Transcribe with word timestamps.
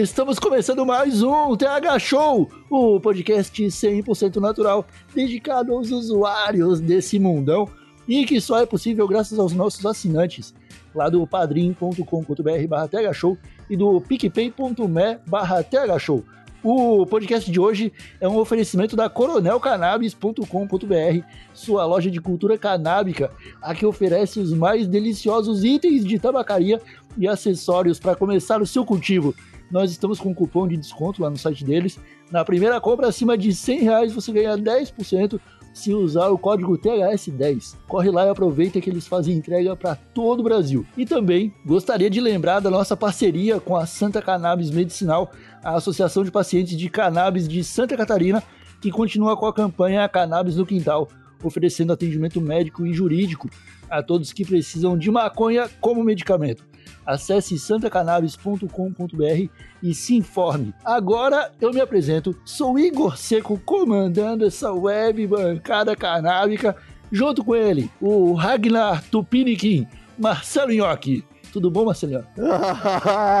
Estamos 0.00 0.38
começando 0.38 0.86
mais 0.86 1.22
um 1.22 1.54
TH 1.54 1.98
Show, 1.98 2.50
o 2.70 2.98
podcast 2.98 3.62
100% 3.62 4.36
natural 4.36 4.86
dedicado 5.14 5.74
aos 5.74 5.90
usuários 5.90 6.80
desse 6.80 7.18
mundão 7.18 7.68
e 8.08 8.24
que 8.24 8.40
só 8.40 8.60
é 8.60 8.66
possível 8.66 9.06
graças 9.06 9.38
aos 9.38 9.52
nossos 9.52 9.84
assinantes 9.84 10.54
lá 10.94 11.10
do 11.10 11.26
padrim.com.br 11.26 12.66
barra 12.66 12.88
Show 13.12 13.36
e 13.68 13.76
do 13.76 14.00
picpay.me 14.00 15.18
barra 15.26 15.62
Show. 15.98 16.24
O 16.62 17.04
podcast 17.04 17.50
de 17.50 17.60
hoje 17.60 17.92
é 18.20 18.28
um 18.28 18.38
oferecimento 18.38 18.96
da 18.96 19.10
coronelcannabis.com.br, 19.10 21.26
sua 21.52 21.84
loja 21.84 22.10
de 22.10 22.22
cultura 22.22 22.56
canábica, 22.56 23.30
a 23.60 23.74
que 23.74 23.84
oferece 23.84 24.40
os 24.40 24.54
mais 24.54 24.88
deliciosos 24.88 25.62
itens 25.62 26.06
de 26.06 26.18
tabacaria 26.18 26.80
e 27.18 27.28
acessórios 27.28 27.98
para 27.98 28.16
começar 28.16 28.62
o 28.62 28.66
seu 28.66 28.82
cultivo. 28.84 29.34
Nós 29.70 29.90
estamos 29.90 30.18
com 30.18 30.30
um 30.30 30.34
cupom 30.34 30.66
de 30.66 30.76
desconto 30.76 31.22
lá 31.22 31.30
no 31.30 31.36
site 31.36 31.64
deles. 31.64 31.98
Na 32.30 32.44
primeira 32.44 32.80
compra 32.80 33.08
acima 33.08 33.38
de 33.38 33.54
100 33.54 33.82
reais 33.82 34.12
você 34.12 34.32
ganha 34.32 34.56
10% 34.56 35.40
se 35.72 35.94
usar 35.94 36.28
o 36.28 36.38
código 36.38 36.76
THS10. 36.76 37.76
Corre 37.86 38.10
lá 38.10 38.26
e 38.26 38.30
aproveita 38.30 38.80
que 38.80 38.90
eles 38.90 39.06
fazem 39.06 39.36
entrega 39.36 39.76
para 39.76 39.94
todo 39.94 40.40
o 40.40 40.42
Brasil. 40.42 40.84
E 40.96 41.06
também 41.06 41.54
gostaria 41.64 42.10
de 42.10 42.20
lembrar 42.20 42.60
da 42.60 42.70
nossa 42.70 42.96
parceria 42.96 43.60
com 43.60 43.76
a 43.76 43.86
Santa 43.86 44.20
Cannabis 44.20 44.70
Medicinal, 44.70 45.30
a 45.62 45.76
Associação 45.76 46.24
de 46.24 46.30
Pacientes 46.30 46.76
de 46.76 46.88
Cannabis 46.88 47.46
de 47.46 47.62
Santa 47.62 47.96
Catarina, 47.96 48.42
que 48.80 48.90
continua 48.90 49.36
com 49.36 49.46
a 49.46 49.54
campanha 49.54 50.08
Cannabis 50.08 50.56
no 50.56 50.66
Quintal, 50.66 51.08
oferecendo 51.42 51.92
atendimento 51.92 52.40
médico 52.40 52.84
e 52.86 52.92
jurídico 52.92 53.48
a 53.88 54.02
todos 54.02 54.32
que 54.32 54.44
precisam 54.44 54.96
de 54.96 55.10
maconha 55.10 55.68
como 55.80 56.02
medicamento. 56.02 56.69
Acesse 57.04 57.58
santacannabis.com.br 57.58 59.50
e 59.82 59.94
se 59.94 60.16
informe. 60.16 60.74
Agora 60.84 61.50
eu 61.60 61.72
me 61.72 61.80
apresento, 61.80 62.36
sou 62.44 62.78
Igor 62.78 63.16
Seco, 63.16 63.60
comandando 63.64 64.46
essa 64.46 64.72
web 64.72 65.26
bancada 65.26 65.96
canábica, 65.96 66.76
junto 67.10 67.44
com 67.44 67.56
ele, 67.56 67.90
o 68.00 68.34
Ragnar 68.34 69.02
Tupiniquim, 69.10 69.86
Marcelo 70.18 70.72
Nhoque. 70.72 71.24
Tudo 71.52 71.70
bom, 71.70 71.84
Marcelinho? 71.84 72.24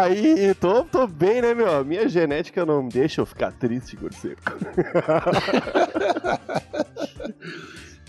Aí, 0.02 0.52
tô, 0.58 0.82
tô 0.84 1.06
bem, 1.06 1.40
né, 1.40 1.54
meu? 1.54 1.84
Minha 1.84 2.08
genética 2.08 2.66
não 2.66 2.88
deixa 2.88 3.20
eu 3.20 3.26
ficar 3.26 3.52
triste, 3.52 3.94
Igor 3.94 4.12
Seco. 4.12 4.42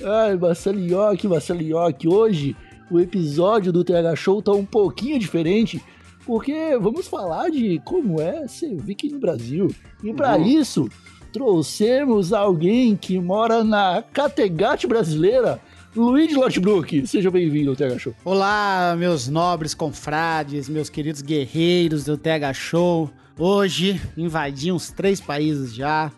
Ai, 0.03 0.35
Marcelinhoque, 0.35 1.27
Marcelinhoque, 1.27 2.07
hoje 2.07 2.55
o 2.91 2.99
episódio 2.99 3.71
do 3.71 3.83
TH 3.83 4.15
Show 4.15 4.41
tá 4.41 4.51
um 4.51 4.65
pouquinho 4.65 5.17
diferente, 5.17 5.81
porque 6.25 6.77
vamos 6.79 7.07
falar 7.07 7.49
de 7.49 7.81
como 7.85 8.19
é 8.21 8.47
ser 8.47 8.75
viking 8.75 9.09
no 9.09 9.19
Brasil. 9.19 9.73
E 10.03 10.13
para 10.13 10.37
Uhum. 10.37 10.45
isso, 10.45 10.89
trouxemos 11.31 12.33
alguém 12.33 12.95
que 12.95 13.17
mora 13.19 13.63
na 13.63 14.03
Categate 14.13 14.85
brasileira, 14.85 15.59
Luiz 15.95 16.35
Lotbrook. 16.35 17.07
Seja 17.07 17.31
bem-vindo 17.31 17.69
ao 17.71 17.75
TH 17.75 17.97
Show. 17.99 18.13
Olá, 18.23 18.95
meus 18.97 19.27
nobres 19.27 19.73
confrades, 19.73 20.69
meus 20.69 20.89
queridos 20.89 21.21
guerreiros 21.21 22.03
do 22.05 22.17
TH 22.17 22.53
Show. 22.53 23.09
Hoje 23.39 23.99
invadi 24.15 24.71
uns 24.71 24.91
três 24.91 25.19
países 25.19 25.73
já, 25.73 26.11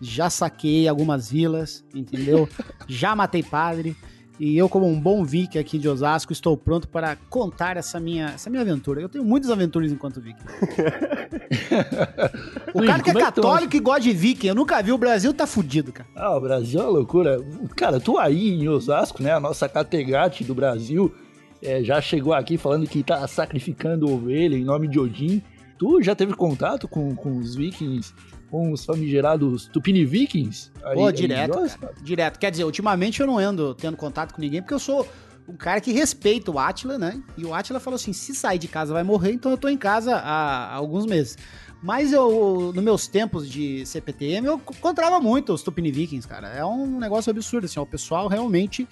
já 0.00 0.30
saquei 0.30 0.86
algumas 0.86 1.30
vilas, 1.30 1.84
entendeu? 1.94 2.48
já 2.86 3.16
matei 3.16 3.42
padre. 3.42 3.96
E 4.38 4.56
eu, 4.56 4.68
como 4.68 4.86
um 4.86 5.00
bom 5.00 5.24
viking 5.24 5.58
aqui 5.58 5.78
de 5.78 5.88
Osasco, 5.88 6.32
estou 6.32 6.56
pronto 6.56 6.88
para 6.88 7.16
contar 7.28 7.76
essa 7.76 7.98
minha, 7.98 8.26
essa 8.26 8.48
minha 8.48 8.62
aventura. 8.62 9.00
Eu 9.00 9.08
tenho 9.08 9.24
muitas 9.24 9.50
aventuras 9.50 9.90
enquanto 9.90 10.20
viking. 10.20 10.44
o 12.72 12.84
cara 12.84 13.02
que 13.02 13.10
é 13.10 13.14
é 13.14 13.16
católico 13.16 13.74
e 13.74 13.80
gosta 13.80 14.02
de 14.02 14.12
viking, 14.12 14.46
eu 14.46 14.54
nunca 14.54 14.80
vi, 14.80 14.92
o 14.92 14.98
Brasil 14.98 15.34
tá 15.34 15.46
fudido, 15.46 15.92
cara. 15.92 16.08
Ah, 16.14 16.36
o 16.36 16.40
Brasil 16.40 16.78
é 16.78 16.82
uma 16.84 16.90
loucura. 16.90 17.44
Cara, 17.74 17.98
tu 17.98 18.16
aí 18.16 18.50
em 18.50 18.68
Osasco, 18.68 19.22
né? 19.22 19.32
A 19.32 19.40
nossa 19.40 19.68
Categate 19.68 20.44
do 20.44 20.54
Brasil 20.54 21.12
é, 21.60 21.82
já 21.82 22.00
chegou 22.00 22.32
aqui 22.32 22.56
falando 22.56 22.86
que 22.86 23.02
tá 23.02 23.26
sacrificando 23.26 24.08
ovelha 24.08 24.56
em 24.56 24.64
nome 24.64 24.86
de 24.86 25.00
Odin. 25.00 25.42
Tu 25.76 26.02
já 26.02 26.14
teve 26.14 26.34
contato 26.34 26.86
com, 26.86 27.14
com 27.14 27.38
os 27.38 27.54
vikings, 27.54 28.12
com 28.50 28.72
os 28.72 28.84
famigerados 28.84 29.66
Tupini 29.72 30.04
Vikings? 30.04 30.70
Aí- 30.84 30.94
Pô, 30.94 31.06
aí 31.06 31.12
direto, 31.12 31.58
Osasco? 31.58 31.80
cara, 31.80 31.94
direto. 32.02 32.38
Quer 32.38 32.50
dizer, 32.50 32.64
ultimamente 32.64 33.20
eu 33.20 33.26
não 33.26 33.38
ando 33.38 33.74
tendo 33.74 33.96
contato 33.96 34.34
com 34.34 34.40
ninguém, 34.40 34.60
porque 34.62 34.74
eu 34.74 34.78
sou 34.78 35.06
um 35.48 35.56
cara 35.56 35.80
que 35.80 35.92
respeita 35.92 36.50
o 36.50 36.58
Atila, 36.58 36.98
né? 36.98 37.22
E 37.36 37.44
o 37.44 37.54
Atila 37.54 37.80
falou 37.80 37.96
assim: 37.96 38.12
se 38.12 38.34
sair 38.34 38.58
de 38.58 38.68
casa 38.68 38.92
vai 38.92 39.02
morrer, 39.02 39.32
então 39.32 39.50
eu 39.50 39.56
tô 39.58 39.68
em 39.68 39.78
casa 39.78 40.16
há, 40.16 40.66
há 40.72 40.74
alguns 40.74 41.06
meses. 41.06 41.36
Mas 41.80 42.12
eu, 42.12 42.72
nos 42.74 42.82
meus 42.82 43.06
tempos 43.06 43.48
de 43.48 43.86
CPTM, 43.86 44.44
eu 44.48 44.54
encontrava 44.54 45.20
muito 45.20 45.52
os 45.52 45.62
Tupini 45.62 45.92
Vikings, 45.92 46.26
cara. 46.26 46.48
É 46.48 46.64
um 46.64 46.98
negócio 46.98 47.30
absurdo, 47.30 47.66
assim, 47.66 47.78
ó, 47.78 47.84
o 47.84 47.86
pessoal 47.86 48.26
realmente 48.26 48.86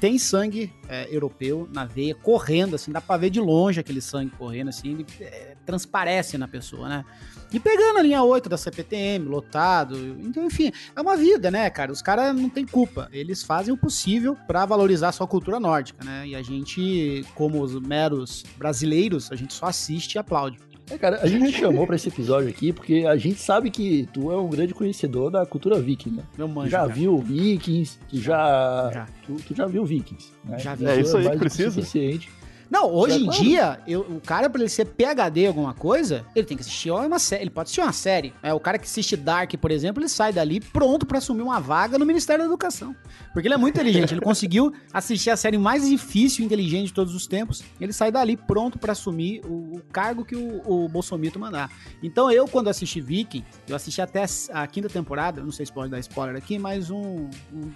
tem 0.00 0.18
sangue 0.18 0.72
é, 0.88 1.06
europeu 1.08 1.68
na 1.72 1.84
veia, 1.84 2.16
correndo, 2.16 2.74
assim, 2.74 2.90
dá 2.90 3.00
pra 3.00 3.16
ver 3.16 3.30
de 3.30 3.40
longe 3.40 3.78
aquele 3.78 4.00
sangue 4.00 4.32
correndo, 4.36 4.70
assim, 4.70 4.90
ele 4.90 5.06
é, 5.20 5.54
transparece 5.64 6.36
na 6.36 6.48
pessoa, 6.48 6.88
né? 6.88 7.04
E 7.52 7.60
pegando 7.60 7.98
a 7.98 8.02
linha 8.02 8.22
8 8.22 8.48
da 8.48 8.56
CPTM, 8.56 9.26
lotado. 9.26 9.96
Então, 10.20 10.46
enfim, 10.46 10.72
é 10.94 11.00
uma 11.00 11.16
vida, 11.16 11.50
né, 11.50 11.68
cara? 11.68 11.92
Os 11.92 12.00
caras 12.00 12.34
não 12.34 12.48
têm 12.48 12.66
culpa. 12.66 13.08
Eles 13.12 13.42
fazem 13.42 13.74
o 13.74 13.76
possível 13.76 14.36
pra 14.46 14.64
valorizar 14.64 15.08
a 15.08 15.12
sua 15.12 15.26
cultura 15.26 15.60
nórdica, 15.60 16.04
né? 16.04 16.26
E 16.28 16.34
a 16.34 16.42
gente, 16.42 17.24
como 17.34 17.60
os 17.62 17.78
meros 17.80 18.44
brasileiros, 18.56 19.30
a 19.30 19.36
gente 19.36 19.52
só 19.52 19.66
assiste 19.66 20.14
e 20.14 20.18
aplaude. 20.18 20.58
É, 20.90 20.98
cara, 20.98 21.20
a 21.22 21.26
gente 21.26 21.52
te 21.52 21.60
chamou 21.60 21.86
pra 21.86 21.96
esse 21.96 22.08
episódio 22.08 22.48
aqui 22.48 22.72
porque 22.72 23.04
a 23.06 23.16
gente 23.16 23.40
sabe 23.40 23.70
que 23.70 24.06
tu 24.12 24.30
é 24.32 24.36
um 24.36 24.48
grande 24.48 24.74
conhecedor 24.74 25.30
da 25.30 25.46
cultura 25.46 25.80
viking, 25.80 26.10
né? 26.10 26.22
Meu 26.36 26.48
manjo. 26.48 26.70
já 26.70 26.80
cara. 26.80 26.92
viu 26.92 27.18
Vikings, 27.18 27.98
tu 28.08 28.18
já, 28.18 28.90
Já. 28.92 29.06
Tu, 29.24 29.36
tu 29.36 29.54
já 29.54 29.66
viu 29.66 29.84
Vikings, 29.84 30.32
né? 30.44 30.58
Já 30.58 30.74
vi. 30.74 30.86
É 30.86 31.00
isso 31.00 31.16
aí 31.16 31.30
que 31.30 31.38
precisa. 31.38 31.70
suficiente. 31.70 32.30
Não, 32.72 32.90
hoje 32.90 33.16
em 33.22 33.26
dia, 33.42 33.80
eu- 33.86 34.00
o 34.00 34.18
cara, 34.20 34.48
pra 34.48 34.58
ele 34.60 34.68
ser 34.70 34.86
PHD 34.86 35.46
alguma 35.46 35.74
coisa, 35.74 36.24
ele 36.34 36.46
tem 36.46 36.56
que 36.56 36.62
assistir 36.62 36.90
uma 36.90 37.18
série. 37.18 37.42
Ele 37.42 37.50
pode 37.50 37.64
assistir 37.66 37.82
uma 37.82 37.92
série. 37.92 38.32
É, 38.42 38.54
o 38.54 38.58
cara 38.58 38.78
que 38.78 38.86
assiste 38.86 39.14
Dark, 39.16 39.52
por 39.60 39.70
exemplo, 39.70 40.00
ele 40.02 40.08
sai 40.08 40.32
dali 40.32 40.58
pronto 40.58 41.04
pra 41.04 41.18
assumir 41.18 41.42
uma 41.42 41.60
vaga 41.60 41.98
no 41.98 42.06
Ministério 42.06 42.42
da 42.44 42.48
Educação. 42.48 42.96
Porque 43.34 43.46
ele 43.46 43.54
é 43.54 43.58
muito 43.58 43.74
inteligente. 43.74 44.12
Ele 44.14 44.20
conseguiu 44.22 44.72
assistir 44.92 45.28
a 45.30 45.36
série 45.36 45.58
mais 45.58 45.86
difícil 45.86 46.42
e 46.42 46.46
inteligente 46.46 46.86
de 46.86 46.92
todos 46.94 47.14
os 47.14 47.26
tempos. 47.26 47.62
Ele 47.80 47.92
sai 47.92 48.10
dali 48.10 48.36
pronto 48.38 48.78
pra 48.78 48.92
assumir 48.92 49.42
o, 49.44 49.76
o 49.76 49.82
cargo 49.92 50.24
que 50.24 50.34
o, 50.34 50.62
o 50.66 50.88
Bolsonaro 50.88 51.38
mandar. 51.38 51.70
Então 52.02 52.30
eu, 52.30 52.48
quando 52.48 52.68
assisti 52.68 53.00
Viking, 53.02 53.44
eu 53.68 53.76
assisti 53.76 54.00
até 54.00 54.24
a, 54.24 54.62
a 54.62 54.66
quinta 54.66 54.88
temporada, 54.88 55.42
não 55.42 55.52
sei 55.52 55.66
se 55.66 55.72
pode 55.72 55.90
dar 55.90 55.98
spoiler 55.98 56.36
aqui, 56.36 56.58
mas 56.58 56.90
um, 56.90 57.28
um. 57.52 57.70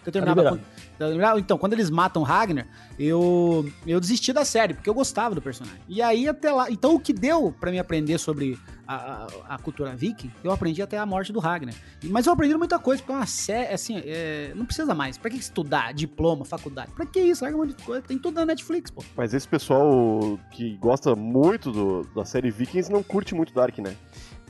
Tá 0.98 1.06
liberado. 1.08 1.38
Então, 1.38 1.58
quando 1.58 1.74
eles 1.74 1.90
matam 1.90 2.22
Ragnar, 2.22 2.66
eu, 2.98 3.70
eu 3.86 4.00
desisti 4.00 4.32
da 4.32 4.44
série, 4.44 4.72
porque 4.86 4.90
eu 4.90 4.94
gostava 4.94 5.34
do 5.34 5.42
personagem. 5.42 5.80
E 5.88 6.00
aí, 6.00 6.28
até 6.28 6.52
lá. 6.52 6.70
Então, 6.70 6.94
o 6.94 7.00
que 7.00 7.12
deu 7.12 7.52
pra 7.58 7.72
me 7.72 7.78
aprender 7.80 8.18
sobre 8.18 8.56
a, 8.86 8.94
a, 8.94 9.26
a 9.56 9.58
cultura 9.58 9.96
viking, 9.96 10.30
eu 10.44 10.52
aprendi 10.52 10.80
até 10.80 10.96
a 10.96 11.04
morte 11.04 11.32
do 11.32 11.40
Ragnar. 11.40 11.74
Mas 12.04 12.26
eu 12.26 12.32
aprendi 12.32 12.56
muita 12.56 12.78
coisa, 12.78 13.02
porque 13.02 13.12
é 13.12 13.16
uma 13.16 13.26
série, 13.26 13.74
assim, 13.74 14.00
é, 14.04 14.52
não 14.54 14.64
precisa 14.64 14.94
mais. 14.94 15.18
Pra 15.18 15.28
que 15.28 15.36
estudar? 15.36 15.92
Diploma, 15.92 16.44
faculdade? 16.44 16.92
Pra 16.92 17.04
que 17.04 17.18
isso? 17.18 17.42
Larga 17.42 17.56
um 17.58 17.60
monte 17.66 17.74
de 17.76 17.82
coisa. 17.82 18.02
Tem 18.02 18.16
tudo 18.16 18.34
na 18.36 18.46
Netflix, 18.46 18.88
pô. 18.88 19.02
Mas 19.16 19.34
esse 19.34 19.48
pessoal 19.48 20.38
que 20.52 20.76
gosta 20.76 21.16
muito 21.16 21.72
do- 21.72 22.02
da 22.14 22.24
série 22.24 22.50
Vikings 22.52 22.92
não 22.92 23.02
curte 23.02 23.34
muito 23.34 23.52
Dark, 23.52 23.76
né? 23.78 23.96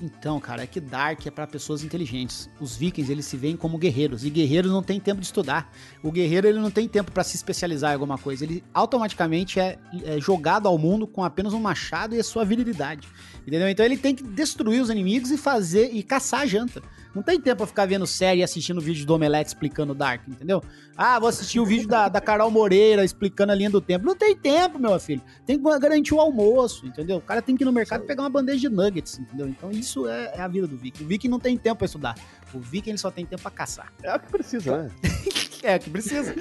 Então, 0.00 0.38
cara, 0.38 0.62
é 0.62 0.66
que 0.66 0.78
Dark 0.78 1.26
é 1.26 1.30
pra 1.30 1.46
pessoas 1.46 1.82
inteligentes. 1.82 2.50
Os 2.60 2.76
vikings, 2.76 3.10
eles 3.10 3.24
se 3.24 3.36
veem 3.36 3.56
como 3.56 3.78
guerreiros. 3.78 4.24
E 4.24 4.30
guerreiros 4.30 4.70
não 4.70 4.82
tem 4.82 5.00
tempo 5.00 5.20
de 5.20 5.26
estudar. 5.26 5.72
O 6.02 6.12
guerreiro, 6.12 6.46
ele 6.46 6.58
não 6.58 6.70
tem 6.70 6.86
tempo 6.86 7.10
pra 7.10 7.24
se 7.24 7.36
especializar 7.36 7.92
em 7.92 7.94
alguma 7.94 8.18
coisa. 8.18 8.44
Ele 8.44 8.62
automaticamente 8.74 9.58
é, 9.58 9.78
é 10.04 10.20
jogado 10.20 10.68
ao 10.68 10.76
mundo 10.76 11.06
com 11.06 11.24
apenas 11.24 11.54
um 11.54 11.60
machado 11.60 12.14
e 12.14 12.18
a 12.18 12.24
sua 12.24 12.44
virilidade. 12.44 13.08
Entendeu? 13.46 13.68
Então 13.68 13.86
ele 13.86 13.96
tem 13.96 14.14
que 14.14 14.22
destruir 14.22 14.82
os 14.82 14.90
inimigos 14.90 15.30
e 15.30 15.38
fazer 15.38 15.90
e 15.92 16.02
caçar 16.02 16.40
a 16.40 16.46
janta. 16.46 16.82
Não 17.16 17.22
tem 17.22 17.40
tempo 17.40 17.56
pra 17.56 17.66
ficar 17.66 17.86
vendo 17.86 18.06
série 18.06 18.40
e 18.40 18.42
assistindo 18.42 18.78
vídeo 18.78 19.06
do 19.06 19.14
Omelete 19.14 19.48
explicando 19.48 19.94
Dark, 19.94 20.28
entendeu? 20.28 20.62
Ah, 20.94 21.18
vou 21.18 21.30
assistir 21.30 21.58
o 21.58 21.64
vídeo 21.64 21.88
da, 21.88 22.10
da 22.10 22.20
Carol 22.20 22.50
Moreira 22.50 23.02
explicando 23.02 23.52
a 23.52 23.54
linha 23.54 23.70
do 23.70 23.80
tempo. 23.80 24.04
Não 24.04 24.14
tem 24.14 24.36
tempo, 24.36 24.78
meu 24.78 25.00
filho. 25.00 25.22
Tem 25.46 25.58
que 25.58 25.78
garantir 25.78 26.12
o 26.12 26.20
almoço, 26.20 26.86
entendeu? 26.86 27.16
O 27.16 27.22
cara 27.22 27.40
tem 27.40 27.56
que 27.56 27.64
ir 27.64 27.64
no 27.64 27.72
mercado 27.72 28.04
pegar 28.04 28.22
uma 28.22 28.28
bandeja 28.28 28.68
de 28.68 28.68
nuggets, 28.68 29.18
entendeu? 29.18 29.48
Então 29.48 29.70
isso 29.70 30.06
é, 30.06 30.34
é 30.34 30.40
a 30.42 30.46
vida 30.46 30.66
do 30.66 30.76
Viking. 30.76 31.04
O 31.04 31.06
Viking 31.06 31.28
não 31.28 31.40
tem 31.40 31.56
tempo 31.56 31.76
pra 31.76 31.86
estudar. 31.86 32.16
O 32.52 32.60
Viking 32.60 32.90
ele 32.90 32.98
só 32.98 33.10
tem 33.10 33.24
tempo 33.24 33.40
pra 33.40 33.50
caçar. 33.50 33.90
É 34.02 34.14
o 34.14 34.20
que 34.20 34.30
precisa, 34.30 34.82
né? 34.82 34.90
É 35.62 35.76
o 35.76 35.80
que 35.80 35.90
precisa. 35.90 36.34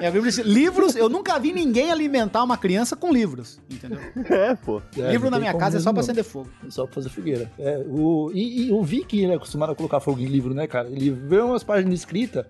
É 0.00 0.08
o 0.08 0.12
que 0.12 0.20
precisa. 0.20 0.48
Livros, 0.48 0.96
eu 0.96 1.08
nunca 1.08 1.38
vi 1.38 1.52
ninguém 1.52 1.90
alimentar 1.90 2.42
uma 2.42 2.56
criança 2.56 2.94
com 2.96 3.12
livros, 3.12 3.60
entendeu? 3.70 3.98
É, 4.30 4.54
pô. 4.54 4.80
É, 4.96 5.10
Livro 5.10 5.30
na 5.30 5.38
minha 5.38 5.54
casa 5.54 5.78
é 5.78 5.80
só 5.80 5.92
pra 5.92 6.00
acender 6.00 6.24
fogo. 6.24 6.48
É 6.66 6.70
só 6.70 6.84
pra 6.84 6.94
fazer 6.94 7.08
fogueira. 7.08 7.50
É, 7.58 7.78
o, 7.88 8.30
e, 8.34 8.66
e 8.68 8.72
o 8.72 8.82
Viking, 8.82 9.22
ele 9.24 9.32
é 9.32 9.36
acostumado 9.36 9.72
a 9.72 9.74
colocar 9.74 10.00
fogo 10.00 10.20
em 10.20 10.26
livro, 10.26 10.54
né, 10.54 10.66
cara? 10.66 10.88
Ele 10.88 11.10
vê 11.10 11.40
umas 11.40 11.62
páginas 11.64 11.94
escritas 11.98 12.44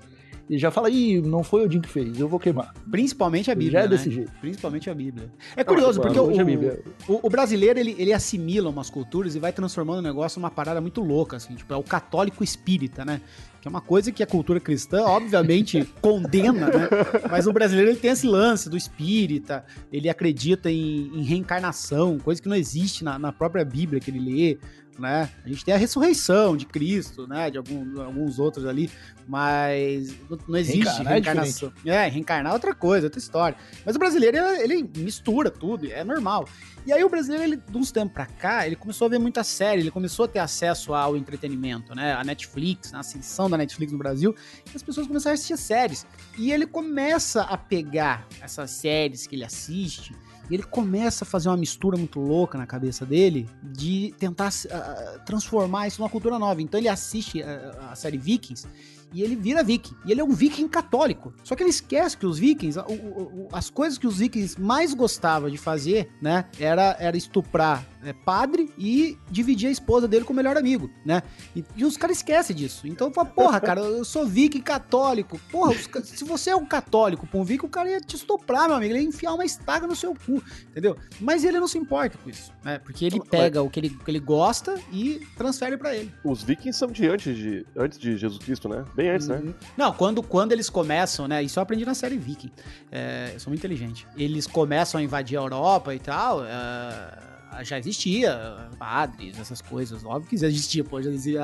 e 0.48 0.58
já 0.58 0.68
fala, 0.70 0.90
ih, 0.90 1.20
não 1.22 1.44
foi 1.44 1.62
Odin 1.64 1.80
que 1.80 1.88
fez, 1.88 2.18
eu 2.18 2.28
vou 2.28 2.40
queimar. 2.40 2.74
Principalmente 2.90 3.50
a 3.52 3.54
Bíblia. 3.54 3.72
Já 3.72 3.78
é 3.80 3.82
né? 3.82 3.88
desse 3.88 4.10
jeito. 4.10 4.32
Principalmente 4.40 4.90
a 4.90 4.94
Bíblia. 4.94 5.30
É 5.56 5.62
curioso, 5.62 6.00
porque 6.00 6.18
o, 6.18 6.24
hoje 6.24 6.40
a 6.40 6.44
Bíblia. 6.44 6.82
o- 7.08 7.20
o 7.24 7.30
brasileiro, 7.30 7.78
ele, 7.78 7.94
ele 7.98 8.12
assimila 8.12 8.68
umas 8.68 8.90
culturas 8.90 9.36
e 9.36 9.38
vai 9.38 9.52
transformando 9.52 10.00
o 10.00 10.02
negócio 10.02 10.40
numa 10.40 10.50
parada 10.50 10.80
muito 10.80 11.00
louca, 11.02 11.36
assim. 11.36 11.54
Tipo, 11.54 11.72
é 11.72 11.76
o 11.76 11.84
católico 11.84 12.42
espírita, 12.42 13.04
né? 13.04 13.20
Que 13.60 13.68
é 13.68 13.70
uma 13.70 13.80
coisa 13.80 14.10
que 14.10 14.22
a 14.22 14.26
cultura 14.26 14.58
cristã, 14.58 15.02
obviamente, 15.02 15.84
condena, 16.00 16.66
né? 16.66 16.88
Mas 17.30 17.46
o 17.46 17.52
brasileiro, 17.52 17.90
ele 17.90 17.98
tem 17.98 18.10
esse 18.10 18.26
lance 18.26 18.70
do 18.70 18.76
espírita, 18.76 19.64
ele 19.92 20.08
acredita 20.08 20.70
em, 20.70 21.10
em 21.14 21.22
reencarnação, 21.22 22.18
coisa 22.18 22.40
que 22.40 22.48
não 22.48 22.56
existe 22.56 23.04
na, 23.04 23.18
na 23.18 23.32
própria 23.32 23.64
Bíblia 23.64 24.00
que 24.00 24.10
ele 24.10 24.18
lê, 24.18 24.58
né? 25.00 25.30
A 25.44 25.48
gente 25.48 25.64
tem 25.64 25.74
a 25.74 25.76
ressurreição 25.76 26.56
de 26.56 26.66
Cristo, 26.66 27.26
né? 27.26 27.50
De 27.50 27.58
algum- 27.58 28.00
alguns 28.00 28.38
outros 28.38 28.66
ali, 28.66 28.90
mas 29.26 30.14
não, 30.46 30.56
existe 30.56 30.78
Reencarnar 30.78 31.06
é 31.06 31.14
reencarnação. 31.14 31.72
É, 31.86 32.08
reencarnar 32.08 32.50
é 32.52 32.54
outra 32.54 32.74
coisa, 32.74 33.06
outra 33.06 33.18
história. 33.18 33.56
Mas 33.84 33.96
o 33.96 33.98
brasileiro, 33.98 34.36
ele, 34.36 34.74
ele 34.74 34.90
mistura 34.98 35.50
tudo, 35.50 35.90
é 35.90 36.04
normal. 36.04 36.48
E 36.86 36.92
aí 36.92 37.02
o 37.04 37.08
brasileiro, 37.08 37.44
ele, 37.44 37.56
de 37.56 37.76
uns 37.76 37.90
tempos 37.92 38.12
pra 38.14 38.26
cá, 38.26 38.66
ele 38.66 38.74
começou 38.76 39.06
a 39.06 39.08
ver 39.10 39.18
muita 39.18 39.44
série, 39.44 39.80
ele 39.82 39.90
começou 39.90 40.24
a 40.24 40.28
ter 40.28 40.38
acesso 40.38 40.94
ao 40.94 41.16
entretenimento, 41.16 41.94
né? 41.94 42.12
A 42.14 42.24
Netflix, 42.24 42.92
a 42.94 43.00
ascensão 43.00 43.48
da 43.50 43.56
Netflix 43.56 43.92
no 43.92 43.98
Brasil, 43.98 44.34
e 44.72 44.76
as 44.76 44.82
pessoas 44.82 45.06
começaram 45.06 45.32
a 45.32 45.34
assistir 45.34 45.56
séries. 45.56 46.06
E 46.38 46.52
ele 46.52 46.66
começa 46.66 47.42
a 47.42 47.56
pegar 47.56 48.26
essas 48.40 48.70
séries 48.70 49.26
que 49.26 49.36
ele 49.36 49.44
assiste, 49.44 50.14
ele 50.50 50.62
começa 50.62 51.24
a 51.24 51.26
fazer 51.26 51.48
uma 51.48 51.56
mistura 51.56 51.96
muito 51.96 52.18
louca 52.18 52.58
na 52.58 52.66
cabeça 52.66 53.06
dele 53.06 53.48
de 53.62 54.14
tentar 54.18 54.50
ah, 54.70 55.20
transformar 55.24 55.86
isso 55.86 56.00
numa 56.00 56.10
cultura 56.10 56.38
nova. 56.38 56.60
Então 56.60 56.78
ele 56.78 56.88
assiste 56.88 57.42
ah, 57.42 57.90
a 57.92 57.96
série 57.96 58.18
Vikings 58.18 58.66
e 59.12 59.22
ele 59.22 59.36
vira 59.36 59.62
viking. 59.62 59.94
E 60.04 60.12
ele 60.12 60.20
é 60.20 60.24
um 60.24 60.30
viking 60.32 60.68
católico. 60.68 61.32
Só 61.44 61.54
que 61.54 61.62
ele 61.62 61.70
esquece 61.70 62.16
que 62.16 62.26
os 62.26 62.38
vikings, 62.38 62.78
o- 62.78 62.82
o- 62.92 63.48
as 63.52 63.68
coisas 63.70 63.98
que 63.98 64.06
os 64.06 64.18
vikings 64.18 64.60
mais 64.60 64.94
gostavam 64.94 65.50
de 65.50 65.58
fazer, 65.58 66.10
né, 66.22 66.44
era, 66.58 66.96
era 66.98 67.16
estuprar 67.16 67.84
é, 68.02 68.14
padre 68.14 68.72
e 68.78 69.18
dividir 69.30 69.68
a 69.68 69.70
esposa 69.70 70.08
dele 70.08 70.24
com 70.24 70.32
o 70.32 70.36
melhor 70.36 70.56
amigo, 70.56 70.90
né? 71.04 71.22
E, 71.54 71.62
e 71.76 71.84
os 71.84 71.98
caras 71.98 72.16
esquecem 72.16 72.56
disso. 72.56 72.86
Então 72.86 73.12
fala, 73.12 73.28
porra, 73.28 73.60
cara, 73.60 73.82
eu 73.82 74.04
sou 74.06 74.26
viking 74.26 74.62
católico. 74.62 75.38
Porra, 75.52 75.72
os 75.72 75.86
se 76.08 76.24
você 76.24 76.48
é 76.48 76.56
um 76.56 76.64
católico 76.64 77.26
pra 77.26 77.38
um 77.38 77.44
viking, 77.44 77.66
o 77.66 77.68
cara 77.68 77.90
ia 77.90 78.00
te 78.00 78.16
estuprar, 78.16 78.68
meu 78.68 78.76
amigo. 78.78 78.94
Ele 78.94 79.02
ia 79.02 79.06
enfiar 79.08 79.34
uma 79.34 79.44
estaca 79.44 79.86
no 79.86 79.94
seu 79.94 80.14
cu, 80.14 80.42
entendeu? 80.70 80.96
Mas 81.20 81.44
ele 81.44 81.60
não 81.60 81.68
se 81.68 81.76
importa 81.76 82.16
com 82.16 82.30
isso, 82.30 82.50
né? 82.64 82.78
Porque 82.78 83.04
ele 83.04 83.20
pega 83.20 83.62
o 83.62 83.68
que 83.68 83.78
ele, 83.80 83.88
o 83.88 84.02
que 84.02 84.10
ele 84.10 84.18
gosta 84.20 84.80
e 84.90 85.20
transfere 85.36 85.76
pra 85.76 85.94
ele. 85.94 86.10
Os 86.24 86.42
vikings 86.42 86.78
são 86.78 86.90
de 86.90 87.06
antes 87.06 87.36
de, 87.36 87.66
antes 87.76 87.98
de 87.98 88.16
Jesus 88.16 88.42
Cristo, 88.42 88.66
né? 88.66 88.82
Bem 89.00 89.10
antes, 89.10 89.28
né? 89.28 89.36
Uhum. 89.42 89.54
Não, 89.76 89.92
quando, 89.92 90.22
quando 90.22 90.52
eles 90.52 90.68
começam, 90.68 91.26
né? 91.26 91.42
Isso 91.42 91.58
eu 91.58 91.62
aprendi 91.62 91.84
na 91.86 91.94
série 91.94 92.18
Viking. 92.18 92.50
É, 92.92 93.30
eu 93.34 93.40
sou 93.40 93.50
muito 93.50 93.60
inteligente. 93.60 94.06
Eles 94.16 94.46
começam 94.46 95.00
a 95.00 95.02
invadir 95.02 95.38
a 95.38 95.40
Europa 95.40 95.94
e 95.94 95.98
tal. 95.98 96.44
é, 96.44 97.30
já 97.64 97.78
existia 97.78 98.68
padres, 98.78 99.38
essas 99.40 99.60
coisas. 99.60 100.04
Óbvio 100.04 100.30
que 100.30 100.36
já 100.36 100.46
existia, 100.46 100.84
pô. 100.84 101.02
Já 101.02 101.10
existia, 101.10 101.40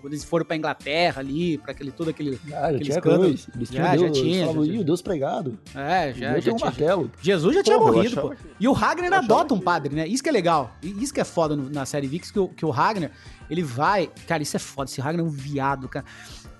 quando 0.00 0.12
eles 0.12 0.24
foram 0.24 0.44
pra 0.44 0.54
Inglaterra 0.56 1.20
ali, 1.20 1.56
pra 1.58 1.72
aquele, 1.72 1.90
todo 1.90 2.10
aquele. 2.10 2.38
Ah, 2.52 2.70
já 2.72 2.78
tinha 2.78 2.96
escândalo. 2.98 3.22
dois. 3.24 3.48
Eles 3.54 3.68
Já, 3.70 3.74
tinham 3.74 3.86
já 3.86 3.96
Deus, 4.12 4.18
tinha, 4.18 4.40
falavam, 4.42 4.64
já 4.66 4.72
"Ih, 4.72 4.78
o 4.80 4.84
Deus 4.84 5.00
pregado. 5.02 5.58
É, 5.74 6.12
já, 6.12 6.38
Já, 6.40 6.52
um 6.52 6.56
tinha. 6.56 6.66
martelo. 6.66 7.10
Jesus 7.22 7.54
já 7.54 7.62
tinha 7.62 7.78
Porra, 7.78 7.92
morrido, 7.92 8.20
pô. 8.20 8.30
que- 8.30 8.36
E 8.60 8.68
o 8.68 8.72
Ragnar 8.72 9.12
adota 9.14 9.54
um 9.54 9.58
que- 9.58 9.64
padre, 9.64 9.94
né? 9.96 10.06
Isso 10.06 10.22
que 10.22 10.28
é 10.28 10.32
legal. 10.32 10.76
Isso 10.82 11.14
que 11.14 11.20
é 11.20 11.24
foda 11.24 11.56
no- 11.56 11.70
na 11.70 11.86
série 11.86 12.06
Vix, 12.06 12.30
que 12.30 12.38
o, 12.38 12.48
que 12.48 12.66
o 12.66 12.70
Ragnar, 12.70 13.10
ele 13.48 13.62
vai. 13.62 14.10
Cara, 14.26 14.42
isso 14.42 14.56
é 14.56 14.60
foda. 14.60 14.90
Esse 14.90 15.00
Ragnar 15.00 15.24
é 15.24 15.28
um 15.28 15.30
viado, 15.30 15.88
cara. 15.88 16.04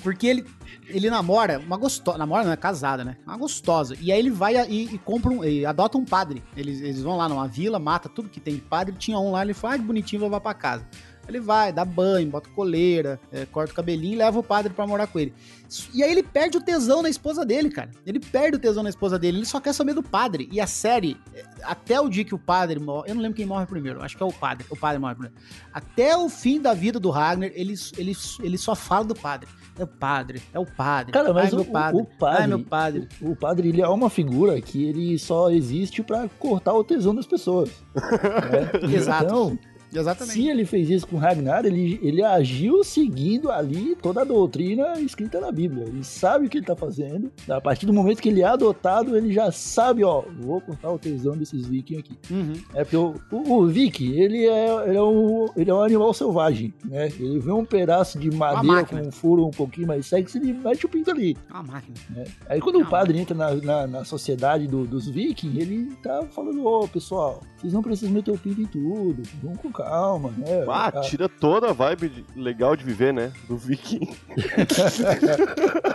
Porque 0.03 0.27
ele, 0.27 0.45
ele 0.89 1.09
namora 1.09 1.59
uma 1.61 1.77
gostosa. 1.77 2.19
Namora, 2.19 2.45
não 2.45 2.53
é 2.53 2.57
casada, 2.57 3.05
né? 3.05 3.17
Uma 3.27 3.37
gostosa. 3.37 3.97
E 4.01 4.11
aí 4.11 4.19
ele 4.19 4.31
vai 4.31 4.57
e, 4.69 4.95
e 4.95 4.99
compra 4.99 5.31
um. 5.31 5.45
E 5.45 5.65
adota 5.65 5.97
um 5.97 6.05
padre. 6.05 6.43
Eles, 6.57 6.81
eles 6.81 7.03
vão 7.03 7.17
lá 7.17 7.29
numa 7.29 7.47
vila, 7.47 7.79
mata 7.79 8.09
tudo 8.09 8.29
que 8.29 8.41
tem 8.41 8.57
de 8.57 8.61
padre. 8.61 8.95
Tinha 8.99 9.19
um 9.19 9.31
lá, 9.31 9.43
ele 9.43 9.55
fala, 9.55 9.75
ah, 9.75 9.79
bonitinho, 9.79 10.21
vou 10.21 10.29
levar 10.29 10.41
pra 10.41 10.55
casa. 10.55 10.87
Ele 11.29 11.41
vai, 11.41 11.73
dá 11.73 11.85
banho, 11.85 12.31
bota 12.31 12.51
coleira, 12.51 13.21
é, 13.31 13.47
corta 13.47 13.73
o 13.73 13.77
cabelinho 13.77 14.15
e 14.15 14.17
leva 14.17 14.39
o 14.39 14.43
padre 14.43 14.73
pra 14.73 14.87
morar 14.87 15.07
com 15.07 15.19
ele. 15.19 15.33
E 15.95 16.03
aí 16.03 16.11
ele 16.11 16.23
perde 16.23 16.59
o 16.59 16.61
tesão 16.61 17.01
na 17.01 17.09
esposa 17.09 17.45
dele, 17.45 17.71
cara. 17.71 17.91
Ele 18.05 18.21
perde 18.21 18.57
o 18.57 18.61
tesão 18.61 18.83
na 18.83 18.91
esposa 18.91 19.19
dele, 19.19 19.39
ele 19.39 19.47
só 19.47 19.61
quer 19.61 19.73
saber 19.73 19.95
do 19.95 20.03
padre. 20.03 20.49
E 20.53 20.61
a 20.61 20.67
série, 20.67 21.17
é, 21.35 21.45
até 21.63 22.01
o 22.01 22.09
dia 22.09 22.25
que 22.25 22.35
o 22.35 22.39
padre 22.39 22.79
morre, 22.79 23.11
eu 23.11 23.15
não 23.15 23.23
lembro 23.23 23.37
quem 23.37 23.47
morre 23.47 23.67
primeiro, 23.67 24.03
acho 24.03 24.17
que 24.17 24.23
é 24.23 24.27
o 24.27 24.33
padre, 24.33 24.67
o 24.69 24.77
padre 24.77 24.99
morre 24.99 25.15
primeiro. 25.15 25.37
Até 25.73 26.17
o 26.17 26.29
fim 26.29 26.61
da 26.61 26.75
vida 26.75 27.01
do 27.01 27.11
Ragnar, 27.11 27.51
ele, 27.55 27.75
ele, 27.97 28.17
ele 28.43 28.59
só 28.59 28.75
fala 28.75 29.05
do 29.05 29.15
padre. 29.15 29.49
É 29.79 29.85
o 29.85 29.87
padre, 29.87 30.43
é 30.53 30.59
o 30.59 30.67
padre. 30.67 31.13
Cara, 31.13 31.33
mas 31.33 31.53
Ai, 31.55 31.61
o, 31.61 31.65
padre. 31.65 32.01
o 32.01 32.05
padre, 32.05 32.43
Ai, 32.43 32.47
meu 32.47 32.61
padre. 32.63 33.09
O, 33.23 33.31
o 33.31 33.37
padre, 33.37 33.69
ele 33.69 33.81
é 33.81 33.89
uma 33.89 34.11
figura 34.11 34.61
que 34.61 34.85
ele 34.85 35.19
só 35.19 35.51
existe 35.51 36.03
pra 36.03 36.29
cortar 36.39 36.75
o 36.75 36.85
tesão 36.85 37.15
das 37.15 37.27
pessoas. 37.27 37.71
né? 37.95 38.95
Exato. 38.95 39.25
Então, 39.25 39.59
Exatamente. 39.95 40.35
se 40.35 40.49
ele 40.49 40.65
fez 40.65 40.89
isso 40.91 41.07
com 41.07 41.17
Ragnar, 41.17 41.65
ele, 41.67 41.99
ele 42.03 42.23
agiu 42.23 42.83
seguindo 42.85 43.51
ali 43.51 43.95
toda 43.97 44.23
a 44.23 44.25
doutrina 44.25 44.99
escrita 45.01 45.41
na 45.41 45.51
Bíblia. 45.53 45.85
Ele 45.87 46.03
sabe 46.05 46.47
o 46.47 46.51
que 46.51 46.59
ele 46.59 46.67
tá 46.67 46.75
fazendo. 46.77 47.31
A 47.49 47.61
partir 47.61 47.87
do 47.87 47.93
momento 47.93 48.21
que 48.23 48.29
ele 48.29 48.43
é 48.43 48.47
adotado, 48.47 49.17
ele 49.17 49.33
já 49.33 49.51
sabe, 49.53 50.05
ó, 50.05 50.23
vou 50.41 50.61
cortar 50.61 50.91
o 50.91 50.99
tesão 50.99 51.37
desses 51.37 51.67
vikings 51.67 52.01
aqui. 52.01 52.33
Uhum. 52.33 52.53
É 52.75 52.85
porque 52.85 52.97
o, 52.97 53.15
o, 53.31 53.53
o 53.55 53.67
Viking, 53.67 54.13
ele 54.13 54.47
é, 54.47 54.89
ele, 54.89 54.97
é 54.97 55.03
um, 55.03 55.47
ele 55.57 55.71
é 55.71 55.75
um 55.75 55.83
animal 55.83 56.13
selvagem, 56.15 56.73
né? 56.85 57.09
Ele 57.19 57.39
vê 57.39 57.53
um 57.53 57.65
pedaço 57.65 58.19
de 58.19 58.31
madeira 58.31 58.61
com 58.63 58.73
máquina. 58.73 59.03
um 59.03 59.13
furo 59.13 59.47
um 59.47 59.51
pouquinho 59.51 59.87
mais 59.87 60.07
sexy, 60.07 60.39
ele 60.39 60.53
mete 60.53 60.87
o 60.87 60.89
pinto 60.89 61.11
ali. 61.11 61.37
Uma 61.51 61.63
máquina. 61.63 61.97
Aí 62.49 62.61
quando 62.61 62.79
Não, 62.79 62.87
o 62.87 62.91
padre 62.91 63.19
entra 63.19 63.35
na, 63.37 63.55
na, 63.55 63.87
na 63.87 64.05
sociedade 64.05 64.67
do- 64.67 64.87
dos 64.87 65.09
vikings, 65.09 65.59
ele 65.61 65.95
tá 66.03 66.25
falando, 66.31 66.65
ô 66.67 66.87
pessoal, 66.89 67.41
vocês 67.57 67.73
não 67.73 67.83
precisam 67.83 68.13
meter 68.15 68.31
o 68.31 68.39
pinto 68.39 68.61
em 68.61 68.67
tudo, 68.67 69.23
vamos 69.43 69.59
com 69.59 69.71
calma, 69.71 69.82
né? 70.31 70.65
Ah, 70.69 70.93
Ah, 70.95 71.01
tira 71.01 71.29
toda 71.29 71.71
a 71.71 71.73
vibe 71.73 72.09
de- 72.09 72.25
legal 72.37 72.77
de 72.77 72.85
viver, 72.85 73.13
né? 73.13 73.33
Do 73.49 73.57
viking. 73.57 74.15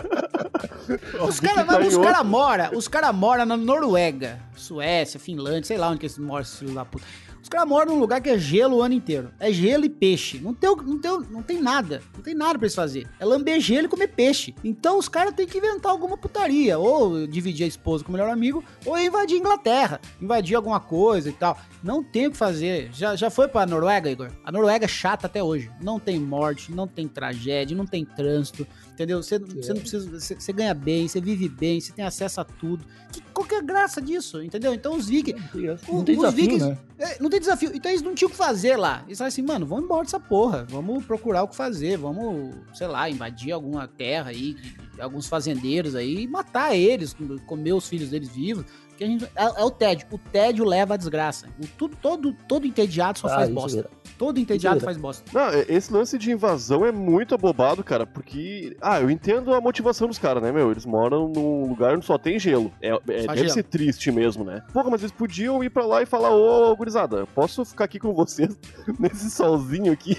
Os 1.28 1.40
caras 1.40 1.66
tá 1.66 1.78
os 1.80 1.94
outro. 1.94 2.02
cara 2.10 2.24
moram 2.24 2.70
os 2.76 2.88
cara 2.88 3.12
mora 3.12 3.44
na 3.44 3.56
Noruega, 3.56 4.38
Suécia, 4.56 5.20
Finlândia, 5.20 5.64
sei 5.64 5.76
lá 5.76 5.88
onde 5.90 5.98
que 6.00 6.06
eles 6.06 6.18
moram, 6.18 6.44
filhos 6.44 6.74
da 6.74 6.84
puta. 6.84 7.04
Os 7.42 7.48
caras 7.48 7.68
moram 7.68 7.94
num 7.94 8.00
lugar 8.00 8.20
que 8.20 8.28
é 8.28 8.38
gelo 8.38 8.76
o 8.76 8.82
ano 8.82 8.94
inteiro. 8.94 9.30
É 9.38 9.52
gelo 9.52 9.84
e 9.84 9.88
peixe. 9.88 10.38
Não 10.38 10.52
tem, 10.54 10.70
não 10.70 10.98
tem, 10.98 11.20
não 11.30 11.42
tem 11.42 11.62
nada. 11.62 12.02
Não 12.14 12.22
tem 12.22 12.34
nada 12.34 12.58
pra 12.58 12.66
eles 12.66 12.74
fazer. 12.74 13.08
É 13.18 13.24
lamber 13.24 13.60
gelo 13.60 13.86
e 13.86 13.88
comer 13.88 14.08
peixe. 14.08 14.54
Então 14.62 14.98
os 14.98 15.08
caras 15.08 15.34
têm 15.34 15.46
que 15.46 15.58
inventar 15.58 15.92
alguma 15.92 16.16
putaria. 16.16 16.78
Ou 16.78 17.26
dividir 17.26 17.64
a 17.64 17.68
esposa 17.68 18.04
com 18.04 18.10
o 18.10 18.12
melhor 18.12 18.30
amigo, 18.30 18.62
ou 18.84 18.98
invadir 18.98 19.36
a 19.36 19.40
Inglaterra. 19.40 20.00
Invadir 20.20 20.56
alguma 20.56 20.80
coisa 20.80 21.28
e 21.28 21.32
tal. 21.32 21.58
Não 21.82 22.02
tem 22.02 22.26
o 22.26 22.30
que 22.30 22.36
fazer. 22.36 22.90
Já, 22.92 23.14
já 23.16 23.30
foi 23.30 23.48
pra 23.48 23.66
Noruega, 23.66 24.10
Igor? 24.10 24.30
A 24.44 24.50
Noruega 24.52 24.84
é 24.84 24.88
chata 24.88 25.26
até 25.26 25.42
hoje. 25.42 25.70
Não 25.80 25.98
tem 25.98 26.18
morte, 26.18 26.72
não 26.72 26.86
tem 26.86 27.06
tragédia, 27.06 27.76
não 27.76 27.86
tem 27.86 28.04
trânsito. 28.04 28.66
Entendeu? 28.98 29.22
Você, 29.22 29.38
você 29.38 29.72
não 29.72 29.80
precisa. 29.80 30.10
Você, 30.10 30.34
você 30.34 30.52
ganha 30.52 30.74
bem, 30.74 31.06
você 31.06 31.20
vive 31.20 31.48
bem, 31.48 31.80
você 31.80 31.92
tem 31.92 32.04
acesso 32.04 32.40
a 32.40 32.44
tudo. 32.44 32.84
Que, 33.12 33.20
qual 33.32 33.46
que 33.46 33.54
é 33.54 33.58
a 33.58 33.62
graça 33.62 34.02
disso? 34.02 34.42
Entendeu? 34.42 34.74
Então 34.74 34.96
os 34.96 35.06
vikings. 35.06 35.40
Não 35.88 36.02
tem 36.02 36.16
os 36.16 36.22
desafio, 36.22 36.44
vikings- 36.44 36.68
né? 36.68 36.78
é, 36.98 37.22
não 37.22 37.30
tem 37.30 37.38
desafio. 37.38 37.70
Então 37.72 37.92
eles 37.92 38.02
não 38.02 38.12
tinham 38.12 38.26
o 38.28 38.32
que 38.32 38.36
fazer 38.36 38.76
lá. 38.76 39.04
Eles 39.06 39.16
falaram 39.16 39.28
assim, 39.28 39.42
mano, 39.42 39.64
vamos 39.66 39.84
embora 39.84 40.02
dessa 40.02 40.18
porra. 40.18 40.66
Vamos 40.68 41.06
procurar 41.06 41.44
o 41.44 41.48
que 41.48 41.54
fazer. 41.54 41.96
Vamos, 41.96 42.56
sei 42.74 42.88
lá, 42.88 43.08
invadir 43.08 43.52
alguma 43.52 43.86
terra 43.86 44.30
aí 44.30 44.56
alguns 44.98 45.28
fazendeiros 45.28 45.94
aí 45.94 46.26
matar 46.26 46.74
eles, 46.74 47.14
comer 47.46 47.72
os 47.72 47.88
filhos 47.88 48.10
deles 48.10 48.28
vivos. 48.28 48.64
Que 48.98 49.04
a 49.04 49.06
gente, 49.06 49.24
é, 49.24 49.44
é 49.44 49.64
o 49.64 49.70
tédio. 49.70 50.06
O 50.10 50.18
tédio 50.18 50.64
leva 50.64 50.94
à 50.94 50.96
desgraça. 50.96 51.46
O, 51.62 51.66
tudo, 51.78 51.96
todo, 52.02 52.32
todo 52.48 52.66
entediado 52.66 53.16
só 53.18 53.28
Ah, 53.28 53.30
faz 53.36 53.48
bosta. 53.48 53.76
mesmo. 53.76 53.90
Todo 54.18 54.40
entediado 54.40 54.80
faz 54.80 54.96
bosta. 54.96 55.22
Não, 55.32 55.50
esse 55.68 55.92
lance 55.92 56.18
de 56.18 56.32
invasão 56.32 56.84
é 56.84 56.90
muito 56.90 57.32
abobado, 57.36 57.84
cara, 57.84 58.04
porque. 58.04 58.76
Ah, 58.82 59.00
eu 59.00 59.08
entendo 59.08 59.54
a 59.54 59.60
motivação 59.60 60.08
dos 60.08 60.18
caras, 60.18 60.42
né, 60.42 60.50
meu? 60.50 60.72
Eles 60.72 60.84
moram 60.84 61.28
num 61.28 61.68
lugar 61.68 61.94
onde 61.94 62.04
só 62.04 62.18
tem 62.18 62.36
gelo. 62.40 62.72
É, 62.82 62.88
é- 62.88 62.92
Só 63.22 63.28
deve 63.28 63.36
gelo. 63.42 63.50
ser 63.50 63.62
triste 63.62 64.10
mesmo, 64.10 64.42
né? 64.42 64.60
Porra, 64.72 64.90
mas 64.90 65.02
eles 65.02 65.12
podiam 65.12 65.62
ir 65.62 65.70
pra 65.70 65.86
lá 65.86 66.02
e 66.02 66.06
falar: 66.06 66.32
Ô, 66.34 66.74
gurizada, 66.74 67.24
posso 67.28 67.64
ficar 67.64 67.84
aqui 67.84 68.00
com 68.00 68.12
vocês 68.12 68.58
nesse 68.98 69.30
solzinho 69.30 69.92
aqui? 69.92 70.16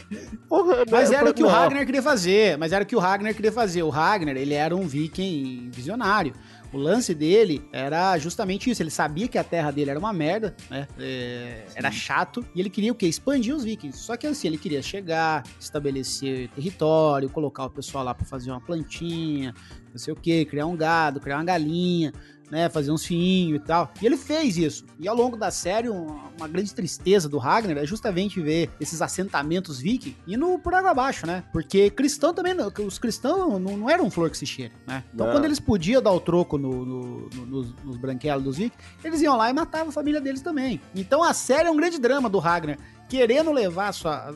Porra, 0.47 0.77
né? 0.77 0.83
Mas 0.89 1.11
era 1.11 1.29
o 1.29 1.33
que 1.33 1.43
o 1.43 1.47
não. 1.47 1.51
Ragnar 1.53 1.85
queria 1.85 2.01
fazer. 2.01 2.57
Mas 2.57 2.71
era 2.71 2.85
o 2.85 2.87
que 2.87 2.95
o 2.95 2.99
Ragnar 2.99 3.33
queria 3.35 3.51
fazer. 3.51 3.83
O 3.83 3.89
Ragnar, 3.89 4.37
ele 4.37 4.53
era 4.53 4.73
um 4.73 4.87
viking 4.87 5.69
visionário. 5.73 6.33
O 6.71 6.77
lance 6.77 7.15
dele 7.15 7.67
era 7.71 8.17
justamente 8.17 8.69
isso. 8.69 8.81
Ele 8.81 8.91
sabia 8.91 9.27
que 9.27 9.37
a 9.37 9.43
terra 9.43 9.71
dele 9.71 9.89
era 9.89 9.99
uma 9.99 10.13
merda, 10.13 10.55
né? 10.69 10.87
É, 10.99 11.65
era 11.75 11.91
chato. 11.91 12.45
E 12.53 12.59
ele 12.59 12.69
queria 12.69 12.91
o 12.91 12.95
quê? 12.95 13.07
Expandir 13.07 13.55
os 13.55 13.63
vikings. 13.63 13.97
Só 13.97 14.15
que 14.15 14.27
assim, 14.27 14.47
ele 14.47 14.57
queria 14.57 14.81
chegar, 14.81 15.43
estabelecer 15.59 16.49
território, 16.49 17.29
colocar 17.29 17.65
o 17.65 17.69
pessoal 17.69 18.03
lá 18.03 18.13
pra 18.13 18.25
fazer 18.25 18.51
uma 18.51 18.61
plantinha, 18.61 19.53
não 19.91 19.97
sei 19.97 20.13
o 20.13 20.15
quê, 20.15 20.45
criar 20.45 20.67
um 20.67 20.75
gado, 20.75 21.19
criar 21.19 21.37
uma 21.37 21.43
galinha, 21.43 22.13
né? 22.49 22.69
Fazer 22.69 22.91
uns 22.91 23.05
fiinhos 23.05 23.61
e 23.61 23.63
tal. 23.65 23.91
E 24.01 24.05
ele 24.05 24.17
fez 24.17 24.57
isso. 24.57 24.85
E 24.99 25.07
ao 25.07 25.15
longo 25.15 25.35
da 25.37 25.51
série, 25.51 25.89
uma, 25.89 26.29
uma 26.37 26.47
grande 26.47 26.73
tristeza 26.73 27.27
do 27.29 27.37
Ragnar 27.37 27.77
é 27.77 27.85
justamente 27.85 28.39
ver 28.41 28.69
esses 28.79 29.01
assentamentos 29.01 29.79
viking 29.79 30.15
indo 30.27 30.57
por 30.59 30.73
água 30.73 30.91
abaixo, 30.91 31.25
né? 31.27 31.43
Porque 31.51 31.89
cristão 31.89 32.33
também, 32.33 32.53
os 32.85 32.97
cristãos 32.99 33.59
não, 33.61 33.77
não 33.77 33.89
eram 33.89 34.09
flor 34.09 34.29
que 34.29 34.37
se 34.37 34.45
cheire, 34.45 34.73
né? 34.87 35.03
Então 35.13 35.27
Não. 35.27 35.33
quando 35.33 35.45
eles 35.45 35.59
podiam 35.59 36.01
dar 36.01 36.11
o 36.11 36.19
troco 36.19 36.57
no, 36.57 36.85
no- 36.85 37.29
no- 37.35 37.45
nos, 37.45 37.75
nos 37.83 37.97
branquelos 37.97 38.43
dos 38.43 38.57
vikings, 38.57 38.83
eles 39.03 39.21
iam 39.21 39.35
lá 39.37 39.49
e 39.49 39.53
matavam 39.53 39.89
a 39.89 39.91
família 39.91 40.19
deles 40.21 40.41
também. 40.41 40.79
Então 40.95 41.23
a 41.23 41.33
série 41.33 41.67
é 41.67 41.71
um 41.71 41.77
grande 41.77 41.99
drama 41.99 42.29
do 42.29 42.39
Ragnar. 42.39 42.77
Querendo 43.09 43.51
levar 43.51 43.87
a 43.89 43.91
sua, 43.91 44.13
a, 44.13 44.29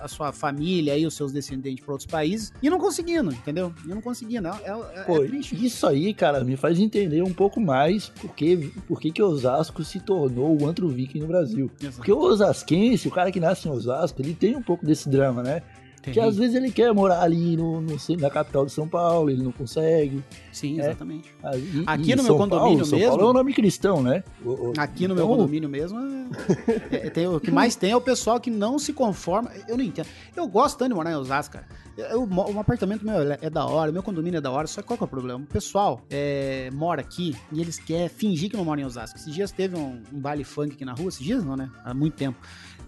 a- 0.00 0.04
a 0.04 0.08
sua 0.08 0.32
família 0.32 0.96
e 0.96 1.04
os 1.06 1.14
seus 1.14 1.32
descendentes 1.32 1.84
para 1.84 1.92
outros 1.92 2.06
países 2.06 2.52
e 2.62 2.70
não 2.70 2.78
conseguindo, 2.78 3.32
entendeu? 3.32 3.74
E 3.84 3.88
não 3.88 4.00
conseguindo. 4.00 4.48
É, 4.48 4.50
é, 4.64 5.00
é 5.00 5.02
Pô, 5.04 5.18
triste. 5.24 5.66
isso 5.66 5.86
aí, 5.86 6.14
cara, 6.14 6.42
me 6.44 6.56
faz 6.56 6.78
entender 6.78 7.22
um 7.22 7.32
pouco 7.34 7.60
mais 7.60 8.08
por 8.08 8.34
que, 8.34 8.72
por 8.86 9.00
que, 9.00 9.20
Osasco 9.22 9.82
se 9.84 9.98
tornou 10.00 10.60
o 10.60 10.66
antro 10.66 10.88
viking 10.88 11.18
no 11.20 11.26
Brasil. 11.26 11.70
Porque 11.96 12.12
o 12.12 12.18
osasquense, 12.18 13.08
o 13.08 13.10
cara 13.10 13.32
que 13.32 13.40
nasce 13.40 13.66
em 13.68 13.70
Osasco, 13.70 14.22
ele 14.22 14.34
tem 14.34 14.56
um 14.56 14.62
pouco 14.62 14.86
desse 14.86 15.08
drama, 15.08 15.42
né? 15.42 15.62
Porque 16.04 16.20
às 16.20 16.36
vezes 16.36 16.54
ele 16.54 16.70
quer 16.70 16.92
morar 16.92 17.22
ali 17.22 17.56
no, 17.56 17.80
no 17.80 17.96
na 18.18 18.30
capital 18.30 18.66
de 18.66 18.72
São 18.72 18.86
Paulo, 18.86 19.30
ele 19.30 19.42
não 19.42 19.52
consegue. 19.52 20.22
Sim, 20.52 20.80
É. 20.80 20.84
exatamente. 20.86 21.28
E- 21.54 21.82
Aqui 21.86 22.14
no 22.14 22.22
meu 22.22 22.32
São 22.32 22.38
condomínio 22.38 22.68
Paulo, 22.78 22.84
São 22.84 22.98
mesmo- 22.98 23.10
Paulo 23.16 23.26
é 23.28 23.30
um 23.30 23.34
nome 23.34 23.52
cristão, 23.54 24.02
né? 24.02 24.22
O- 24.44 24.50
o- 24.50 24.72
Aqui 24.76 25.08
no 25.08 25.14
meu 25.14 25.24
então, 25.24 25.36
condomínio 25.36 25.68
mesmo, 25.68 25.98
é- 25.98 27.06
é- 27.06 27.10
tem- 27.10 27.26
o 27.26 27.40
que 27.40 27.50
mais 27.50 27.74
tem 27.76 27.90
é 27.92 27.96
o 27.96 28.00
pessoal 28.00 28.38
que 28.40 28.50
não 28.50 28.78
se 28.78 28.92
conforma. 28.92 29.50
Eu 29.68 29.76
não 29.76 29.84
entendo. 29.84 30.06
Eu 30.36 30.46
gosto 30.46 30.78
tanto 30.78 30.90
de 30.90 30.94
morar 30.94 31.10
em 31.12 31.16
Osasco, 31.16 31.54
cara. 31.54 31.66
Eu, 31.96 32.24
um 32.24 32.58
apartamento 32.58 33.04
meu 33.06 33.14
é 33.40 33.48
da 33.48 33.64
hora, 33.64 33.92
meu 33.92 34.02
condomínio 34.02 34.38
é 34.38 34.40
da 34.40 34.50
hora, 34.50 34.66
só 34.66 34.82
que 34.82 34.88
qual 34.88 34.96
que 34.98 35.04
é 35.04 35.06
o 35.06 35.08
problema? 35.08 35.38
O 35.38 35.46
pessoal 35.46 36.00
é, 36.10 36.68
mora 36.72 37.00
aqui 37.00 37.36
e 37.52 37.60
eles 37.60 37.78
querem 37.78 38.08
fingir 38.08 38.50
que 38.50 38.56
não 38.56 38.64
moram 38.64 38.82
em 38.82 38.84
Osasco. 38.84 39.16
Esses 39.16 39.32
dias 39.32 39.52
teve 39.52 39.76
um, 39.76 40.02
um 40.12 40.18
baile 40.18 40.42
funk 40.42 40.74
aqui 40.74 40.84
na 40.84 40.92
rua, 40.92 41.08
esses 41.08 41.20
dias 41.24 41.44
não, 41.44 41.56
né? 41.56 41.70
Há 41.84 41.94
muito 41.94 42.14
tempo. 42.14 42.36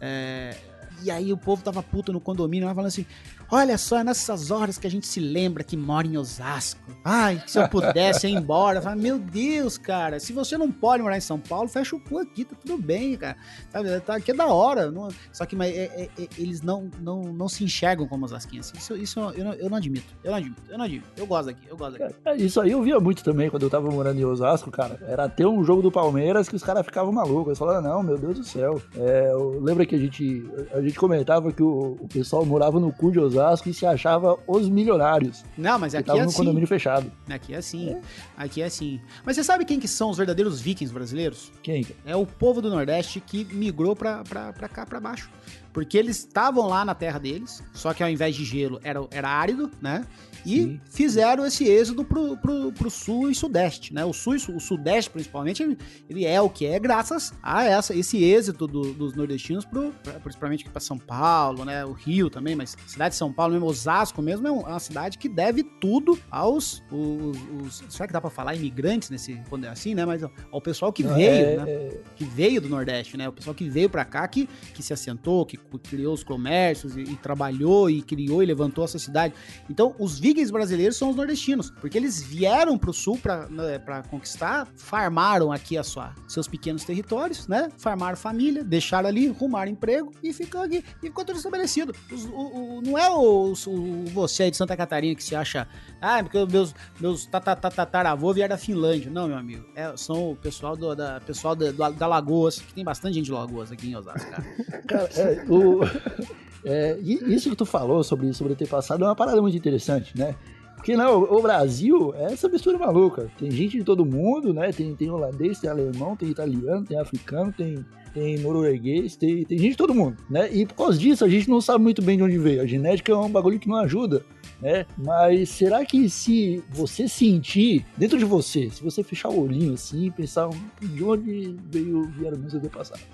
É, 0.00 0.56
e 1.02 1.10
aí 1.10 1.32
o 1.32 1.36
povo 1.36 1.62
tava 1.62 1.82
puto 1.82 2.12
no 2.12 2.20
condomínio, 2.20 2.66
lá 2.66 2.74
falando 2.74 2.88
assim: 2.88 3.06
Olha 3.50 3.78
só, 3.78 3.98
é 3.98 4.04
nessas 4.04 4.50
horas 4.50 4.76
que 4.76 4.86
a 4.86 4.90
gente 4.90 5.06
se 5.06 5.20
lembra 5.20 5.62
que 5.62 5.76
mora 5.76 6.04
em 6.06 6.16
Osasco. 6.16 6.80
Ai, 7.04 7.40
se 7.46 7.58
eu 7.58 7.68
pudesse 7.70 8.26
ir 8.26 8.32
embora. 8.32 8.80
Meu 8.96 9.18
Deus, 9.18 9.78
cara, 9.78 10.18
se 10.18 10.32
você 10.32 10.58
não 10.58 10.70
pode 10.72 11.00
morar 11.02 11.16
em 11.16 11.20
São 11.20 11.38
Paulo, 11.38 11.68
fecha 11.68 11.94
o 11.94 12.00
cu 12.00 12.18
aqui, 12.18 12.44
tá 12.44 12.56
tudo 12.60 12.76
bem, 12.76 13.16
cara. 13.16 13.36
Sabe, 13.70 14.00
tá, 14.00 14.16
aqui 14.16 14.32
é 14.32 14.34
da 14.34 14.46
hora. 14.48 14.90
não- 14.90 15.08
só 15.32 15.46
que 15.46 15.54
mas, 15.54 15.72
é- 15.76 15.84
é- 15.84 16.22
é- 16.22 16.28
eles 16.36 16.60
não, 16.60 16.90
não, 17.00 17.22
não 17.32 17.48
se 17.48 17.62
enxergam 17.62 18.08
como 18.08 18.24
osasquenses. 18.24 18.72
Isso, 18.76 18.96
isso 18.96 19.20
eu, 19.20 19.44
não, 19.44 19.52
eu 19.54 19.70
não 19.70 19.76
admito. 19.76 20.12
Eu 20.24 20.32
não 20.32 20.38
admito. 20.38 20.62
Eu 20.68 20.78
não 20.78 20.84
admito. 20.84 21.06
Eu 21.16 21.26
gosto 21.26 21.46
daqui, 21.46 21.62
eu 21.68 21.76
gosto 21.76 21.98
daqui. 21.98 22.14
É, 22.24 22.36
Isso 22.36 22.60
aí 22.60 22.72
eu 22.72 22.82
via 22.82 22.98
muito 22.98 23.22
também 23.22 23.48
quando 23.48 23.62
eu 23.62 23.70
tava 23.70 23.88
morando 23.88 24.18
em 24.20 24.24
Osasco, 24.24 24.72
cara. 24.72 24.98
Era 25.06 25.28
ter 25.28 25.46
um 25.46 25.62
jogo 25.62 25.82
do 25.82 25.92
Palmeiras 25.92 26.48
que 26.48 26.56
os 26.56 26.64
caras 26.64 26.84
ficavam 26.84 27.12
malucos. 27.12 27.46
Eles 27.48 27.58
falavam, 27.58 27.80
não, 27.82 28.02
meu 28.02 28.18
Deus 28.18 28.38
do 28.38 28.44
céu. 28.44 28.82
É, 28.96 29.30
lembra 29.60 29.86
que 29.86 29.94
a 29.94 29.98
gente, 29.98 30.44
a 30.74 30.80
gente 30.80 30.98
comentava 30.98 31.52
que 31.52 31.62
o, 31.62 31.96
o 32.00 32.08
pessoal 32.08 32.44
morava 32.44 32.80
no 32.80 32.92
cu 32.92 33.12
de 33.12 33.20
Osasco 33.20 33.35
e 33.66 33.74
se 33.74 33.86
achava 33.86 34.38
os 34.46 34.68
milionários. 34.68 35.44
Não, 35.56 35.78
mas 35.78 35.94
aqui 35.94 36.10
é 36.10 36.14
no 36.14 36.28
assim. 36.28 36.36
condomínio 36.36 36.66
fechado. 36.66 37.10
Aqui 37.28 37.54
é 37.54 37.58
assim. 37.58 37.96
Aqui 38.36 38.62
é 38.62 38.66
assim. 38.66 39.00
Mas 39.24 39.36
você 39.36 39.44
sabe 39.44 39.64
quem 39.64 39.78
que 39.78 39.88
são 39.88 40.10
os 40.10 40.16
verdadeiros 40.16 40.60
vikings 40.60 40.92
brasileiros? 40.92 41.52
Quem? 41.62 41.86
É 42.04 42.16
o 42.16 42.26
povo 42.26 42.60
do 42.60 42.70
Nordeste 42.70 43.20
que 43.20 43.44
migrou 43.44 43.94
pra, 43.94 44.22
pra, 44.24 44.52
pra 44.52 44.68
cá, 44.68 44.86
pra 44.86 45.00
baixo. 45.00 45.30
Porque 45.76 45.98
eles 45.98 46.16
estavam 46.20 46.66
lá 46.68 46.86
na 46.86 46.94
terra 46.94 47.18
deles, 47.18 47.62
só 47.74 47.92
que 47.92 48.02
ao 48.02 48.08
invés 48.08 48.34
de 48.34 48.46
gelo 48.46 48.80
era, 48.82 49.06
era 49.10 49.28
árido, 49.28 49.70
né? 49.78 50.06
E 50.46 50.62
Sim. 50.62 50.80
fizeram 50.90 51.44
esse 51.44 51.64
êxodo 51.68 52.02
pro, 52.02 52.34
pro, 52.38 52.72
pro 52.72 52.88
sul 52.88 53.28
e 53.30 53.34
sudeste, 53.34 53.92
né? 53.92 54.02
O 54.04 54.12
sul 54.14 54.34
e 54.34 54.36
o 54.52 54.60
sudeste, 54.60 55.10
principalmente, 55.10 55.62
ele, 55.62 55.76
ele 56.08 56.24
é 56.24 56.40
o 56.40 56.48
que 56.48 56.64
é 56.64 56.78
graças 56.78 57.34
a 57.42 57.64
essa, 57.64 57.94
esse 57.94 58.22
êxito 58.24 58.66
do- 58.66 58.94
dos 58.94 59.14
nordestinos, 59.14 59.66
pro, 59.66 59.92
principalmente 60.22 60.64
pra 60.70 60.80
São 60.80 60.96
Paulo, 60.96 61.64
né? 61.66 61.84
O 61.84 61.92
Rio 61.92 62.30
também, 62.30 62.54
mas 62.56 62.74
a 62.82 62.88
cidade 62.88 63.10
de 63.10 63.16
São 63.18 63.30
Paulo 63.30 63.52
mesmo, 63.52 63.66
Osasco 63.66 64.22
mesmo, 64.22 64.46
é 64.46 64.50
é 64.50 64.52
uma 64.52 64.80
cidade 64.80 65.18
que 65.18 65.28
deve 65.28 65.62
tudo 65.62 66.18
aos... 66.30 66.82
Os, 66.90 67.36
os- 67.66 67.84
será 67.92 68.06
que 68.06 68.12
dá 68.14 68.20
pra 68.20 68.30
falar 68.30 68.54
imigrantes 68.54 69.10
nesse, 69.10 69.38
quando 69.50 69.64
é 69.64 69.68
assim, 69.68 69.94
né? 69.94 70.06
Mas 70.06 70.22
ao, 70.22 70.30
ao 70.52 70.60
pessoal 70.62 70.90
que 70.90 71.02
veio, 71.02 71.46
É, 71.46 71.56
né? 71.56 71.64
é, 71.66 72.00
que 72.14 72.24
veio 72.24 72.62
do 72.62 72.68
Nordeste, 72.70 73.16
né? 73.18 73.28
O 73.28 73.32
pessoal 73.32 73.52
que 73.54 73.68
veio 73.68 73.90
pra 73.90 74.04
cá, 74.06 74.26
que, 74.26 74.48
que 74.72 74.82
se 74.82 74.92
assentou, 74.94 75.44
que 75.44 75.58
criou 75.78 76.14
os 76.14 76.22
comércios 76.24 76.96
e, 76.96 77.00
e 77.02 77.16
trabalhou 77.16 77.88
e 77.90 78.02
criou 78.02 78.42
e 78.42 78.46
levantou 78.46 78.84
essa 78.84 78.98
cidade. 78.98 79.34
Então, 79.68 79.94
os 79.98 80.18
vikings 80.18 80.52
brasileiros 80.52 80.96
são 80.96 81.10
os 81.10 81.16
nordestinos, 81.16 81.70
porque 81.80 81.96
eles 81.98 82.22
vieram 82.22 82.78
pro 82.78 82.92
sul 82.92 83.18
pra, 83.18 83.46
né, 83.48 83.78
conquistar, 84.10 84.68
farmaram 84.76 85.52
aqui 85.52 85.76
a 85.76 85.82
sua, 85.82 86.14
seus 86.28 86.46
pequenos 86.48 86.84
territórios, 86.84 87.46
né? 87.48 87.68
Farmaram 87.78 88.16
família, 88.16 88.62
deixaram 88.64 89.08
ali, 89.08 89.28
arrumaram 89.28 89.70
emprego 89.70 90.12
e 90.22 90.32
ficou 90.32 90.62
aqui. 90.62 90.84
E 91.02 91.06
ficou 91.06 91.24
tudo 91.24 91.36
estabelecido. 91.36 91.94
Os- 92.12 92.24
o- 92.24 92.78
o- 92.78 92.82
não 92.82 92.96
é 92.98 93.10
o, 93.10 93.52
o- 93.52 94.04
você 94.12 94.44
aí 94.44 94.50
de 94.50 94.56
Santa 94.56 94.76
Catarina 94.76 95.14
que 95.14 95.24
se 95.24 95.34
acha, 95.34 95.66
ah, 96.00 96.22
porque 96.22 96.38
os 96.38 96.50
meus, 96.52 96.74
meus 97.00 97.26
tataravô 97.26 98.32
vieram 98.32 98.50
da 98.54 98.58
Finlândia. 98.58 99.10
Não, 99.10 99.28
meu 99.28 99.36
amigo. 99.36 99.64
É, 99.74 99.96
são 99.96 100.30
o 100.32 100.36
pessoal, 100.36 100.76
do, 100.76 100.94
da, 100.94 101.20
pessoal 101.20 101.54
da, 101.54 101.90
da 101.90 102.06
Lagoas, 102.06 102.58
que 102.60 102.72
tem 102.74 102.84
bastante 102.84 103.14
gente 103.14 103.26
de 103.26 103.32
Lagoas 103.32 103.72
aqui 103.72 103.88
em 103.90 103.96
Osasco, 103.96 104.30
cara. 104.30 104.44
Cara, 104.86 105.08
é, 105.16 105.44
o- 105.56 105.80
é, 106.64 106.98
isso 107.02 107.50
que 107.50 107.56
tu 107.56 107.66
falou 107.66 108.02
sobre, 108.04 108.32
sobre 108.32 108.54
ter 108.54 108.68
passado 108.68 109.04
é 109.04 109.06
uma 109.08 109.16
parada 109.16 109.40
muito 109.40 109.56
interessante, 109.56 110.16
né? 110.18 110.34
Porque 110.76 110.94
não, 110.96 111.22
o 111.22 111.42
Brasil 111.42 112.14
é 112.16 112.32
essa 112.32 112.48
mistura 112.48 112.78
maluca. 112.78 113.28
Tem 113.38 113.50
gente 113.50 113.78
de 113.78 113.82
todo 113.84 114.04
mundo, 114.04 114.52
né? 114.52 114.70
Tem, 114.72 114.94
tem 114.94 115.10
holandês, 115.10 115.58
tem 115.58 115.68
alemão, 115.70 116.14
tem 116.14 116.28
italiano, 116.28 116.84
tem 116.84 116.96
africano, 116.98 117.52
tem, 117.52 117.84
tem 118.14 118.38
norueguês, 118.38 119.16
tem, 119.16 119.44
tem 119.44 119.58
gente 119.58 119.70
de 119.72 119.76
todo 119.76 119.94
mundo, 119.94 120.16
né? 120.30 120.48
E 120.52 120.64
por 120.64 120.74
causa 120.74 120.96
disso 120.98 121.24
a 121.24 121.28
gente 121.28 121.48
não 121.50 121.60
sabe 121.60 121.82
muito 121.82 122.02
bem 122.02 122.16
de 122.16 122.22
onde 122.22 122.38
veio. 122.38 122.62
A 122.62 122.66
genética 122.66 123.10
é 123.10 123.16
um 123.16 123.28
bagulho 123.30 123.58
que 123.58 123.68
não 123.68 123.76
ajuda, 123.76 124.24
né? 124.60 124.86
Mas 124.96 125.48
será 125.48 125.84
que 125.84 126.08
se 126.08 126.62
você 126.70 127.08
sentir 127.08 127.84
dentro 127.96 128.16
de 128.18 128.24
você, 128.24 128.70
se 128.70 128.80
você 128.84 129.02
fechar 129.02 129.30
o 129.30 129.40
olhinho 129.42 129.72
assim 129.74 130.06
e 130.06 130.10
pensar 130.12 130.46
"Hum, 130.46 130.52
de 130.82 131.02
onde 131.02 131.56
veio, 131.70 132.02
vieram 132.16 132.38
meus 132.38 132.54
antepassados? 132.54 133.04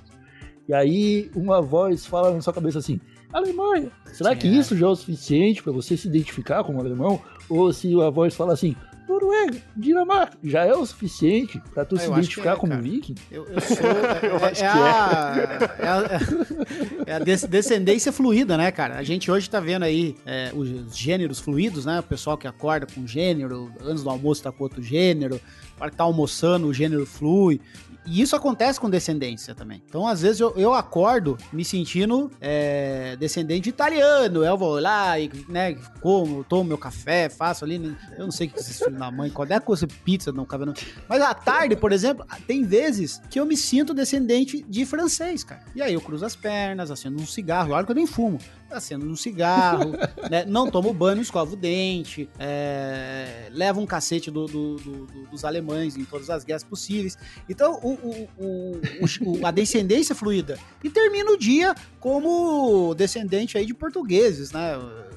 E 0.68 0.72
aí 0.74 1.30
uma 1.34 1.60
voz 1.60 2.06
fala 2.06 2.32
na 2.32 2.40
sua 2.40 2.52
cabeça 2.52 2.78
assim, 2.78 3.00
Alemanha. 3.32 3.90
Será 4.12 4.34
que 4.36 4.46
É. 4.46 4.50
isso 4.50 4.76
já 4.76 4.86
é 4.86 4.88
o 4.90 4.94
suficiente 4.96 5.62
para 5.62 5.72
você 5.72 5.96
se 5.96 6.06
identificar 6.08 6.62
como 6.64 6.80
alemão? 6.80 7.20
Ou 7.48 7.72
se 7.72 7.92
a 8.00 8.10
voz 8.10 8.34
fala 8.34 8.52
assim, 8.52 8.76
Noruega, 9.08 9.58
Dinamarca, 9.76 10.38
já 10.42 10.64
é 10.64 10.72
o 10.72 10.86
suficiente 10.86 11.60
para 11.74 11.84
tu 11.84 11.96
Ah, 11.96 11.98
se 11.98 12.10
identificar 12.10 12.52
é, 12.52 12.56
como 12.56 12.70
cara. 12.72 12.82
viking? 12.82 13.14
Eu, 13.30 13.44
eu 13.46 13.60
sou. 13.60 13.76
É, 14.22 14.26
Eu 14.26 14.36
é- 14.36 14.44
acho 14.44 14.46
é 14.46 14.54
que 14.54 14.64
a, 14.64 15.68
é, 15.78 15.88
a, 15.88 16.20
é 17.06 17.14
a 17.14 17.18
des- 17.18 17.44
descendência 17.44 18.12
fluida, 18.12 18.56
né, 18.56 18.70
cara? 18.70 18.96
A 18.96 19.02
gente 19.02 19.30
hoje 19.30 19.50
tá 19.50 19.60
vendo 19.60 19.82
aí 19.82 20.16
é, 20.24 20.50
os 20.54 20.96
gêneros 20.96 21.40
fluidos, 21.40 21.84
né? 21.84 22.00
O 22.00 22.02
pessoal 22.02 22.38
que 22.38 22.46
acorda 22.46 22.86
com 22.86 23.00
um 23.02 23.06
gênero, 23.06 23.70
antes 23.84 24.02
do 24.02 24.08
almoço 24.08 24.42
tá 24.42 24.52
com 24.52 24.62
outro 24.64 24.82
gênero, 24.82 25.38
para 25.76 25.90
que 25.90 25.96
tá 25.96 26.04
almoçando, 26.04 26.66
o 26.68 26.72
gênero 26.72 27.04
flui. 27.04 27.60
E 28.04 28.20
isso 28.20 28.34
acontece 28.34 28.80
com 28.80 28.90
descendência 28.90 29.54
também. 29.54 29.80
Então, 29.88 30.06
às 30.06 30.22
vezes, 30.22 30.40
eu, 30.40 30.52
eu 30.56 30.74
acordo 30.74 31.38
me 31.52 31.64
sentindo 31.64 32.30
é, 32.40 33.14
descendente 33.16 33.62
de 33.64 33.68
italiano. 33.70 34.44
Eu 34.44 34.58
vou 34.58 34.80
lá 34.80 35.18
e, 35.20 35.30
né, 35.48 35.74
como, 36.00 36.42
tomo 36.42 36.64
meu 36.64 36.78
café, 36.78 37.28
faço 37.28 37.64
ali. 37.64 37.78
né? 37.78 37.96
Eu 38.18 38.24
não 38.24 38.32
sei 38.32 38.48
o 38.48 38.50
que 38.50 38.58
esses 38.58 38.76
filhos 38.78 38.98
da 38.98 39.10
mãe, 39.10 39.30
quando 39.30 39.52
é 39.52 39.60
que 39.60 39.66
você 39.66 39.86
pizza 39.86 40.32
no 40.32 40.44
cabelo. 40.44 40.74
Mas 41.08 41.22
à 41.22 41.32
tarde, 41.32 41.76
por 41.76 41.92
exemplo, 41.92 42.26
tem 42.46 42.64
vezes 42.64 43.20
que 43.30 43.38
eu 43.38 43.46
me 43.46 43.56
sinto 43.56 43.94
descendente 43.94 44.64
de 44.68 44.84
francês, 44.84 45.44
cara. 45.44 45.62
E 45.74 45.80
aí 45.80 45.94
eu 45.94 46.00
cruzo 46.00 46.26
as 46.26 46.34
pernas, 46.34 46.90
acendo 46.90 47.22
um 47.22 47.26
cigarro, 47.26 47.72
olha 47.72 47.84
que 47.86 47.92
eu 47.92 47.96
nem 47.96 48.06
fumo. 48.06 48.38
Acendo 48.70 49.06
um 49.06 49.14
cigarro, 49.14 49.92
né? 50.30 50.44
não 50.46 50.70
tomo 50.70 50.94
banho, 50.94 51.20
escovo 51.20 51.52
o 51.52 51.56
dente, 51.56 52.26
é... 52.38 53.48
levo 53.52 53.80
um 53.80 53.86
cacete 53.86 54.30
do- 54.30 54.46
do- 54.46 54.76
do- 54.76 55.06
dos 55.30 55.44
alemães 55.44 55.94
em 55.96 56.04
todas 56.04 56.30
as 56.30 56.42
guerras 56.42 56.64
possíveis. 56.64 57.18
Então, 57.48 57.78
o, 57.82 57.91
o- 57.92 58.28
o- 58.38 58.80
o- 59.40 59.46
a 59.46 59.50
descendência 59.50 60.14
fluida. 60.14 60.58
E 60.82 60.90
termina 60.90 61.30
o 61.30 61.36
dia 61.38 61.74
como 62.00 62.94
descendente 62.94 63.56
aí 63.56 63.64
de 63.66 63.74
portugueses, 63.74 64.52
né? 64.52 64.72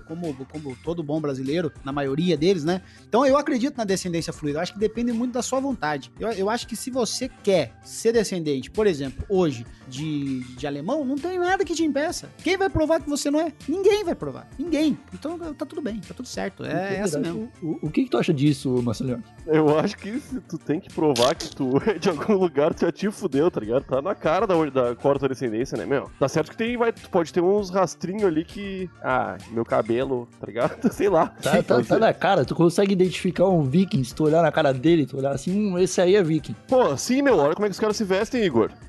Como, 0.08 0.36
como 0.52 0.78
todo 0.84 1.02
bom 1.02 1.20
brasileiro, 1.20 1.72
na 1.84 1.92
maioria 1.92 2.38
deles, 2.38 2.64
né? 2.64 2.82
Então 3.10 3.26
eu 3.26 3.36
acredito 3.38 3.76
na 3.76 3.84
descendência 3.84 4.32
fluida. 4.32 4.60
Eu 4.60 4.62
acho 4.62 4.74
que 4.74 4.80
depende 4.80 5.12
muito 5.12 5.34
da 5.34 5.42
sua 5.42 5.60
vontade. 5.60 6.12
Eu, 6.20 6.30
eu 6.32 6.50
acho 6.50 6.68
que 6.68 6.76
se 6.76 6.92
você 6.92 7.28
quer 7.44 7.74
ser 7.84 8.12
descendente, 8.12 8.70
por 8.70 8.86
exemplo, 8.86 9.26
hoje, 9.28 9.66
de, 9.88 10.42
de 10.56 10.68
alemão, 10.68 11.04
não 11.04 11.16
tem 11.16 11.40
nada 11.40 11.66
que 11.66 11.74
te 11.74 11.84
impeça. 11.84 12.30
Quem 12.44 12.56
vai 12.56 12.70
provar 12.70 13.02
que 13.02 13.10
você 13.10 13.32
não 13.32 13.40
é? 13.40 13.52
Ninguém 13.68 14.04
vai 14.04 14.14
provar. 14.14 14.48
Ninguém. 14.60 14.96
Então 15.12 15.40
tá 15.54 15.66
tudo 15.66 15.82
bem, 15.82 16.00
tá 16.00 16.14
tudo 16.14 16.28
certo. 16.28 16.64
É, 16.64 16.98
é 16.98 17.02
assim 17.02 17.20
mesmo. 17.20 17.52
O, 17.62 17.88
o 17.88 17.90
que, 17.90 18.04
que 18.04 18.10
tu 18.10 18.18
acha 18.18 18.34
disso, 18.34 18.70
Marcelo? 18.84 19.24
Eu 19.48 19.78
acho 19.80 19.98
que 19.98 20.20
se 20.20 20.40
tu 20.42 20.58
tem 20.60 20.80
que 20.80 20.94
provar 20.94 21.34
que 21.36 21.50
tu 21.50 21.78
é 21.86 21.98
de 21.98 22.10
algum 22.10 22.34
lugar, 22.34 22.65
tu 22.74 22.82
já 22.82 22.92
te 22.92 23.10
fudeu, 23.12 23.52
tá 23.52 23.60
ligado? 23.60 23.84
Tá 23.84 24.02
na 24.02 24.16
cara 24.16 24.48
da, 24.48 24.56
da 24.66 24.96
qual 24.96 25.16
a 25.16 25.20
tua 25.20 25.30
descendência, 25.30 25.78
né, 25.78 25.86
meu? 25.86 26.10
Tá 26.20 26.28
certo 26.28 26.52
que 26.52 26.58
tem, 26.58 26.78
vai, 26.78 26.92
pode 26.92 27.32
ter 27.32 27.42
uns 27.42 27.70
rastrinhos 27.70 28.24
ali 28.24 28.44
que. 28.44 28.90
Ah, 29.04 29.38
meu 29.52 29.64
cabelo, 29.64 30.28
tá 30.40 30.48
ligado? 30.48 30.76
Sei 30.92 31.10
lá. 31.10 31.28
Tá, 31.28 31.62
tá, 31.62 31.82
tá 31.84 32.00
na 32.00 32.14
cara, 32.14 32.46
tu 32.46 32.56
consegue 32.56 32.94
identificar 32.94 33.46
um 33.46 33.64
viking, 33.64 34.04
se 34.04 34.16
tu 34.16 34.24
olhar 34.24 34.42
na 34.42 34.52
cara 34.52 34.74
dele, 34.74 35.06
tu 35.06 35.18
olhar 35.18 35.32
assim, 35.32 35.74
hum, 35.74 35.80
esse 35.80 36.02
aí 36.02 36.16
é 36.16 36.24
viking. 36.24 36.56
Pô, 36.68 36.96
sim, 36.98 37.22
meu, 37.22 37.38
olha 37.38 37.54
como 37.54 37.66
é 37.66 37.70
que 37.70 37.74
os 37.74 37.80
caras 37.80 37.96
se 37.96 38.04
vestem, 38.04 38.44
Igor. 38.44 38.72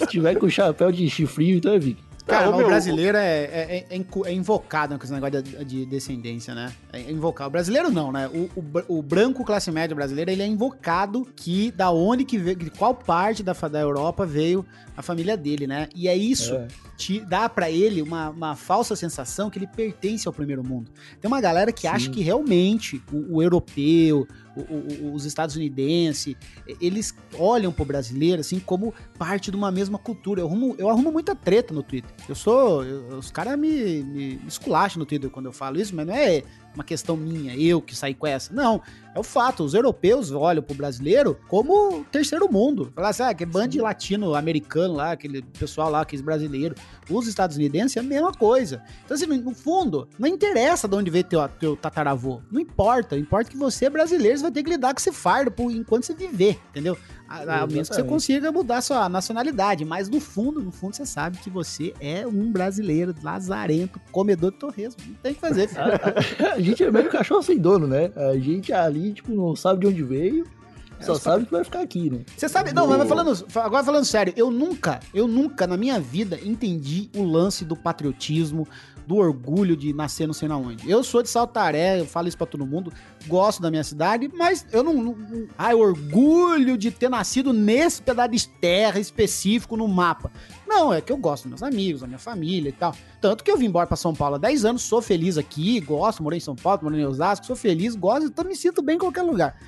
Se 0.00 0.06
tiver 0.06 0.34
com 0.36 0.48
chapéu 0.48 0.90
de 0.90 1.08
chifrinho, 1.08 1.58
então 1.58 1.72
é 1.72 1.78
viking. 1.78 2.09
Cara, 2.26 2.46
Não, 2.46 2.54
o 2.54 2.56
meu, 2.58 2.66
brasileiro 2.66 3.16
é, 3.16 3.44
é, 3.44 3.86
é 3.90 4.00
é 4.26 4.32
invocado 4.32 4.96
com 4.98 5.04
esse 5.04 5.12
negócio 5.12 5.42
de, 5.42 5.64
de 5.64 5.86
descendência, 5.86 6.54
né? 6.54 6.72
É 6.92 7.10
invocado. 7.10 7.48
O 7.48 7.50
brasileiro 7.52 7.90
não, 7.90 8.12
né? 8.12 8.28
O, 8.28 8.50
o, 8.60 8.98
o 8.98 9.02
branco 9.02 9.44
classe 9.44 9.70
média 9.70 9.94
brasileiro, 9.94 10.30
ele 10.30 10.42
é 10.42 10.46
invocado 10.46 11.26
que 11.34 11.70
da 11.72 11.90
onde 11.90 12.24
que 12.24 12.38
veio, 12.38 12.56
de 12.56 12.70
qual 12.70 12.94
parte 12.94 13.42
da, 13.42 13.52
da 13.52 13.80
Europa 13.80 14.26
veio 14.26 14.64
a 14.96 15.02
família 15.02 15.36
dele, 15.36 15.66
né? 15.66 15.88
E 15.94 16.08
é 16.08 16.16
isso 16.16 16.54
É. 16.54 16.68
te 16.96 17.20
dá 17.20 17.48
pra 17.48 17.70
ele 17.70 18.02
uma, 18.02 18.28
uma 18.30 18.56
falsa 18.56 18.94
sensação 18.94 19.48
que 19.48 19.58
ele 19.58 19.66
pertence 19.66 20.28
ao 20.28 20.34
primeiro 20.34 20.62
mundo. 20.62 20.90
Tem 21.20 21.28
uma 21.28 21.40
galera 21.40 21.72
que 21.72 21.82
Sim. 21.82 21.88
acha 21.88 22.10
que 22.10 22.20
realmente 22.22 23.02
o, 23.12 23.36
o 23.36 23.42
europeu, 23.42 24.26
o- 24.56 24.60
o- 24.60 25.08
o- 25.10 25.14
os 25.14 25.24
estadunidenses, 25.24 26.34
eles 26.80 27.14
olham 27.38 27.72
pro 27.72 27.84
brasileiro 27.84 28.40
assim 28.40 28.58
como 28.58 28.92
parte 29.18 29.50
de 29.50 29.56
uma 29.56 29.70
mesma 29.70 29.98
cultura. 29.98 30.40
Eu 30.40 30.46
arrumo, 30.46 30.74
eu 30.78 30.88
arrumo 30.88 31.12
muita 31.12 31.34
treta 31.34 31.72
no 31.74 31.82
Twitter. 31.82 32.10
Eu 32.28 32.34
sou. 32.34 32.84
eu- 32.84 33.18
os 33.18 33.30
caras 33.30 33.58
me, 33.58 34.02
me 34.02 34.40
esculacham 34.46 34.98
no 34.98 35.06
Twitter 35.06 35.30
quando 35.30 35.46
eu 35.46 35.52
falo 35.52 35.80
isso, 35.80 35.94
mas 35.94 36.06
não 36.06 36.14
é 36.14 36.42
uma 36.74 36.84
questão 36.84 37.16
minha, 37.16 37.56
eu 37.56 37.80
que 37.80 37.96
saí 37.96 38.14
com 38.14 38.26
essa. 38.26 38.52
Não. 38.52 38.80
É 39.14 39.18
o 39.18 39.24
fato. 39.24 39.64
Os 39.64 39.74
europeus 39.74 40.30
olham 40.30 40.62
pro 40.62 40.74
brasileiro 40.74 41.38
como 41.48 42.04
terceiro 42.12 42.50
mundo. 42.50 42.92
Falar 42.94 43.08
assim, 43.08 43.22
ah, 43.24 43.34
que 43.34 43.44
de 43.66 43.80
latino-americano 43.80 44.94
lá, 44.94 45.12
aquele 45.12 45.42
pessoal 45.42 45.90
lá, 45.90 46.02
aqueles 46.02 46.24
brasileiros. 46.24 46.80
Os 47.08 47.26
estadunidenses 47.26 47.96
é 47.96 48.00
a 48.00 48.04
mesma 48.04 48.32
coisa. 48.32 48.82
Então, 49.04 49.16
assim, 49.16 49.26
no 49.26 49.52
fundo, 49.52 50.08
não 50.16 50.28
interessa 50.28 50.86
de 50.86 50.94
onde 50.94 51.10
veio 51.10 51.24
teu, 51.24 51.48
teu 51.48 51.76
tataravô. 51.76 52.40
Não 52.50 52.60
importa. 52.60 53.18
Importa 53.18 53.50
que 53.50 53.56
você 53.56 53.86
é 53.86 53.90
brasileiro, 53.90 54.38
você 54.38 54.42
vai 54.42 54.52
ter 54.52 54.62
que 54.62 54.70
lidar 54.70 54.94
com 54.94 55.00
esse 55.00 55.12
fardo 55.12 55.50
por, 55.50 55.72
enquanto 55.72 56.04
você 56.04 56.14
viver, 56.14 56.60
entendeu? 56.70 56.96
A, 57.30 57.62
a 57.62 57.66
menos 57.66 57.88
que 57.88 57.94
você 57.94 58.02
consiga 58.02 58.50
mudar 58.50 58.80
sua 58.80 59.08
nacionalidade. 59.08 59.84
Mas 59.84 60.08
no 60.08 60.18
fundo, 60.18 60.60
no 60.60 60.72
fundo, 60.72 60.96
você 60.96 61.06
sabe 61.06 61.38
que 61.38 61.48
você 61.48 61.94
é 62.00 62.26
um 62.26 62.50
brasileiro 62.50 63.14
lazarento, 63.22 64.00
comedor 64.10 64.50
de 64.50 64.58
torresmo. 64.58 65.00
Não 65.06 65.14
tem 65.14 65.30
o 65.30 65.34
que 65.36 65.40
fazer, 65.40 65.68
filho. 65.70 66.52
A 66.52 66.60
gente 66.60 66.82
é 66.82 66.90
meio 66.90 67.08
cachorro 67.08 67.42
sem 67.42 67.56
dono, 67.56 67.86
né? 67.86 68.10
A 68.16 68.36
gente 68.36 68.72
ali, 68.72 69.12
tipo, 69.12 69.32
não 69.32 69.54
sabe 69.54 69.80
de 69.80 69.86
onde 69.86 70.02
veio, 70.02 70.44
só 71.00 71.12
os 71.12 71.22
sabe 71.22 71.46
que 71.46 71.52
vai 71.52 71.64
ficar 71.64 71.80
aqui, 71.80 72.10
né? 72.10 72.20
Você 72.36 72.48
sabe, 72.48 72.72
não, 72.72 72.86
mas 72.86 73.08
falando, 73.08 73.46
agora 73.56 73.84
falando 73.84 74.04
sério, 74.04 74.32
eu 74.36 74.50
nunca, 74.50 75.00
eu 75.14 75.26
nunca 75.26 75.66
na 75.66 75.76
minha 75.76 75.98
vida 75.98 76.38
entendi 76.42 77.08
o 77.16 77.22
lance 77.22 77.64
do 77.64 77.74
patriotismo, 77.74 78.68
do 79.10 79.16
orgulho 79.16 79.76
de 79.76 79.92
nascer 79.92 80.24
não 80.24 80.32
sei 80.32 80.46
na 80.46 80.56
onde. 80.56 80.88
Eu 80.88 81.02
sou 81.02 81.20
de 81.20 81.28
Saltaré, 81.28 81.98
eu 81.98 82.06
falo 82.06 82.28
isso 82.28 82.38
pra 82.38 82.46
todo 82.46 82.64
mundo, 82.64 82.92
gosto 83.26 83.60
da 83.60 83.68
minha 83.68 83.82
cidade, 83.82 84.30
mas 84.32 84.64
eu 84.70 84.84
não, 84.84 84.94
não, 84.94 85.16
ai, 85.58 85.74
orgulho 85.74 86.78
de 86.78 86.92
ter 86.92 87.08
nascido 87.08 87.52
nesse 87.52 88.00
pedaço 88.00 88.30
de 88.30 88.48
terra 88.48 89.00
específico 89.00 89.76
no 89.76 89.88
mapa. 89.88 90.30
Não, 90.64 90.94
é 90.94 91.00
que 91.00 91.10
eu 91.10 91.16
gosto 91.16 91.48
dos 91.48 91.60
meus 91.60 91.62
amigos, 91.64 92.02
da 92.02 92.06
minha 92.06 92.20
família 92.20 92.68
e 92.68 92.72
tal. 92.72 92.94
Tanto 93.20 93.42
que 93.42 93.50
eu 93.50 93.56
vim 93.56 93.66
embora 93.66 93.88
pra 93.88 93.96
São 93.96 94.14
Paulo 94.14 94.36
há 94.36 94.38
10 94.38 94.64
anos, 94.64 94.82
sou 94.82 95.02
feliz 95.02 95.36
aqui, 95.36 95.80
gosto, 95.80 96.22
morei 96.22 96.36
em 96.36 96.40
São 96.40 96.54
Paulo, 96.54 96.84
morei 96.84 97.00
em 97.00 97.04
Osasco, 97.04 97.44
sou 97.44 97.56
feliz, 97.56 97.96
gosto, 97.96 98.26
então 98.26 98.44
me 98.44 98.54
sinto 98.54 98.80
bem 98.80 98.94
em 98.94 99.00
qualquer 99.00 99.22
lugar. 99.22 99.58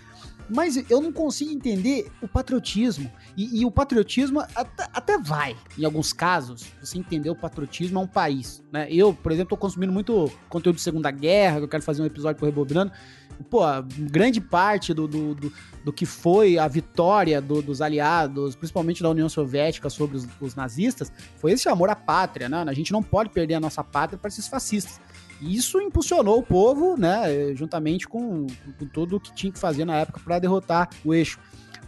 Mas 0.54 0.76
eu 0.90 1.00
não 1.00 1.12
consigo 1.12 1.50
entender 1.50 2.10
o 2.20 2.28
patriotismo. 2.28 3.10
E, 3.36 3.60
e 3.60 3.64
o 3.64 3.70
patriotismo 3.70 4.40
até, 4.40 4.88
até 4.92 5.18
vai. 5.18 5.56
Em 5.78 5.84
alguns 5.84 6.12
casos, 6.12 6.64
você 6.80 6.98
entender 6.98 7.30
o 7.30 7.34
patriotismo 7.36 7.98
a 7.98 8.02
um 8.02 8.06
país. 8.06 8.62
Né? 8.70 8.86
Eu, 8.90 9.14
por 9.14 9.32
exemplo, 9.32 9.50
tô 9.50 9.56
consumindo 9.56 9.92
muito 9.92 10.30
conteúdo 10.48 10.76
de 10.76 10.82
Segunda 10.82 11.10
Guerra, 11.10 11.58
eu 11.60 11.68
quero 11.68 11.82
fazer 11.82 12.02
um 12.02 12.06
episódio 12.06 12.36
pro 12.36 12.46
Rebobinando. 12.46 12.92
Pô, 13.50 13.60
grande 13.98 14.40
parte 14.40 14.94
do, 14.94 15.08
do, 15.08 15.34
do, 15.34 15.52
do 15.84 15.92
que 15.92 16.06
foi 16.06 16.58
a 16.58 16.68
vitória 16.68 17.40
do- 17.40 17.62
dos 17.62 17.80
aliados, 17.80 18.54
principalmente 18.54 19.02
da 19.02 19.08
União 19.10 19.28
Soviética 19.28 19.90
sobre 19.90 20.16
os, 20.16 20.28
os 20.40 20.54
nazistas, 20.54 21.10
foi 21.38 21.52
esse 21.52 21.68
amor 21.68 21.88
à 21.88 21.96
pátria, 21.96 22.48
né? 22.48 22.62
A 22.68 22.72
gente 22.72 22.92
não 22.92 23.02
pode 23.02 23.30
perder 23.30 23.54
a 23.54 23.60
nossa 23.60 23.82
pátria 23.82 24.16
para 24.18 24.28
esses 24.28 24.46
fascistas. 24.46 25.00
Isso 25.42 25.80
impulsionou 25.80 26.38
o 26.38 26.42
povo, 26.42 26.96
né, 26.96 27.54
juntamente 27.54 28.06
com, 28.06 28.46
com 28.78 28.86
tudo 28.86 29.16
o 29.16 29.20
que 29.20 29.34
tinha 29.34 29.52
que 29.52 29.58
fazer 29.58 29.84
na 29.84 29.96
época 29.96 30.20
para 30.24 30.38
derrotar 30.38 30.88
o 31.04 31.12
eixo. 31.12 31.38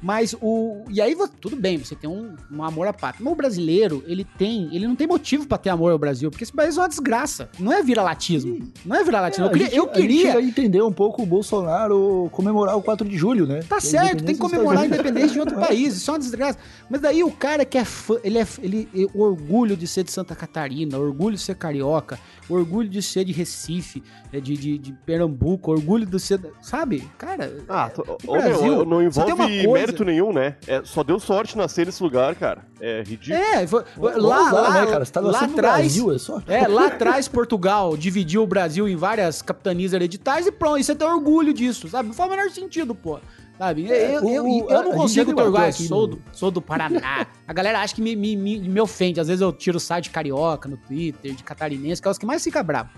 Mas 0.05 0.37
o. 0.38 0.85
E 0.90 1.01
aí, 1.01 1.17
tudo 1.40 1.57
bem, 1.57 1.79
você 1.79 1.95
tem 1.97 2.11
um, 2.11 2.37
um 2.53 2.62
amor 2.62 2.87
à 2.87 2.93
pátria. 2.93 3.25
Mas 3.25 3.33
o 3.33 3.37
brasileiro, 3.37 4.05
ele 4.07 4.23
tem. 4.37 4.69
Ele 4.71 4.87
não 4.87 4.95
tem 4.95 5.07
motivo 5.07 5.47
para 5.47 5.57
ter 5.57 5.71
amor 5.71 5.93
ao 5.93 5.99
Brasil, 5.99 6.31
porque 6.31 6.45
esse 6.45 6.53
país 6.53 6.77
é 6.77 6.81
uma 6.83 6.88
desgraça. 6.90 7.49
Não 7.59 7.73
é 7.73 7.83
vira-latismo. 7.83 8.71
Não 8.85 8.97
é 8.97 9.03
vira-latismo. 9.03 9.47
É, 9.47 9.49
eu 9.49 9.55
queria. 9.55 9.62
a 9.64 9.71
gente, 9.71 9.77
eu 9.79 9.88
queria 9.88 10.43
entender 10.43 10.83
um 10.83 10.93
pouco 10.93 11.23
o 11.23 11.27
Bolsonaro 11.27 12.29
comemorar 12.33 12.77
o 12.77 12.83
4 12.83 13.09
de 13.09 13.17
julho, 13.17 13.47
né? 13.47 13.61
Tá 13.67 13.81
certo, 13.81 14.23
tem 14.25 14.35
que 14.35 14.40
comemorar 14.40 14.83
a 14.83 14.87
independência 14.87 15.31
de 15.31 15.40
outro 15.40 15.57
país, 15.61 15.95
isso 15.97 16.11
é 16.11 16.12
uma 16.14 16.19
desgraça. 16.19 16.59
Mas 16.90 17.01
daí 17.01 17.25
o 17.25 17.31
cara 17.31 17.64
que 17.64 17.79
é 17.79 17.85
fã, 17.87 18.17
ele 18.23 18.38
é 18.38 18.47
ele, 18.62 18.88
o 19.14 19.23
orgulho 19.23 19.75
de 19.75 19.87
ser 19.87 20.05
de 20.05 20.12
Santa 20.12 20.35
Catarina, 20.35 20.99
o 20.99 21.03
orgulho 21.03 21.35
de 21.37 21.40
ser 21.43 21.55
carioca, 21.55 22.19
o 22.47 22.55
orgulho 22.55 22.90
de 22.90 23.01
ser 23.01 23.25
de 23.25 23.33
Recife, 23.33 24.03
é, 24.31 24.38
de, 24.38 24.55
de, 24.55 24.77
de 24.79 24.93
Pernambuco, 25.07 25.71
o 25.71 25.75
orgulho 25.75 26.05
de 26.05 26.21
ser, 26.21 26.38
sabe? 26.61 27.09
Cara, 27.17 27.57
Ah, 27.69 27.90
é, 27.97 28.01
o 28.01 28.17
ô, 28.27 28.33
Brasil, 28.33 28.64
meu, 28.64 28.85
não 28.85 29.11
você 29.11 29.25
tem 29.25 29.33
uma 29.35 29.51
envolve 29.51 29.67
coisa- 29.67 29.93
mérito 29.94 30.04
nenhum, 30.04 30.33
né? 30.33 30.57
É, 30.66 30.83
só 30.85 31.02
deu 31.02 31.18
sorte 31.18 31.57
nascer 31.57 31.87
nesse 31.87 32.02
lugar, 32.02 32.35
cara. 32.35 32.62
É 32.80 33.02
ridículo. 33.02 33.42
é, 33.42 33.66
foi- 33.66 33.85
lá, 33.98 34.42
usar, 34.42 34.52
lá, 34.52 34.70
né, 34.85 34.87
cara? 34.90 35.04
Você 35.04 35.12
tá 35.12 35.20
lá 35.20 35.40
atrás, 35.40 35.54
Brasil, 35.96 36.12
é 36.14 36.18
só. 36.18 36.42
É, 36.46 36.66
lá 36.68 36.87
atrás 36.87 37.28
Portugal 37.28 37.96
dividiu 37.96 38.42
o 38.42 38.46
Brasil 38.46 38.88
em 38.88 38.96
várias 38.96 39.40
capitanias 39.42 39.92
hereditárias 39.92 40.46
e 40.46 40.52
pronto, 40.52 40.78
e 40.78 40.85
você 40.85 40.94
tem 40.94 41.07
orgulho 41.09 41.52
disso, 41.54 41.88
sabe? 41.88 42.09
Não 42.09 42.14
faz 42.14 42.30
o 42.30 42.37
menor 42.37 42.50
sentido, 42.50 42.94
pô. 42.94 43.18
Sabe? 43.57 43.88
Eu, 43.88 43.94
eu, 43.94 44.28
eu, 44.28 44.44
o- 44.44 44.70
eu 44.70 44.76
a- 44.76 44.80
a 44.80 44.83
não 44.83 44.92
consigo 44.92 45.33
torgar, 45.33 45.68
aqui 45.68 45.85
sou 45.87 46.09
do, 46.09 46.22
sou 46.33 46.50
do 46.50 46.61
Paraná. 46.61 47.24
A 47.46 47.52
galera 47.52 47.80
acha 47.80 47.94
que 47.94 48.02
me, 48.02 48.16
me, 48.16 48.35
me, 48.35 48.59
me 48.59 48.80
ofende. 48.80 49.20
Às 49.20 49.28
vezes 49.28 49.40
eu 49.40 49.52
tiro 49.52 49.76
o 49.76 49.80
site 49.80 50.04
de 50.04 50.11
carioca 50.11 50.68
no 50.68 50.76
Twitter, 50.76 51.33
de 51.35 51.44
catarinense, 51.44 52.02
que 52.02 52.09
é 52.09 52.11
os 52.11 52.18
que 52.18 52.26
mais 52.26 52.42
fica 52.42 52.61
bravo. 52.64 52.90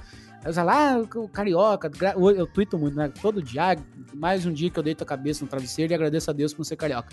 Aí 0.46 0.50
eu 0.50 0.54
falo, 0.54 0.70
ah, 0.70 1.04
o 1.16 1.28
carioca, 1.28 1.90
eu, 2.14 2.46
tuito 2.46 2.78
muito, 2.78 2.96
né? 2.96 3.10
Todo 3.20 3.42
dia, 3.42 3.72
ah, 3.72 3.76
mais 4.14 4.46
um 4.46 4.52
dia 4.52 4.70
que 4.70 4.78
eu 4.78 4.82
deito 4.82 5.02
a 5.02 5.06
cabeça 5.06 5.44
no 5.44 5.50
travesseiro 5.50 5.92
e 5.92 5.94
agradeço 5.94 6.30
a 6.30 6.32
Deus 6.32 6.54
por 6.54 6.64
ser 6.64 6.76
carioca. 6.76 7.08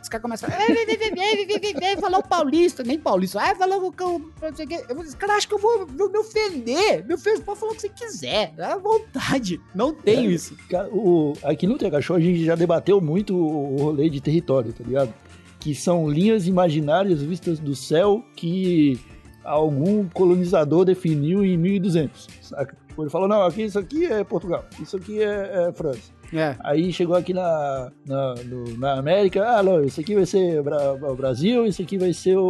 Os 0.00 0.08
caras 0.08 0.22
começam 0.22 0.48
a 0.48 0.52
falar, 0.52 0.64
"É, 0.70 0.72
"Ei, 0.72 0.86
vem, 0.86 0.96
vem, 0.96 1.10
vem, 1.10 1.46
vem, 1.48 1.58
vem, 1.58 1.74
vem", 1.74 1.96
falou 1.96 2.22
paulista, 2.22 2.84
nem 2.84 2.96
paulista. 2.96 3.40
Ah, 3.42 3.56
falou 3.56 3.90
que 3.90 4.04
eu. 4.04 4.14
o 4.16 5.00
Os 5.00 5.14
caras 5.16 5.38
acham 5.38 5.48
que 5.48 5.54
eu 5.54 5.58
vou, 5.58 5.84
me 5.88 6.18
ofender. 6.18 7.04
Me 7.04 7.14
ofender, 7.14 7.42
pode 7.42 7.58
falar 7.58 7.72
o 7.72 7.74
que 7.74 7.80
você 7.80 7.88
quiser. 7.88 8.54
À 8.56 8.76
vontade. 8.76 9.60
Não 9.74 9.92
tenho 9.92 10.30
É. 10.30 10.34
isso. 10.34 10.56
O, 10.92 11.32
aqui 11.42 11.66
no 11.66 11.76
Show 12.00 12.14
a 12.14 12.20
gente 12.20 12.44
já 12.44 12.54
debateu 12.54 13.00
muito 13.00 13.34
o 13.36 13.76
rolê 13.82 14.08
de 14.08 14.20
território, 14.20 14.72
tá 14.72 14.84
ligado? 14.84 15.12
Que 15.58 15.74
são 15.74 16.08
linhas 16.08 16.46
imaginárias 16.46 17.20
vistas 17.20 17.58
do 17.58 17.74
céu 17.74 18.24
que 18.36 19.00
algum 19.46 20.08
colonizador 20.08 20.84
definiu 20.84 21.44
em 21.44 21.56
1200, 21.56 22.28
saca? 22.42 22.76
Tipo, 22.88 23.02
ele 23.02 23.10
falou, 23.10 23.28
não, 23.28 23.42
aqui 23.42 23.62
isso 23.62 23.78
aqui 23.78 24.06
é 24.06 24.24
Portugal, 24.24 24.64
isso 24.80 24.96
aqui 24.96 25.22
é, 25.22 25.68
é 25.68 25.72
França. 25.72 26.14
É. 26.32 26.56
Aí 26.64 26.92
chegou 26.92 27.14
aqui 27.14 27.32
na, 27.32 27.92
na, 28.04 28.34
no- 28.44 28.76
na 28.78 28.98
América, 28.98 29.46
ah, 29.48 29.62
não, 29.62 29.84
isso 29.84 30.00
aqui 30.00 30.14
vai 30.16 30.26
ser 30.26 30.60
o 30.60 31.14
Brasil, 31.14 31.64
isso 31.66 31.80
aqui 31.82 31.96
vai 31.98 32.12
ser 32.12 32.36
o, 32.36 32.42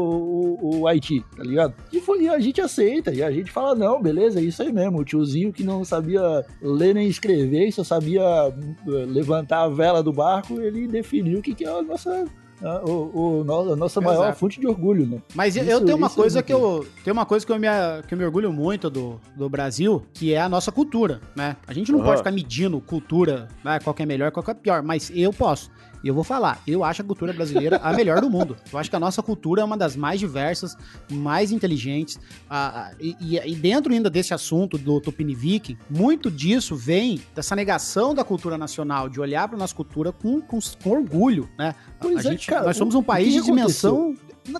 o- 0.62 0.80
o 0.80 0.86
Haiti, 0.86 1.22
tá 1.36 1.42
ligado? 1.42 1.74
E, 1.92 2.00
foi, 2.00 2.22
e 2.22 2.28
a 2.28 2.38
gente 2.38 2.58
aceita, 2.60 3.12
e 3.12 3.22
a 3.22 3.30
gente 3.30 3.50
fala, 3.52 3.74
não, 3.74 4.00
beleza, 4.00 4.40
é 4.40 4.42
isso 4.44 4.62
aí 4.62 4.72
mesmo. 4.72 5.00
O 5.00 5.04
tiozinho 5.04 5.52
que 5.52 5.62
não 5.62 5.84
sabia 5.84 6.42
ler 6.62 6.94
nem 6.94 7.06
escrever, 7.06 7.70
só 7.72 7.84
sabia 7.84 8.22
eh, 8.22 8.90
levantar 9.08 9.64
a 9.64 9.68
vela 9.68 10.02
do 10.02 10.12
barco, 10.12 10.58
ele 10.58 10.86
definiu 10.88 11.40
o 11.40 11.42
que, 11.42 11.54
que 11.54 11.64
é 11.66 11.68
a 11.68 11.82
nossa, 11.82 12.24
a, 12.62 12.84
o, 12.84 13.40
o- 13.40 13.44
no- 13.44 13.72
a 13.72 13.76
nossa 13.76 14.00
maior 14.00 14.24
Exato. 14.24 14.38
fonte 14.38 14.58
de 14.60 14.66
orgulho, 14.66 15.06
né? 15.06 15.18
Mas 15.34 15.56
eu- 15.56 15.62
Isso- 15.62 15.72
eu 15.72 15.84
tenho 15.84 15.96
uma 15.98 16.06
é 16.06 16.10
coisa 16.10 16.36
muito 16.38 16.46
que 16.46 16.52
eu 16.52 16.86
tem 17.04 17.12
uma 17.12 17.26
coisa 17.26 17.44
que 17.46 17.52
eu 17.52 17.58
me, 17.58 17.66
que 18.06 18.14
eu 18.14 18.18
me 18.18 18.24
orgulho 18.24 18.52
muito 18.52 18.88
do, 18.90 19.20
do 19.36 19.48
Brasil, 19.48 20.02
que 20.12 20.32
é 20.34 20.40
a 20.40 20.48
nossa 20.48 20.72
cultura, 20.72 21.20
né? 21.34 21.56
A 21.66 21.72
gente 21.72 21.90
não 21.92 21.98
Aham. 22.00 22.08
pode 22.08 22.18
ficar 22.18 22.30
medindo 22.32 22.80
cultura, 22.80 23.48
né? 23.64 23.78
qual 23.82 23.92
que 23.94 24.02
é 24.02 24.06
melhor, 24.06 24.30
qual 24.30 24.42
que 24.42 24.50
é 24.50 24.54
pior, 24.54 24.82
mas 24.82 25.10
eu 25.14 25.32
posso. 25.32 25.70
E 26.06 26.08
eu 26.08 26.14
vou 26.14 26.22
falar, 26.22 26.62
eu 26.68 26.84
acho 26.84 27.02
a 27.02 27.04
cultura 27.04 27.32
brasileira 27.32 27.78
a 27.82 27.92
melhor 27.92 28.20
do 28.20 28.30
mundo. 28.30 28.56
Eu 28.72 28.78
acho 28.78 28.88
que 28.88 28.94
a 28.94 29.00
nossa 29.00 29.24
cultura 29.24 29.60
é 29.62 29.64
uma 29.64 29.76
das 29.76 29.96
mais 29.96 30.20
diversas, 30.20 30.76
mais 31.10 31.50
inteligentes. 31.50 32.16
Ah, 32.48 32.92
e, 33.00 33.16
e- 33.44 33.56
dentro 33.56 33.92
ainda 33.92 34.08
desse 34.08 34.32
assunto 34.32 34.78
do 34.78 35.00
Tupini 35.00 35.34
Viking, 35.34 35.76
muito 35.90 36.30
disso 36.30 36.76
vem 36.76 37.20
dessa 37.34 37.56
negação 37.56 38.14
da 38.14 38.22
cultura 38.22 38.56
nacional, 38.56 39.08
de 39.08 39.18
olhar 39.20 39.48
para 39.48 39.58
nossa 39.58 39.74
cultura 39.74 40.12
com, 40.12 40.40
com, 40.40 40.60
com 40.80 40.90
orgulho, 40.90 41.50
né? 41.58 41.74
Pois 42.00 42.24
A 42.24 42.28
é, 42.28 42.32
gente- 42.34 42.46
cara, 42.46 42.66
nós 42.66 42.76
somos 42.76 42.94
um 42.94 43.02
país 43.02 43.32
de 43.32 43.42
dimensão. 43.42 44.14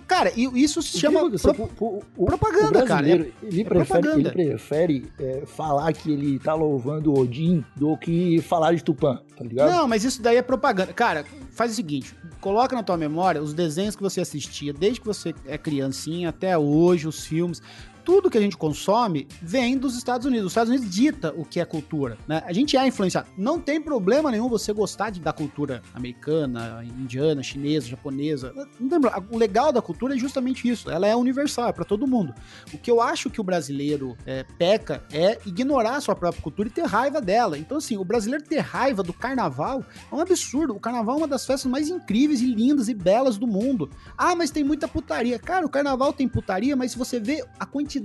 Cara, 0.07 0.31
isso 0.35 0.81
se 0.81 0.97
chama. 0.99 1.29
pro- 1.29 2.01
O- 2.17 2.25
propaganda, 2.25 2.83
o 2.83 2.87
cara, 2.87 3.09
ele, 3.09 3.33
é 3.43 3.63
prefere, 3.63 3.63
propaganda. 3.65 4.19
ele 4.19 4.29
prefere 4.31 5.11
é, 5.19 5.43
falar 5.45 5.91
que 5.93 6.11
ele 6.11 6.39
tá 6.39 6.53
louvando 6.53 7.13
Odin 7.17 7.63
do 7.75 7.95
que 7.97 8.41
falar 8.41 8.73
de 8.73 8.83
Tupã, 8.83 9.19
tá 9.35 9.43
ligado? 9.43 9.69
Não, 9.71 9.87
mas 9.87 10.03
isso 10.03 10.21
daí 10.21 10.37
é 10.37 10.41
propaganda. 10.41 10.93
Cara, 10.93 11.25
faz 11.51 11.71
o 11.71 11.75
seguinte: 11.75 12.13
coloca 12.41 12.75
na 12.75 12.83
tua 12.83 12.97
memória 12.97 13.41
os 13.41 13.53
desenhos 13.53 13.95
que 13.95 14.01
você 14.03 14.21
assistia 14.21 14.73
desde 14.73 14.99
que 15.01 15.05
você 15.07 15.33
é 15.45 15.57
criancinha 15.57 16.29
até 16.29 16.57
hoje, 16.57 17.07
os 17.07 17.25
filmes. 17.25 17.61
Tudo 18.07 18.29
que 18.29 18.37
a 18.37 18.41
gente 18.41 18.55
consome 18.55 19.27
vem 19.41 19.77
dos 19.77 19.97
Estados 19.97 20.25
Unidos. 20.25 20.45
Os 20.45 20.51
Estados 20.53 20.71
Unidos 20.71 20.89
dita 20.89 21.33
o 21.35 21.43
que 21.43 21.59
é 21.59 21.65
cultura, 21.65 22.17
né? 22.25 22.41
A 22.45 22.53
gente 22.53 22.77
é 22.77 22.87
influenciado. 22.87 23.27
Não 23.37 23.59
tem 23.59 23.81
problema 23.81 24.31
nenhum 24.31 24.47
você 24.47 24.71
gostar 24.71 25.09
de, 25.09 25.19
da 25.19 25.33
cultura 25.33 25.81
americana, 25.93 26.85
indiana, 26.85 27.43
chinesa, 27.43 27.85
japonesa. 27.85 28.53
Não 28.79 28.87
tem 28.87 29.01
problema. 29.01 29.27
O 29.29 29.37
legal 29.37 29.73
da 29.73 29.81
cultura 29.81 30.15
é 30.15 30.17
justamente 30.17 30.69
isso. 30.69 30.89
Ela 30.89 31.05
é 31.05 31.13
universal, 31.17 31.67
é 31.67 31.73
pra 31.73 31.83
todo 31.83 32.07
mundo. 32.07 32.33
O 32.73 32.77
que 32.77 32.89
eu 32.89 33.01
acho 33.01 33.29
que 33.29 33.41
o 33.41 33.43
brasileiro 33.43 34.15
é, 34.25 34.45
peca 34.57 35.03
é 35.11 35.37
ignorar 35.45 35.97
a 35.97 35.99
sua 36.01 36.15
própria 36.15 36.41
cultura 36.41 36.69
e 36.69 36.71
ter 36.71 36.85
raiva 36.85 37.19
dela. 37.19 37.57
Então, 37.57 37.77
assim, 37.77 37.97
o 37.97 38.05
brasileiro 38.05 38.41
ter 38.41 38.59
raiva 38.59 39.03
do 39.03 39.11
carnaval 39.11 39.83
é 40.09 40.15
um 40.15 40.21
absurdo. 40.21 40.73
O 40.73 40.79
carnaval 40.79 41.15
é 41.15 41.17
uma 41.17 41.27
das 41.27 41.45
festas 41.45 41.69
mais 41.69 41.89
incríveis 41.89 42.39
e 42.39 42.45
lindas 42.45 42.87
e 42.87 42.93
belas 42.93 43.37
do 43.37 43.45
mundo. 43.45 43.89
Ah, 44.17 44.33
mas 44.33 44.49
tem 44.49 44.63
muita 44.63 44.87
putaria. 44.87 45.37
Cara, 45.37 45.65
o 45.65 45.69
carnaval 45.69 46.13
tem 46.13 46.25
putaria, 46.25 46.73
mas 46.73 46.93
se 46.93 46.97
você 46.97 47.19
vê 47.19 47.43
a 47.59 47.65
quantidade 47.65 47.96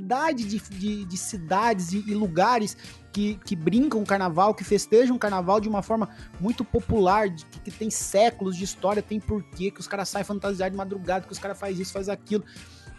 de, 0.45 0.59
de, 0.59 1.05
de 1.05 1.17
cidades 1.17 1.93
e, 1.93 1.99
e 2.07 2.15
lugares 2.15 2.77
que, 3.13 3.35
que 3.45 3.55
brincam 3.55 4.03
carnaval, 4.05 4.55
que 4.55 4.65
festejam 4.65 5.19
carnaval 5.19 5.61
de 5.61 5.69
uma 5.69 5.83
forma 5.83 6.09
muito 6.41 6.65
popular, 6.65 7.29
de- 7.29 7.45
que, 7.47 7.61
que 7.61 7.71
tem 7.71 7.91
séculos 7.91 8.57
de 8.57 8.65
história, 8.65 9.03
tem 9.03 9.21
porquê, 9.21 9.71
que 9.71 9.81
os 9.81 9.87
caras 9.87 10.09
saem 10.09 10.25
fantasiados 10.25 10.73
de 10.73 10.79
madrugada, 10.79 11.27
que 11.27 11.33
os 11.33 11.39
caras 11.39 11.59
fazem 11.59 11.81
isso, 11.83 11.93
faz 11.93 12.09
aquilo. 12.09 12.45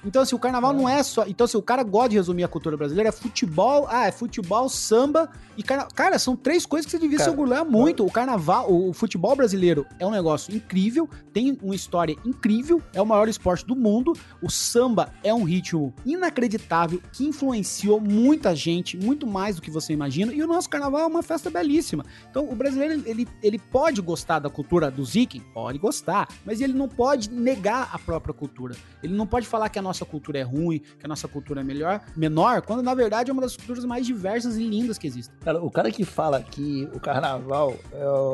Então, 0.06 0.22
assim, 0.22 0.36
o 0.36 0.40
carnaval 0.40 0.74
não 0.74 0.88
é 0.88 1.02
só. 1.02 1.26
Então, 1.28 1.46
assim, 1.46 1.58
o 1.58 1.62
cara 1.62 1.84
gosta 1.84 2.10
de 2.10 2.16
resumir 2.18 2.44
a 2.44 2.48
cultura 2.48 2.76
brasileira, 2.76 3.10
é 3.10 3.12
futebol, 3.12 3.88
ah, 3.90 4.08
é 4.08 4.12
futebol, 4.12 4.68
samba 4.68 5.30
e 5.58 5.64
carnaval. 5.64 5.92
Cara, 5.96 6.20
são 6.20 6.36
três 6.36 6.66
coisas 6.66 6.86
que 6.86 6.92
você 6.92 7.00
devia 7.00 7.18
Cara, 7.18 7.30
se 7.30 7.38
orgulhar 7.38 7.66
muito. 7.66 8.06
O 8.06 8.12
carnaval, 8.12 8.72
o, 8.72 8.90
o 8.90 8.94
futebol 8.94 9.36
brasileiro 9.36 9.86
é 10.00 10.06
um 10.06 10.12
negócio 10.12 10.54
incrível, 10.54 11.10
tem 11.32 11.58
uma 11.62 11.76
história 11.76 12.16
incrível, 12.26 12.82
é 12.94 13.02
o 13.02 13.06
maior 13.06 13.28
esporte 13.30 13.66
do 13.66 13.76
mundo. 13.76 14.14
O 14.42 14.50
samba 14.50 15.14
é 15.24 15.34
um 15.34 15.44
ritmo 15.44 15.94
inacreditável 16.06 17.02
que 17.12 17.26
influenciou 17.26 18.00
muita 18.02 18.56
gente, 18.56 18.98
muito 18.98 19.26
mais 19.26 19.56
do 19.56 19.62
que 19.62 19.72
você 19.72 19.94
imagina. 19.94 20.34
E 20.34 20.44
o 20.44 20.48
nosso 20.48 20.70
carnaval 20.70 21.02
é 21.02 21.06
uma 21.06 21.24
festa 21.24 21.50
belíssima. 21.50 22.06
Então, 22.30 22.50
o 22.50 22.56
brasileiro, 22.56 23.02
ele, 23.06 23.28
ele 23.42 23.60
pode 23.60 24.02
gostar 24.02 24.40
da 24.40 24.50
cultura 24.50 24.92
do 24.92 25.04
Ziken? 25.06 25.42
Pode 25.54 25.78
gostar, 25.78 26.28
mas 26.46 26.60
ele 26.60 26.74
não 26.74 26.90
pode 26.90 27.32
negar 27.32 27.90
a 27.94 28.00
própria 28.00 28.34
cultura. 28.34 28.76
Ele 29.02 29.14
não 29.14 29.26
pode 29.26 29.48
falar 29.48 29.70
que 29.70 29.80
a 29.80 29.82
nossa 29.82 29.93
cultura 30.06 30.40
é 30.40 30.42
ruim, 30.42 30.80
que 30.80 31.06
a 31.06 31.08
nossa 31.08 31.28
cultura 31.28 31.62
é 31.62 31.64
melhor, 31.64 32.02
menor, 32.16 32.62
quando 32.64 32.82
na 32.82 32.96
verdade 32.96 33.30
é 33.30 33.34
uma 33.34 33.42
das 33.44 33.56
culturas 33.56 33.86
mais 33.86 34.06
diversas 34.06 34.58
e 34.58 34.66
lindas 34.68 34.98
que 34.98 35.06
existem. 35.06 35.36
Cara, 35.42 35.64
o 35.64 35.70
cara 35.70 35.92
que 35.92 36.04
fala 36.04 36.42
que 36.42 36.90
o 36.94 37.00
carnaval 37.00 37.76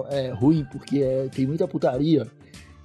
é, 0.10 0.28
é 0.28 0.32
ruim 0.32 0.66
porque 0.72 1.02
é- 1.02 1.28
tem 1.30 1.46
muita 1.46 1.68
putaria 1.68 2.26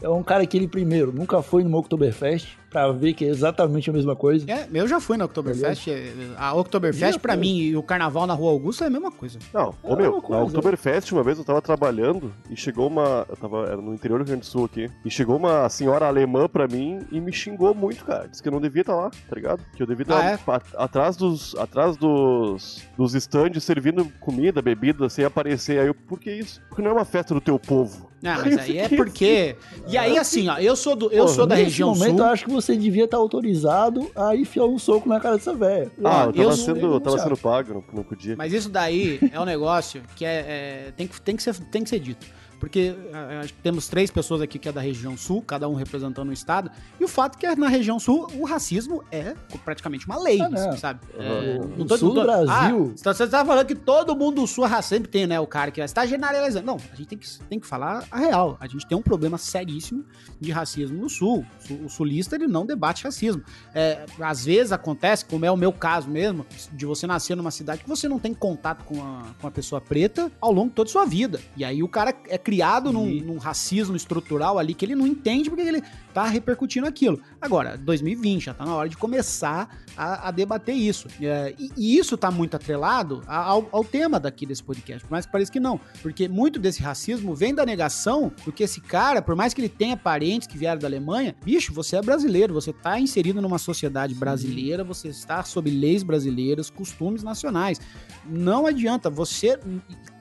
é 0.05 0.09
um 0.09 0.23
cara 0.23 0.47
que 0.47 0.57
ele, 0.57 0.69
primeiro, 0.69 1.13
nunca 1.13 1.43
foi 1.43 1.65
numa 1.65 1.79
Oktoberfest 1.79 2.57
pra 2.71 2.91
ver 2.91 3.15
que 3.15 3.25
é 3.25 3.29
exatamente 3.29 3.89
a 3.89 3.93
mesma 3.93 4.17
coisa. 4.17 4.45
É, 4.51 4.67
eu 4.75 4.89
já 4.89 4.99
fui 5.01 5.17
na 5.17 5.25
Oktoberfest. 5.27 5.87
é, 5.89 6.13
A 6.37 6.53
Oktoberfest, 6.55 7.21
foi. 7.21 7.37
mim, 7.37 7.57
e 7.59 7.77
o 7.77 7.83
carnaval 7.85 8.27
na 8.27 8.35
Rua 8.35 8.51
Augusta 8.51 8.85
é 8.85 8.89
a 8.89 8.91
mesma 8.91 9.13
coisa. 9.13 9.39
Não, 9.53 9.73
ô 9.83 9.93
É 9.93 9.97
meu, 9.97 10.11
uma 10.11 10.17
na 10.17 10.23
coisa. 10.23 10.43
Oktoberfest 10.45 11.13
uma 11.13 11.23
vez 11.23 11.39
eu 11.39 11.45
tava 11.45 11.63
trabalhando 11.63 12.33
e 12.51 12.57
chegou 12.57 12.89
uma. 12.89 13.25
Eu 13.29 13.37
tava 13.37 13.65
era 13.67 13.77
no 13.77 13.95
interior 13.95 14.19
do 14.19 14.23
Rio 14.25 14.33
Grande 14.33 14.41
do 14.41 14.47
Sul 14.47 14.65
aqui. 14.65 14.91
E 15.05 15.11
chegou 15.11 15.37
uma 15.37 15.69
senhora 15.69 16.07
alemã 16.07 16.49
pra 16.49 16.67
mim 16.67 16.99
e 17.13 17.21
me 17.21 17.33
xingou 17.33 17.73
muito, 17.75 18.05
cara. 18.05 18.27
Disse 18.27 18.43
que 18.43 18.49
eu 18.49 18.53
não 18.53 18.61
devia 18.61 18.81
estar 18.83 18.97
lá, 18.97 19.09
tá 19.11 19.37
ligado? 19.37 19.63
Que 19.77 19.83
eu 19.83 19.87
devia 19.87 20.03
estar 20.03 20.19
Ah, 20.21 20.31
é? 20.33 20.39
atrás 20.77 21.17
dos. 21.17 21.55
atrás 21.57 21.97
dos. 21.97 22.83
dos 22.97 23.15
stands 23.15 23.63
servindo 23.63 24.05
comida, 24.19 24.61
bebida, 24.61 25.09
sem 25.09 25.25
aparecer. 25.25 25.79
Aí 25.79 25.87
eu, 25.87 25.95
por 25.95 26.19
que 26.19 26.33
isso? 26.33 26.61
Porque 26.69 26.83
não 26.83 26.91
é 26.91 26.95
uma 26.95 27.05
festa 27.05 27.33
do 27.33 27.41
teu 27.41 27.57
povo. 27.59 28.11
Ah, 28.25 28.39
mas 28.43 28.59
aí 28.59 28.79
é 28.79 28.89
porque. 28.89 29.57
E 29.87 29.99
aí, 29.99 30.17
assim, 30.17 30.49
ó, 30.49 30.57
eu 30.59 30.75
sou, 30.77 30.97
do, 30.97 31.07
eu 31.13 31.25
Porra, 31.25 31.35
sou 31.35 31.47
da 31.47 31.55
Nesse 31.57 31.65
região 31.67 31.91
momento, 31.91 32.17
sul. 32.17 32.27
eu 32.27 32.33
acho 32.33 32.45
que 32.47 32.51
você 32.51 32.75
devia 32.75 33.05
estar 33.05 33.19
autorizado 33.19 34.11
a 34.17 34.35
enfiar 34.35 34.65
um 34.65 34.79
soco 34.79 35.07
na 35.09 35.21
cara 35.21 35.37
dessa 35.37 35.53
velha. 35.53 35.91
Ah, 36.03 36.25
eu 36.25 36.33
tava, 36.33 36.43
eu 36.43 36.53
sendo, 36.53 36.81
eu 36.95 37.01
tava 37.01 37.19
sendo 37.19 37.37
pago, 37.37 37.75
não, 37.75 37.85
não 37.93 38.03
podia. 38.03 38.35
Mas 38.35 38.53
isso 38.55 38.71
daí 38.71 39.21
é 39.31 39.39
um 39.39 39.45
negócio 39.45 40.01
que 40.17 40.25
é, 40.25 40.87
é- 40.89 40.93
tem, 40.97 41.07
que, 41.07 41.21
tem, 41.21 41.37
que 41.37 41.43
ser, 41.43 41.55
tem 41.71 41.83
que 41.85 41.91
ser 41.91 42.01
dito. 42.01 42.27
Porque 42.65 42.95
ah, 43.13 43.41
acho 43.41 43.53
que 43.53 43.61
temos 43.61 43.89
três 43.89 44.11
pessoas 44.11 44.41
aqui 44.41 44.59
que 44.59 44.67
é 44.67 44.73
da 44.73 44.81
região 44.81 45.19
sul, 45.19 45.43
cada 45.43 45.69
um 45.69 45.75
representando 45.75 46.31
um 46.31 46.33
estado. 46.33 46.71
E 46.99 47.05
o 47.05 47.09
fato 47.09 47.37
é 47.37 47.55
que 47.55 47.61
na 47.61 47.69
região 47.69 47.99
sul 48.01 48.27
o 48.39 48.45
racismo 48.47 49.05
é 49.13 49.35
praticamente 49.67 50.07
uma 50.07 50.19
lei, 50.19 50.41
Ah, 50.41 50.75
sabe? 50.79 51.01
Uhum. 51.15 51.23
É, 51.23 51.59
O- 51.61 51.69
não 51.77 51.85
o 51.85 51.87
tô- 51.87 51.99
sul 51.99 52.15
do 52.15 52.23
Brasil- 52.23 52.95
Ah, 53.05 53.13
você 53.13 53.27
tá 53.27 53.45
falando 53.45 53.67
que 53.67 53.75
todo 53.75 54.17
mundo 54.17 54.41
do 54.41 54.47
sul 54.47 54.65
é 54.67 54.81
sempre 54.81 55.11
tem, 55.11 55.27
né? 55.27 55.39
O 55.39 55.47
cara 55.47 55.71
que 55.71 55.79
estar 55.83 56.07
generalizando. 56.07 56.65
Não, 56.67 56.77
a 56.91 56.97
gente 56.97 57.07
tem 57.07 57.19
que, 57.19 57.39
tem 57.51 57.61
que 57.61 57.67
falar 57.67 58.07
a 58.11 58.19
real. 58.19 58.57
A 58.59 58.67
gente 58.67 58.87
tem 58.87 58.97
um 58.97 59.03
problema 59.03 59.37
seríssimo 59.37 60.03
de 60.41 60.51
racismo 60.51 60.99
no 60.99 61.11
sul. 61.11 61.45
O 61.85 61.91
sulista 61.91 62.35
ele 62.35 62.47
não 62.47 62.65
debate 62.65 63.05
racismo. 63.05 63.43
É, 63.75 64.07
às 64.21 64.47
vezes 64.47 64.73
acontece, 64.73 65.27
como 65.27 65.45
é 65.45 65.51
o 65.51 65.57
meu 65.57 65.71
caso 65.71 66.09
mesmo, 66.09 66.47
de 66.73 66.87
você 66.87 67.07
nascer 67.07 67.37
numa 67.37 67.51
cidade 67.51 67.83
que 67.83 67.89
você 67.91 68.09
não 68.09 68.19
tem 68.19 68.33
contato 68.33 68.85
com 68.85 69.03
a, 69.03 69.25
com 69.39 69.47
a 69.47 69.51
pessoa 69.51 69.83
preta 69.83 70.33
ao 70.41 70.51
longo 70.51 70.71
de 70.71 70.77
toda 70.77 70.89
a 70.89 70.93
sua 70.93 71.05
vida. 71.05 71.39
E 71.59 71.63
aí 71.63 71.83
o 71.83 71.89
cara 71.89 72.15
é 72.27 72.39
criado 72.39 72.54
num, 72.93 73.07
num 73.21 73.39
racismo 73.39 73.97
estrutural 73.97 74.59
ali 74.59 74.75
que 74.75 74.85
ele 74.85 74.95
não 74.95 75.07
entende 75.07 75.49
porque 75.49 75.63
ele 75.63 75.83
tá 76.13 76.25
repercutindo 76.25 76.87
aquilo. 76.87 77.21
Agora, 77.41 77.77
2020, 77.77 78.45
já 78.45 78.55
tá 78.55 78.65
na 78.65 78.75
hora 78.75 78.89
de 78.89 78.97
começar 78.97 79.69
a, 79.97 80.29
a 80.29 80.31
debater 80.31 80.75
isso. 80.75 81.09
É, 81.21 81.55
e, 81.59 81.71
e 81.77 81.99
isso 81.99 82.17
tá 82.17 82.31
muito 82.31 82.55
atrelado 82.57 83.23
ao, 83.27 83.69
ao 83.73 83.85
tema 83.85 84.21
daqui 84.21 84.47
desse 84.47 84.63
podcast, 84.63 85.05
por 85.05 85.13
mais 85.13 85.27
que 85.27 85.33
pareça 85.33 85.51
que 85.51 85.61
não. 85.61 85.81
Porque 86.03 86.29
muito 86.29 86.59
desse 86.59 86.83
racismo 86.83 87.35
vem 87.35 87.55
da 87.55 87.67
negação 87.67 88.33
do 88.45 88.53
que 88.53 88.63
esse 88.63 88.81
cara, 88.81 89.21
por 89.21 89.35
mais 89.35 89.53
que 89.53 89.61
ele 89.61 89.69
tenha 89.69 89.97
parentes 89.97 90.47
que 90.47 90.57
vieram 90.57 90.81
da 90.81 90.87
Alemanha, 90.87 91.35
bicho, 91.45 91.73
você 91.73 91.97
é 91.97 92.03
brasileiro, 92.03 92.55
você 92.55 92.73
tá 92.73 92.99
inserido 92.99 93.41
numa 93.43 93.59
sociedade 93.59 94.15
brasileira, 94.15 94.85
você 94.85 95.09
está 95.09 95.43
sob 95.43 95.71
leis 95.71 96.03
brasileiras, 96.03 96.71
costumes 96.71 97.23
nacionais. 97.23 97.81
Não 98.27 98.67
adianta, 98.67 99.11
você. 99.11 99.59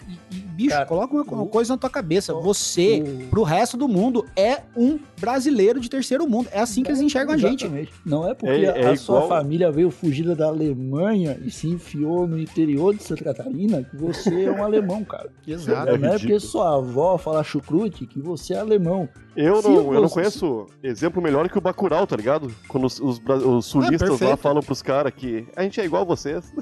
E, 0.08 0.36
e, 0.36 0.43
bicho, 0.54 0.70
Cara, 0.70 0.86
coloca 0.86 1.14
uma, 1.14 1.24
uma 1.24 1.46
coisa 1.46 1.74
na 1.74 1.78
tua 1.78 1.90
cabeça. 1.90 2.34
Você, 2.34 3.02
o- 3.02 3.30
pro 3.30 3.44
resto 3.44 3.76
do 3.78 3.88
mundo, 3.88 4.26
é 4.36 4.62
um 4.76 5.00
brasileiro 5.20 5.80
de 5.80 5.90
terceiro 5.90 6.28
mundo. 6.28 6.48
É 6.52 6.60
assim 6.60 6.84
que 6.84 6.90
eles 6.90 7.02
enxergam 7.02 7.34
a 7.34 7.38
gente. 7.38 7.66
Exatamente. 7.66 7.94
Não 8.06 8.28
é 8.30 8.34
porque 8.34 8.66
É- 8.66 8.82
é 8.84 8.88
a 8.90 8.96
sua 8.96 9.18
igual- 9.18 9.30
família 9.30 9.72
veio 9.72 9.90
fugida 9.90 10.36
da 10.36 10.48
Alemanha 10.48 11.38
e 11.44 11.50
se 11.52 11.68
enfiou 11.68 12.28
no 12.28 12.40
interior 12.40 12.94
de 12.96 13.04
Santa 13.04 13.24
Catarina 13.24 13.84
que 13.84 13.96
você 13.96 14.44
é 14.46 14.52
um 14.52 14.64
alemão, 14.64 15.04
cara. 15.04 15.30
Exato. 15.48 15.90
É 15.90 15.98
não 15.98 16.08
é 16.10 16.12
ridículo. 16.12 16.20
porque 16.20 16.40
sua 16.40 16.76
avó 16.78 17.18
fala 17.18 17.44
chucrute 17.44 18.06
que 18.06 18.20
você 18.20 18.54
é 18.54 18.60
alemão. 18.60 19.08
Eu 19.36 19.62
não, 19.64 19.94
eu 19.94 20.02
não 20.02 20.10
conheço 20.10 20.68
exemplo 20.84 21.22
melhor 21.22 21.50
que 21.50 21.58
o 21.58 21.62
Bacurau, 21.62 22.06
tá 22.06 22.16
ligado? 22.16 22.54
Quando 22.68 22.86
os, 22.86 23.00
os, 23.00 23.20
os 23.20 23.66
sulistas 23.66 24.20
lá 24.20 24.38
falam 24.38 24.62
pros 24.62 24.84
caras 24.84 25.12
que 25.16 25.48
a 25.56 25.64
gente 25.64 25.82
é 25.82 25.86
igual 25.86 26.04
a 26.04 26.06
vocês. 26.06 26.54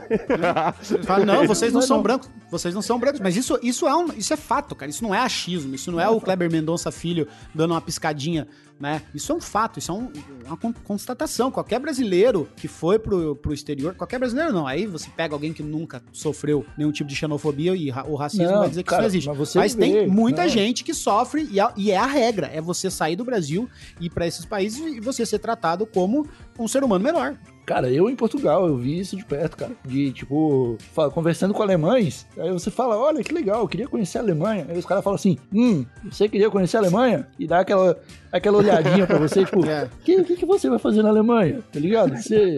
Fala, 1.03 1.25
não, 1.25 1.45
vocês 1.45 1.73
não 1.73 1.81
Não, 1.81 1.87
são 1.87 1.97
não. 1.97 2.03
brancos. 2.03 2.29
Vocês 2.49 2.73
não 2.73 2.81
são 2.81 2.97
brancos. 2.97 3.19
Mas 3.19 3.35
isso, 3.35 3.59
isso 3.61 3.81
isso 3.81 3.87
é, 3.87 3.95
um, 3.95 4.05
isso 4.13 4.31
é 4.33 4.37
fato, 4.37 4.75
cara. 4.75 4.91
Isso 4.91 5.03
não 5.03 5.13
é 5.15 5.19
achismo. 5.19 5.73
Isso 5.73 5.91
não 5.91 5.99
é 5.99 6.07
o 6.07 6.21
Kleber 6.21 6.51
Mendonça 6.51 6.91
Filho 6.91 7.27
dando 7.53 7.71
uma 7.71 7.81
piscadinha, 7.81 8.47
né? 8.81 9.01
Isso 9.13 9.31
é 9.31 9.35
um 9.35 9.39
fato, 9.39 9.77
isso 9.79 9.91
é 9.91 9.93
um- 9.93 10.11
uma 10.45 10.57
con- 10.57 10.73
constatação. 10.83 11.51
Qualquer 11.51 11.79
brasileiro 11.79 12.49
que 12.57 12.67
foi 12.67 12.97
pro, 12.99 13.35
pro 13.35 13.53
exterior, 13.53 13.93
qualquer 13.95 14.17
brasileiro 14.19 14.51
não. 14.51 14.65
Aí 14.67 14.85
você 14.87 15.09
pega 15.15 15.33
alguém 15.35 15.53
que 15.53 15.61
nunca 15.63 16.01
sofreu 16.11 16.65
nenhum 16.77 16.91
tipo 16.91 17.07
de 17.09 17.15
xenofobia 17.15 17.75
e 17.75 17.89
ra- 17.89 18.05
o 18.07 18.15
racismo 18.15 18.45
Não, 18.45 18.59
vai 18.59 18.69
dizer 18.69 18.83
que 18.83 18.89
cara, 18.89 19.03
isso 19.07 19.25
não 19.27 19.33
existe. 19.35 19.55
mas 19.55 19.55
Mas 19.55 19.75
vê, 19.75 19.81
tem 20.01 20.07
muita 20.07 20.41
não. 20.43 20.49
gente 20.49 20.83
que 20.83 20.93
sofre 20.93 21.47
e, 21.51 21.59
a- 21.59 21.73
e 21.77 21.91
é 21.91 21.97
a 21.97 22.05
regra. 22.07 22.47
É 22.51 22.59
você 22.59 22.89
sair 22.89 23.15
do 23.15 23.23
Brasil, 23.23 23.69
ir 23.99 24.09
pra 24.09 24.25
esses 24.25 24.45
países 24.45 24.79
e 24.79 24.99
você 24.99 25.25
ser 25.25 25.39
tratado 25.39 25.85
como 25.85 26.27
um 26.57 26.67
ser 26.67 26.83
humano 26.83 27.03
menor. 27.03 27.37
Cara, 27.71 27.89
eu 27.89 28.09
em 28.09 28.15
Portugal, 28.17 28.67
eu 28.67 28.75
vi 28.75 28.99
isso 28.99 29.15
de 29.15 29.23
perto, 29.23 29.55
cara. 29.55 29.71
De, 29.85 30.11
tipo, 30.11 30.77
conversando 31.13 31.53
com 31.53 31.63
alemães, 31.63 32.27
aí 32.37 32.51
você 32.51 32.69
fala, 32.69 32.97
olha, 32.97 33.23
que 33.23 33.33
legal, 33.33 33.61
eu 33.61 33.67
queria 33.67 33.87
conhecer 33.87 34.17
a 34.17 34.21
Alemanha. 34.21 34.65
Aí 34.67 34.77
os 34.77 34.85
caras 34.85 35.01
falam 35.01 35.15
assim, 35.15 35.37
hum, 35.53 35.85
você 36.03 36.27
queria 36.27 36.49
conhecer 36.49 36.75
a 36.75 36.81
Alemanha? 36.81 37.29
E 37.39 37.47
dá 37.47 37.61
aquela, 37.61 37.97
aquela 38.29 38.57
olhadinha 38.57 39.07
pra 39.07 39.17
você, 39.17 39.45
tipo, 39.45 39.61
o 39.61 39.65
É. 39.71 39.87
que, 40.03 40.21
que, 40.25 40.35
que 40.35 40.45
você 40.45 40.69
vai 40.69 40.79
fazer 40.79 41.01
na 41.01 41.07
Alemanha? 41.07 41.61
Tá 41.71 41.79
ligado? 41.79 42.17
Você, 42.17 42.57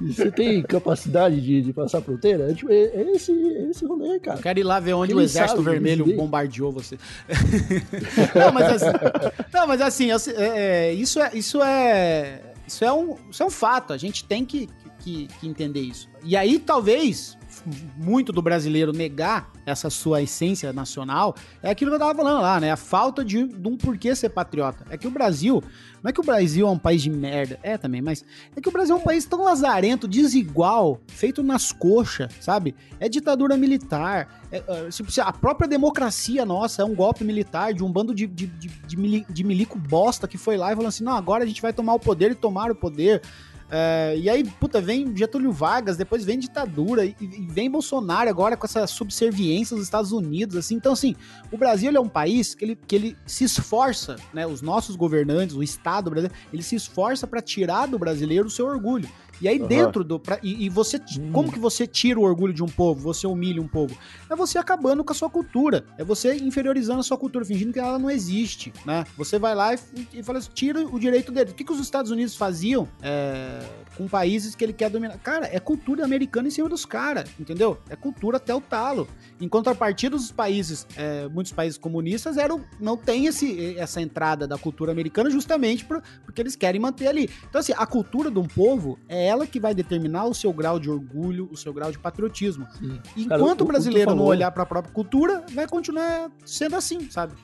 você 0.00 0.28
tem 0.32 0.60
capacidade 0.60 1.40
de, 1.40 1.62
de 1.62 1.72
passar 1.72 2.00
fronteira? 2.00 2.50
É, 2.50 2.54
tipo, 2.54 2.72
é, 2.72 2.82
é 2.82 3.12
esse, 3.14 3.30
é 3.30 3.70
esse 3.70 3.86
rolê, 3.86 4.18
cara. 4.18 4.38
Eu 4.38 4.42
quero 4.42 4.58
ir 4.58 4.64
lá 4.64 4.80
ver 4.80 4.94
onde 4.94 5.12
Ele 5.12 5.20
o 5.20 5.22
Exército 5.22 5.62
sabe, 5.62 5.70
Vermelho 5.70 6.16
bombardeou 6.16 6.72
você. 6.72 6.98
não, 8.34 8.52
mas 8.52 8.82
assim, 8.82 8.98
não, 9.54 9.66
mas 9.68 9.80
assim 9.80 10.10
é, 10.10 10.88
é, 10.88 10.92
isso, 10.94 11.20
é, 11.20 11.30
isso, 11.32 11.62
é, 11.62 12.40
isso, 12.66 12.84
é 12.84 12.92
um, 12.92 13.16
isso 13.30 13.42
é 13.42 13.46
um 13.46 13.50
fato. 13.50 13.92
A 13.92 13.96
gente 13.96 14.24
tem 14.24 14.44
que, 14.44 14.68
que, 14.98 15.28
que 15.40 15.48
entender 15.48 15.80
isso. 15.80 16.08
E 16.22 16.36
aí, 16.36 16.58
talvez, 16.58 17.36
muito 17.96 18.32
do 18.32 18.42
brasileiro 18.42 18.92
negar 18.92 19.50
essa 19.64 19.90
sua 19.90 20.22
essência 20.22 20.72
nacional 20.72 21.34
é 21.62 21.70
aquilo 21.70 21.90
que 21.90 21.94
eu 21.96 21.98
tava 21.98 22.14
falando 22.14 22.40
lá, 22.40 22.60
né? 22.60 22.70
A 22.70 22.76
falta 22.76 23.24
de, 23.24 23.46
de 23.46 23.68
um 23.68 23.76
porquê 23.76 24.14
ser 24.14 24.30
patriota. 24.30 24.84
É 24.90 24.96
que 24.96 25.06
o 25.06 25.10
Brasil, 25.10 25.62
não 26.02 26.10
é 26.10 26.12
que 26.12 26.20
o 26.20 26.24
Brasil 26.24 26.66
é 26.66 26.70
um 26.70 26.78
país 26.78 27.02
de 27.02 27.10
merda, 27.10 27.58
é 27.62 27.76
também, 27.76 28.00
mas 28.00 28.24
é 28.54 28.60
que 28.60 28.68
o 28.68 28.72
Brasil 28.72 28.94
é 28.94 28.98
um 28.98 29.02
país 29.02 29.24
tão 29.24 29.42
lazarento, 29.42 30.06
desigual, 30.06 31.00
feito 31.08 31.42
nas 31.42 31.72
coxas, 31.72 32.32
sabe? 32.40 32.74
É 33.00 33.08
ditadura 33.08 33.56
militar. 33.56 34.42
é, 34.52 34.58
é, 34.58 35.20
a 35.20 35.32
própria 35.32 35.68
democracia 35.68 36.44
nossa 36.44 36.82
é 36.82 36.84
um 36.84 36.94
golpe 36.94 37.24
militar 37.24 37.74
de 37.74 37.82
um 37.82 37.90
bando 37.90 38.14
de, 38.14 38.26
de, 38.26 38.46
de, 38.46 39.26
de 39.28 39.44
milico 39.44 39.78
bosta 39.78 40.28
que 40.28 40.38
foi 40.38 40.56
lá 40.56 40.72
e 40.72 40.76
falou 40.76 40.88
assim: 40.88 41.04
não, 41.04 41.16
agora 41.16 41.44
a 41.44 41.46
gente 41.46 41.62
vai 41.62 41.72
tomar 41.72 41.94
o 41.94 42.00
poder 42.00 42.30
e 42.30 42.34
tomar 42.34 42.70
o 42.70 42.74
poder. 42.74 43.22
É, 43.70 44.14
e 44.16 44.30
aí, 44.30 44.44
puta, 44.44 44.80
vem 44.80 45.16
Getúlio 45.16 45.50
Vargas, 45.50 45.96
depois 45.96 46.24
vem 46.24 46.38
ditadura, 46.38 47.04
e, 47.04 47.16
e 47.20 47.46
vem 47.48 47.70
Bolsonaro 47.70 48.30
agora 48.30 48.56
com 48.56 48.64
essa 48.64 48.86
subserviência 48.86 49.74
dos 49.74 49.84
Estados 49.84 50.12
Unidos, 50.12 50.56
assim. 50.56 50.76
Então, 50.76 50.92
assim, 50.92 51.16
o 51.50 51.56
Brasil 51.56 51.90
é 51.94 52.00
um 52.00 52.08
país 52.08 52.54
que 52.54 52.64
ele, 52.64 52.76
que 52.76 52.94
ele 52.94 53.16
se 53.26 53.44
esforça, 53.44 54.16
né? 54.32 54.46
Os 54.46 54.62
nossos 54.62 54.94
governantes, 54.94 55.56
o 55.56 55.62
Estado 55.62 56.10
brasileiro, 56.10 56.40
ele 56.52 56.62
se 56.62 56.76
esforça 56.76 57.26
para 57.26 57.42
tirar 57.42 57.86
do 57.86 57.98
brasileiro 57.98 58.46
o 58.46 58.50
seu 58.50 58.66
orgulho. 58.66 59.08
E 59.40 59.48
aí, 59.48 59.58
Aham. 59.58 59.66
dentro 59.68 60.02
do. 60.04 60.18
pra- 60.18 60.38
e, 60.42 60.64
e 60.64 60.68
você. 60.68 61.00
Como 61.32 61.52
que 61.52 61.58
você 61.58 61.86
tira 61.86 62.18
o 62.18 62.22
orgulho 62.22 62.52
de 62.52 62.62
um 62.62 62.66
povo? 62.68 63.00
Você 63.02 63.26
humilha 63.26 63.60
um 63.60 63.68
povo? 63.68 63.96
É 64.30 64.34
você 64.36 64.58
acabando 64.58 65.04
com 65.04 65.12
a 65.12 65.14
sua 65.14 65.28
cultura. 65.30 65.84
É 65.98 66.04
você 66.04 66.34
inferiorizando 66.36 67.00
a 67.00 67.02
sua 67.02 67.18
cultura, 67.18 67.44
fingindo 67.44 67.72
que 67.72 67.78
ela 67.78 67.98
não 67.98 68.10
existe, 68.10 68.72
né? 68.84 69.04
Você 69.16 69.38
vai 69.38 69.54
lá 69.54 69.74
e, 69.74 69.78
e 70.14 70.22
fala 70.22 70.38
assim, 70.38 70.50
tira 70.54 70.80
o 70.86 70.98
direito 70.98 71.30
dele. 71.30 71.50
O 71.50 71.54
que, 71.54 71.64
que 71.64 71.72
os 71.72 71.80
Estados 71.80 72.10
Unidos 72.10 72.34
faziam 72.34 72.88
é, 73.02 73.60
com 73.96 74.06
países 74.08 74.54
que 74.54 74.64
ele 74.64 74.72
quer 74.72 74.88
dominar? 74.90 75.18
Cara, 75.18 75.46
é 75.52 75.58
cultura 75.60 76.04
americana 76.04 76.48
em 76.48 76.50
cima 76.50 76.68
dos 76.68 76.84
caras, 76.84 77.28
entendeu? 77.38 77.78
É 77.90 77.96
cultura 77.96 78.36
até 78.38 78.54
o 78.54 78.60
talo. 78.60 79.06
Em 79.40 79.48
contrapartida, 79.48 80.16
os 80.16 80.32
países, 80.32 80.86
é, 80.96 81.28
muitos 81.28 81.52
países 81.52 81.78
comunistas 81.78 82.36
eram, 82.36 82.62
não 82.80 82.96
tem 82.96 83.26
esse, 83.26 83.76
essa 83.78 84.00
entrada 84.00 84.46
da 84.46 84.56
cultura 84.56 84.92
americana 84.92 85.28
justamente 85.30 85.84
por- 85.84 86.02
porque 86.24 86.40
eles 86.40 86.56
querem 86.56 86.80
manter 86.80 87.06
ali. 87.08 87.28
Então, 87.48 87.58
assim, 87.60 87.72
a 87.76 87.86
cultura 87.86 88.30
de 88.30 88.38
um 88.38 88.46
povo 88.46 88.98
é 89.08 89.25
ela 89.26 89.46
que 89.46 89.58
vai 89.60 89.74
determinar 89.74 90.24
o 90.26 90.34
seu 90.34 90.52
grau 90.52 90.78
de 90.78 90.88
orgulho, 90.90 91.48
o 91.50 91.56
seu 91.56 91.72
grau 91.72 91.90
de 91.90 91.98
patriotismo. 91.98 92.66
Sim. 92.78 93.00
Enquanto 93.16 93.28
Cara, 93.28 93.42
o- 93.42 93.48
o 93.48 93.62
o 93.64 93.66
brasileiro 93.66 94.10
tu 94.12 94.16
não 94.16 94.24
olhar 94.24 94.50
para 94.50 94.62
a 94.62 94.66
própria 94.66 94.92
cultura, 94.92 95.44
vai 95.52 95.66
continuar 95.66 96.30
sendo 96.44 96.76
assim, 96.76 97.10
sabe? 97.10 97.34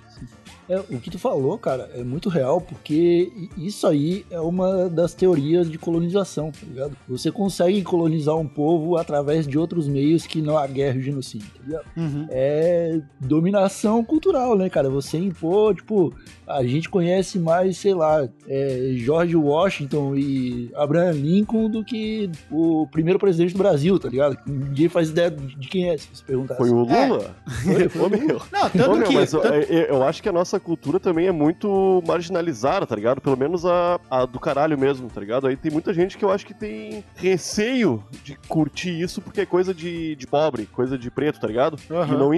É, 0.68 0.78
o 0.78 1.00
que 1.00 1.10
tu 1.10 1.18
falou, 1.18 1.58
cara, 1.58 1.90
é 1.94 2.02
muito 2.02 2.28
real, 2.28 2.60
porque 2.60 3.32
isso 3.58 3.86
aí 3.86 4.24
é 4.30 4.40
uma 4.40 4.88
das 4.88 5.12
teorias 5.12 5.70
de 5.70 5.76
colonização, 5.78 6.50
tá 6.52 6.60
ligado? 6.66 6.96
Você 7.08 7.30
consegue 7.32 7.82
colonizar 7.82 8.36
um 8.36 8.46
povo 8.46 8.96
através 8.96 9.46
de 9.46 9.58
outros 9.58 9.88
meios 9.88 10.26
que 10.26 10.40
não 10.40 10.56
a 10.56 10.66
guerra 10.66 10.96
e 10.96 10.98
o 11.00 11.02
genocídio, 11.02 11.48
tá 11.54 11.60
ligado? 11.66 11.84
É 12.30 13.00
dominação 13.20 14.04
cultural, 14.04 14.56
né, 14.56 14.68
cara? 14.70 14.88
Você 14.90 15.18
impor, 15.18 15.74
tipo, 15.74 16.14
a 16.46 16.62
gente 16.64 16.88
conhece 16.88 17.38
mais, 17.38 17.76
sei 17.78 17.94
lá, 17.94 18.28
é, 18.46 18.92
George 18.96 19.34
Washington 19.36 20.14
e 20.16 20.70
Abraham 20.74 21.12
Lincoln 21.12 21.68
do 21.68 21.84
que 21.84 22.30
o 22.50 22.86
primeiro 22.90 23.18
presidente 23.18 23.52
do 23.52 23.58
Brasil, 23.58 23.98
tá 23.98 24.08
ligado? 24.08 24.38
Ninguém 24.46 24.88
faz 24.88 25.10
ideia 25.10 25.30
de 25.30 25.68
quem 25.68 25.90
é, 25.90 25.96
se 25.98 26.08
você 26.12 26.24
perguntar 26.24 26.56
Foi 26.56 26.66
assim. 26.68 26.74
o 26.76 26.80
Lula? 26.84 27.36
Foi, 27.64 27.88
foi 27.88 28.00
Ô, 28.02 28.04
o 28.04 28.08
Lula. 28.08 28.24
meu. 28.26 28.42
Não, 28.52 28.66
Ô, 28.66 28.70
tanto 28.70 28.96
meu, 28.98 29.08
que. 29.08 29.26
tanto- 29.26 29.46
eu- 29.46 29.84
eu 29.86 30.02
acho 30.02 30.22
que 30.22 30.28
a 30.28 30.32
nossa 30.32 30.51
cultura 30.60 30.98
também 31.00 31.26
é 31.26 31.32
muito 31.32 32.02
marginalizada, 32.06 32.86
tá 32.86 32.94
ligado? 32.94 33.20
Pelo 33.20 33.36
menos 33.36 33.64
a, 33.64 33.98
a 34.10 34.24
do 34.26 34.38
caralho 34.40 34.78
mesmo, 34.78 35.08
tá 35.08 35.20
ligado? 35.20 35.46
Aí 35.46 35.56
tem 35.56 35.70
muita 35.70 35.92
gente 35.92 36.16
que 36.16 36.24
eu 36.24 36.30
acho 36.30 36.46
que 36.46 36.54
tem 36.54 37.04
receio 37.14 38.02
de 38.24 38.36
curtir 38.48 39.00
isso 39.00 39.20
porque 39.20 39.40
é 39.42 39.46
coisa 39.46 39.72
de, 39.74 40.14
de 40.16 40.26
pobre, 40.26 40.66
coisa 40.66 40.96
de 40.98 41.10
preto, 41.10 41.40
tá 41.40 41.46
ligado? 41.46 41.76
E 41.88 42.12
não, 42.12 42.32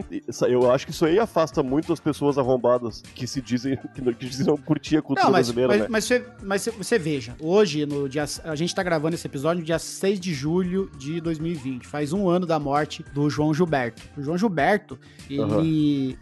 eu 0.48 0.70
acho 0.70 0.86
que 0.86 0.92
isso 0.92 1.04
aí 1.04 1.18
afasta 1.18 1.62
muito 1.62 1.92
as 1.92 2.00
pessoas 2.00 2.38
arrombadas 2.38 3.02
que 3.14 3.26
se 3.26 3.40
dizem 3.40 3.76
que 3.94 4.00
não, 4.00 4.12
que 4.12 4.26
dizem 4.26 4.46
não 4.46 4.56
curtir 4.56 4.96
a 4.96 5.02
cultura 5.02 5.24
Não, 5.26 5.32
mas, 5.32 5.46
brasileira, 5.50 5.72
mas, 5.72 5.80
né? 5.82 5.86
mas, 5.90 6.04
você, 6.04 6.26
mas 6.42 6.62
você- 6.62 6.98
veja, 6.98 7.36
hoje, 7.40 7.84
no 7.86 8.08
dia, 8.08 8.24
a 8.44 8.54
gente 8.54 8.74
tá 8.74 8.82
gravando 8.82 9.14
esse 9.14 9.26
episódio 9.26 9.60
no 9.60 9.66
dia 9.66 9.78
6 9.78 10.18
de 10.20 10.32
julho 10.32 10.90
de 10.96 11.20
2020. 11.20 11.86
Faz 11.86 12.12
um 12.12 12.28
ano 12.28 12.46
da 12.46 12.58
morte 12.58 13.04
do 13.12 13.28
João 13.28 13.52
Gilberto. 13.52 14.02
O 14.16 14.22
João 14.22 14.38
Gilberto, 14.38 14.98
ele, 15.28 15.40
Aham. 15.42 15.60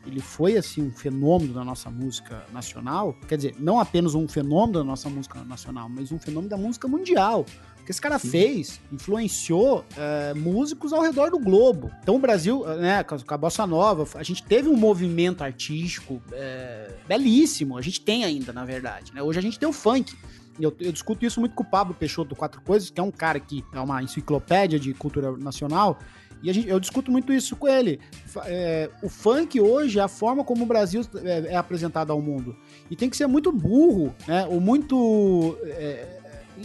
ele 0.06 0.20
foi, 0.20 0.56
assim, 0.56 0.82
um 0.82 0.90
fenômeno 0.90 1.52
da 1.52 1.64
nossa 1.64 1.81
música 1.90 2.44
nacional. 2.52 3.16
Quer 3.28 3.36
dizer, 3.36 3.54
não 3.58 3.78
apenas 3.80 4.14
um 4.14 4.26
fenômeno 4.28 4.78
da 4.80 4.84
nossa 4.84 5.08
música 5.08 5.42
nacional, 5.44 5.88
mas 5.88 6.10
um 6.12 6.18
fenômeno 6.18 6.48
da 6.50 6.56
música 6.56 6.86
mundial. 6.88 7.44
O 7.80 7.84
que 7.84 7.90
esse 7.90 8.00
cara 8.00 8.16
fez, 8.18 8.80
influenciou 8.92 9.84
é, 9.96 10.34
músicos 10.34 10.92
ao 10.92 11.02
redor 11.02 11.30
do 11.30 11.38
globo. 11.38 11.90
Então 12.02 12.14
o 12.14 12.18
Brasil, 12.18 12.64
né, 12.78 13.02
com 13.02 13.16
a- 13.34 13.36
Bossa 13.36 13.66
Nova, 13.66 14.06
a 14.18 14.22
gente 14.22 14.42
teve 14.44 14.68
um 14.68 14.76
movimento 14.76 15.42
artístico 15.42 16.22
é, 16.32 16.94
belíssimo. 17.08 17.76
A 17.76 17.82
gente 17.82 18.00
tem 18.00 18.24
ainda, 18.24 18.52
na 18.52 18.64
verdade. 18.64 19.12
né? 19.12 19.20
Hoje 19.22 19.38
a 19.38 19.42
gente 19.42 19.58
tem 19.58 19.68
o 19.68 19.72
funk. 19.72 20.14
Eu, 20.60 20.72
eu 20.80 20.92
discuto 20.92 21.24
isso 21.26 21.40
muito 21.40 21.54
com 21.56 21.62
o 21.62 21.66
Pablo 21.66 21.94
Peixoto 21.94 22.28
do 22.30 22.36
Quatro 22.36 22.60
Coisas, 22.60 22.88
que 22.90 23.00
é 23.00 23.02
um 23.02 23.10
cara 23.10 23.40
que 23.40 23.64
é 23.72 23.80
uma 23.80 24.02
enciclopédia 24.02 24.78
de 24.78 24.92
cultura 24.94 25.32
nacional. 25.36 25.98
E 26.42 26.52
gente, 26.52 26.68
eu 26.68 26.80
discuto 26.80 27.10
muito 27.10 27.32
isso 27.32 27.54
com 27.54 27.68
ele. 27.68 28.00
É, 28.44 28.90
o 29.02 29.08
funk 29.08 29.60
hoje 29.60 29.98
é 29.98 30.02
a 30.02 30.08
forma 30.08 30.42
como 30.42 30.64
o 30.64 30.66
Brasil 30.66 31.02
é, 31.22 31.52
é 31.52 31.56
apresentado 31.56 32.10
ao 32.10 32.20
mundo. 32.20 32.56
E 32.90 32.96
tem 32.96 33.08
que 33.08 33.16
ser 33.16 33.26
muito 33.26 33.52
burro, 33.52 34.14
né? 34.26 34.46
Ou 34.46 34.60
muito. 34.60 35.56
é, 35.64 36.21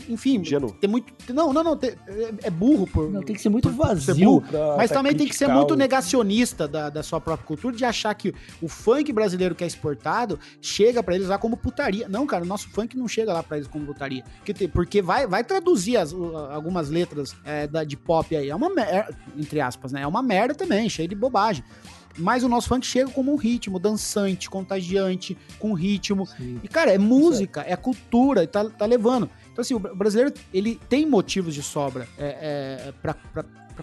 enfim, 0.10 0.42
tem 0.80 0.90
muito. 0.90 1.14
Não, 1.34 1.52
não, 1.54 1.64
não. 1.64 1.78
tem- 1.78 1.92
é, 2.08 2.34
é 2.44 2.50
burro 2.50 2.86
por. 2.88 3.10
Não, 3.12 3.22
tem 3.22 3.36
que 3.36 3.42
ser 3.42 3.50
muito 3.50 3.70
por 3.70 3.88
ser 4.00 4.14
vazio. 4.14 4.26
burro. 4.26 4.46
Mas 4.78 4.90
pra 4.90 4.98
também 5.00 5.16
tem 5.16 5.28
que 5.28 5.36
ser 5.36 5.48
muito 5.48 5.74
o- 5.74 5.78
negacionista 5.78 6.68
da, 6.68 6.90
da 6.90 7.04
sua 7.04 7.20
própria 7.22 7.46
cultura, 7.48 7.76
de 7.76 7.84
achar 7.86 8.14
que 8.14 8.34
o 8.62 8.68
funk 8.68 9.12
brasileiro 9.12 9.56
que 9.56 9.64
é 9.64 9.68
exportado 9.68 10.40
chega 10.62 11.02
pra 11.02 11.16
eles 11.16 11.28
lá 11.28 11.38
como 11.38 11.58
putaria. 11.58 12.08
Não, 12.08 12.26
cara, 12.26 12.44
o 12.44 12.48
nosso 12.48 12.70
funk 12.70 12.96
não 12.98 13.08
chega 13.08 13.34
lá 13.34 13.42
pra 13.44 13.58
eles 13.58 13.68
como 13.68 13.86
putaria. 13.86 14.24
Porque, 14.38 14.54
tem- 14.54 14.68
porque 14.70 15.02
vai, 15.02 15.26
vai 15.28 15.44
traduzir 15.44 15.98
as- 15.98 16.14
algumas 16.14 16.90
letras 16.90 17.36
é, 17.44 17.68
da- 17.68 17.84
de 17.84 17.98
pop 17.98 18.36
aí. 18.36 18.50
É 18.50 18.56
uma 18.56 18.70
merda, 18.70 19.16
entre 19.38 19.60
aspas, 19.62 19.92
né? 19.92 20.02
É 20.02 20.08
uma 20.08 20.22
merda 20.22 20.54
também, 20.56 20.90
cheio 20.90 21.08
de 21.08 21.16
bobagem. 21.16 21.64
Mas 22.20 22.44
o 22.44 22.50
nosso 22.50 22.68
funk 22.68 22.84
chega 22.84 23.12
como 23.12 23.32
um 23.32 23.36
ritmo 23.36 23.78
dançante, 23.78 24.50
contagiante, 24.50 25.38
com 25.60 25.74
ritmo. 25.74 26.26
Sim. 26.26 26.60
E, 26.64 26.68
cara, 26.68 26.92
é 26.92 26.98
música, 26.98 27.64
é 27.68 27.76
cultura, 27.76 28.44
e 28.44 28.48
tá, 28.48 28.66
tá 28.66 28.88
levando. 28.88 29.30
Então, 29.58 29.64
assim, 29.64 29.74
o 29.74 29.80
bra- 29.80 29.96
brasileiro, 29.96 30.32
ele 30.54 30.80
tem 30.88 31.04
motivos 31.04 31.56
de 31.56 31.64
sobra 31.64 32.08
é, 32.16 32.86
é, 32.90 32.94
pra, 33.02 33.16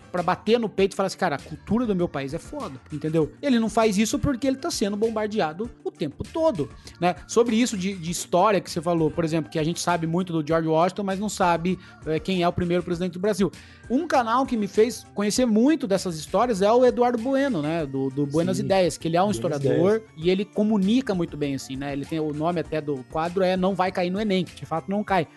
pra 0.01 0.23
bater 0.23 0.59
no 0.59 0.69
peito 0.69 0.93
e 0.93 0.97
falar 0.97 1.09
assim, 1.09 1.19
cara, 1.19 1.37
a 1.37 1.39
cultura 1.39 1.87
do 1.87 1.95
meu 1.95 2.09
país 2.09 2.35
é 2.35 2.39
foda, 2.39 2.81
entendeu? 2.93 3.33
Ele 3.43 3.59
não 3.59 3.69
faz 3.69 3.99
isso 3.99 4.19
porque 4.19 4.47
ele 4.47 4.57
tá 4.57 4.71
sendo 4.71 4.97
bombardeado 4.97 5.71
o 5.85 5.91
tempo 5.91 6.25
todo, 6.25 6.71
né? 7.01 7.15
Sobre 7.27 7.57
isso 7.57 7.77
de, 7.77 7.95
de 7.95 8.11
história 8.11 8.61
que 8.61 8.71
você 8.71 8.81
falou, 8.81 9.11
por 9.11 9.25
exemplo, 9.25 9.51
que 9.51 9.59
a 9.59 9.65
gente 9.65 9.81
sabe 9.81 10.07
muito 10.07 10.33
do 10.33 10.47
George 10.47 10.69
Washington, 10.69 11.03
mas 11.03 11.19
não 11.19 11.29
sabe 11.29 11.79
é, 12.07 12.19
quem 12.19 12.43
é 12.43 12.49
o 12.49 12.53
primeiro 12.53 12.83
presidente 12.83 13.13
do 13.15 13.21
Brasil. 13.21 13.51
Um 13.89 14.07
canal 14.07 14.47
que 14.47 14.57
me 14.57 14.67
fez 14.67 15.05
conhecer 15.15 15.47
muito 15.47 15.87
dessas 15.87 16.17
histórias 16.17 16.63
é 16.63 16.73
o 16.73 16.85
Eduardo 16.85 17.19
Bueno, 17.19 17.61
né? 17.63 17.85
Do, 17.87 18.11
do 18.11 18.27
Buenas 18.27 18.57
Sim, 18.57 18.65
Ideias, 18.65 18.97
que 18.97 19.09
ele 19.09 19.17
é 19.17 19.23
um 19.23 19.31
historiador 19.31 20.03
e 20.17 20.31
ele 20.31 20.45
comunica 20.45 21.15
muito 21.15 21.37
bem, 21.37 21.55
assim, 21.55 21.77
né? 21.77 21.93
Ele 21.93 22.05
tem 22.05 22.19
o 22.19 22.33
nome 22.33 22.61
até 22.61 22.81
do 22.81 23.05
quadro 23.11 23.43
é 23.43 23.57
Não 23.57 23.75
Vai 23.75 23.93
Cair 23.93 24.11
no 24.11 24.21
Enem, 24.21 24.45
que 24.45 24.55
de 24.55 24.67
fato 24.67 24.91
não 24.91 25.05
cai. 25.05 25.29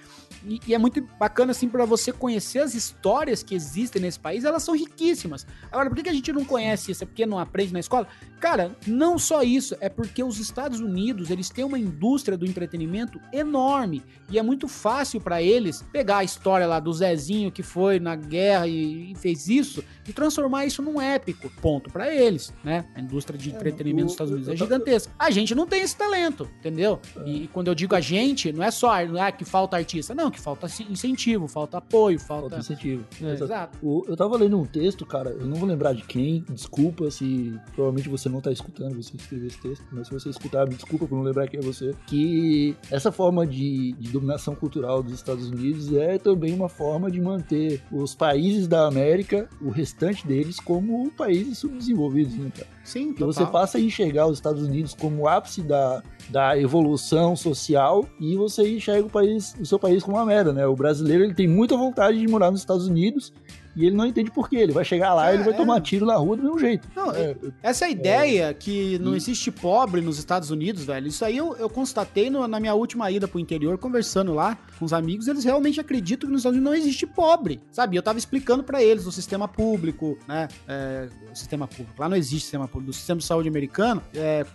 E, 0.45 0.59
e 0.67 0.73
é 0.73 0.77
muito 0.77 1.01
bacana, 1.19 1.51
assim, 1.51 1.67
para 1.67 1.85
você 1.85 2.11
conhecer 2.11 2.59
as 2.59 2.73
histórias 2.73 3.43
que 3.43 3.55
existem 3.55 4.01
nesse 4.01 4.19
país, 4.19 4.43
elas 4.43 4.63
são 4.63 4.75
riquíssimas. 4.75 5.45
Agora, 5.71 5.89
por 5.89 5.95
que 5.95 6.03
que 6.03 6.09
a 6.09 6.13
gente 6.13 6.31
não 6.31 6.45
conhece 6.45 6.91
isso? 6.91 7.03
É 7.03 7.07
porque 7.07 7.25
não 7.25 7.39
aprende 7.39 7.73
na 7.73 7.79
escola? 7.79 8.07
Cara, 8.39 8.75
não 8.85 9.17
só 9.17 9.41
isso, 9.41 9.75
é 9.79 9.89
porque 9.89 10.23
os 10.23 10.39
Estados 10.39 10.79
Unidos, 10.79 11.29
eles 11.29 11.49
têm 11.49 11.65
uma 11.65 11.79
indústria 11.79 12.37
do 12.37 12.45
entretenimento 12.45 13.19
enorme. 13.33 14.03
E 14.29 14.37
é 14.37 14.43
muito 14.43 14.67
fácil 14.67 15.19
para 15.19 15.41
eles 15.41 15.83
pegar 15.91 16.17
a 16.17 16.23
história 16.23 16.67
lá 16.67 16.79
do 16.79 16.93
Zezinho 16.93 17.51
que 17.51 17.63
foi 17.63 17.99
na 17.99 18.15
guerra 18.15 18.67
e, 18.67 19.11
e 19.11 19.15
fez 19.15 19.47
isso 19.47 19.83
e 20.07 20.13
transformar 20.13 20.65
isso 20.65 20.81
num 20.81 21.01
épico. 21.01 21.49
Ponto 21.61 21.89
para 21.89 22.13
eles, 22.13 22.53
né? 22.63 22.85
A 22.93 23.01
indústria 23.01 23.37
de 23.37 23.49
entretenimento 23.49 24.05
dos 24.05 24.13
Estados 24.13 24.33
Unidos 24.33 24.49
é 24.49 24.55
gigantesca. 24.55 25.11
A 25.17 25.31
gente 25.31 25.55
não 25.55 25.65
tem 25.65 25.81
esse 25.81 25.95
talento, 25.95 26.49
entendeu? 26.59 26.99
E, 27.25 27.43
e 27.43 27.47
quando 27.47 27.67
eu 27.67 27.75
digo 27.75 27.95
a 27.95 28.01
gente, 28.01 28.51
não 28.51 28.63
é 28.63 28.71
só 28.71 28.95
é 28.97 29.31
que 29.31 29.45
falta 29.45 29.77
artista, 29.77 30.13
não, 30.17 30.31
que 30.31 30.39
falta 30.41 30.67
incentivo, 30.89 31.47
falta 31.47 31.77
apoio, 31.77 32.19
falta. 32.19 32.49
Falta 32.49 32.59
incentivo. 32.59 33.05
É, 33.21 33.25
Exato. 33.33 33.43
exato. 33.43 33.77
O- 33.81 34.03
Eu 34.07 34.15
tava 34.17 34.35
lendo 34.37 34.57
um 34.59 34.65
texto, 34.65 35.05
cara, 35.05 35.29
eu 35.29 35.45
não 35.45 35.55
vou 35.57 35.67
lembrar 35.69 35.93
de 35.93 36.01
quem, 36.03 36.43
desculpa 36.49 37.09
se 37.11 37.53
provavelmente 37.75 38.09
você 38.09 38.27
não 38.27 38.41
tá 38.41 38.51
escutando, 38.51 38.95
você 39.01 39.15
escreveu 39.15 39.47
esse 39.47 39.61
texto, 39.61 39.85
mas 39.91 40.07
se 40.07 40.13
você 40.13 40.29
escutar, 40.29 40.67
me 40.67 40.75
desculpa 40.75 41.05
por 41.07 41.15
não 41.15 41.23
lembrar 41.23 41.47
quem 41.47 41.59
é 41.59 41.63
você, 41.63 41.93
que 42.07 42.75
essa 42.91 43.11
forma 43.11 43.45
de, 43.45 43.93
de 43.93 44.11
dominação 44.11 44.55
cultural 44.55 45.03
dos 45.03 45.13
Estados 45.13 45.49
Unidos 45.49 45.93
é 45.93 46.17
também 46.17 46.53
uma 46.53 46.67
forma 46.69 47.11
de 47.11 47.21
manter 47.21 47.81
os 47.91 48.15
países 48.15 48.67
da 48.67 48.87
América, 48.87 49.47
o 49.61 49.69
restante 49.69 50.25
deles, 50.25 50.59
como 50.59 51.11
países 51.11 51.59
subdesenvolvidos, 51.59 52.33
né, 52.35 52.51
cara? 52.55 52.67
Sim, 52.83 53.07
Porque 53.09 53.23
você 53.25 53.45
passa 53.45 53.77
a 53.77 53.81
enxergar 53.81 54.27
os 54.27 54.37
Estados 54.37 54.63
Unidos 54.63 54.93
como 54.93 55.23
o 55.23 55.27
ápice 55.27 55.61
da, 55.61 56.01
da 56.29 56.57
evolução 56.57 57.35
social 57.35 58.07
e 58.17 58.35
você 58.37 58.75
enxerga 58.77 59.05
o, 59.05 59.09
país, 59.09 59.53
o 59.59 59.65
seu 59.65 59.77
país 59.77 60.01
como 60.07 60.17
uma 60.17 60.25
merda, 60.25 60.53
né? 60.53 60.65
O 60.65 60.73
brasileiro 60.73 61.25
ele 61.25 61.33
tem 61.33 61.47
muita 61.49 61.75
vontade 61.75 62.17
de 62.17 62.27
morar 62.27 62.49
nos 62.49 62.61
Estados 62.61 62.87
Unidos 62.87 63.33
e 63.77 63.85
ele 63.85 63.95
não 63.95 64.05
entende 64.05 64.31
por 64.31 64.49
quê. 64.49 64.57
Ele 64.57 64.71
vai 64.73 64.83
chegar 64.83 65.13
lá 65.13 65.27
e 65.27 65.31
É, 65.31 65.33
ele 65.35 65.43
vai 65.43 65.53
é. 65.53 65.57
tomar 65.57 65.79
tiro 65.81 66.05
na 66.05 66.15
rua 66.15 66.35
do 66.35 66.43
mesmo 66.43 66.59
jeito. 66.59 66.87
Não, 66.95 67.11
É, 67.11 67.35
Essa 67.63 67.85
é 67.85 67.87
a 67.87 67.91
ideia 67.91 68.53
que 68.53 68.97
não 68.99 69.15
existe 69.15 69.51
pobre 69.51 70.01
nos 70.01 70.17
Estados 70.17 70.49
Unidos, 70.51 70.83
velho. 70.83 71.07
Isso 71.07 71.23
aí 71.23 71.37
eu, 71.37 71.55
eu 71.57 71.69
constatei 71.69 72.29
no- 72.29 72.47
na 72.47 72.59
minha 72.59 72.73
última 72.73 73.09
ida 73.11 73.27
pro 73.27 73.39
interior, 73.39 73.77
conversando 73.77 74.33
lá 74.33 74.57
com 74.79 74.85
os 74.85 74.93
amigos, 74.93 75.27
eles 75.27 75.43
realmente 75.43 75.79
acreditam 75.79 76.27
que 76.27 76.33
nos 76.33 76.41
Estados 76.41 76.57
Unidos 76.57 76.73
não 76.73 76.77
existe 76.77 77.05
pobre, 77.07 77.59
sabe? 77.71 77.95
Eu 77.95 78.03
tava 78.03 78.17
explicando 78.17 78.63
pra 78.63 78.81
eles 78.83 79.05
o 79.05 79.11
sistema 79.11 79.47
público, 79.47 80.17
né? 80.27 80.47
É, 80.67 81.07
o 81.31 81.35
sistema 81.35 81.67
público. 81.67 81.93
Lá 81.99 82.09
não 82.09 82.17
existe 82.17 82.41
sistema 82.41 82.67
público. 82.67 82.87
Do 82.91 82.93
sistema 82.93 83.19
de 83.19 83.25
saúde 83.25 83.47
americano, 83.49 84.01
é, 84.15 84.45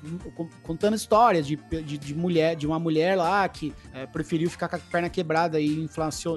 contando 0.62 0.94
histórias 0.94 1.46
de, 1.46 1.56
de, 1.84 1.98
de 1.98 2.14
mulher, 2.14 2.56
de 2.56 2.66
uma 2.66 2.78
mulher 2.78 3.16
lá 3.16 3.48
que 3.48 3.72
é, 3.92 4.06
preferiu 4.06 4.48
ficar 4.50 4.68
com 4.68 4.76
a 4.76 4.78
perna 4.78 5.08
quebrada 5.08 5.60
e 5.60 5.86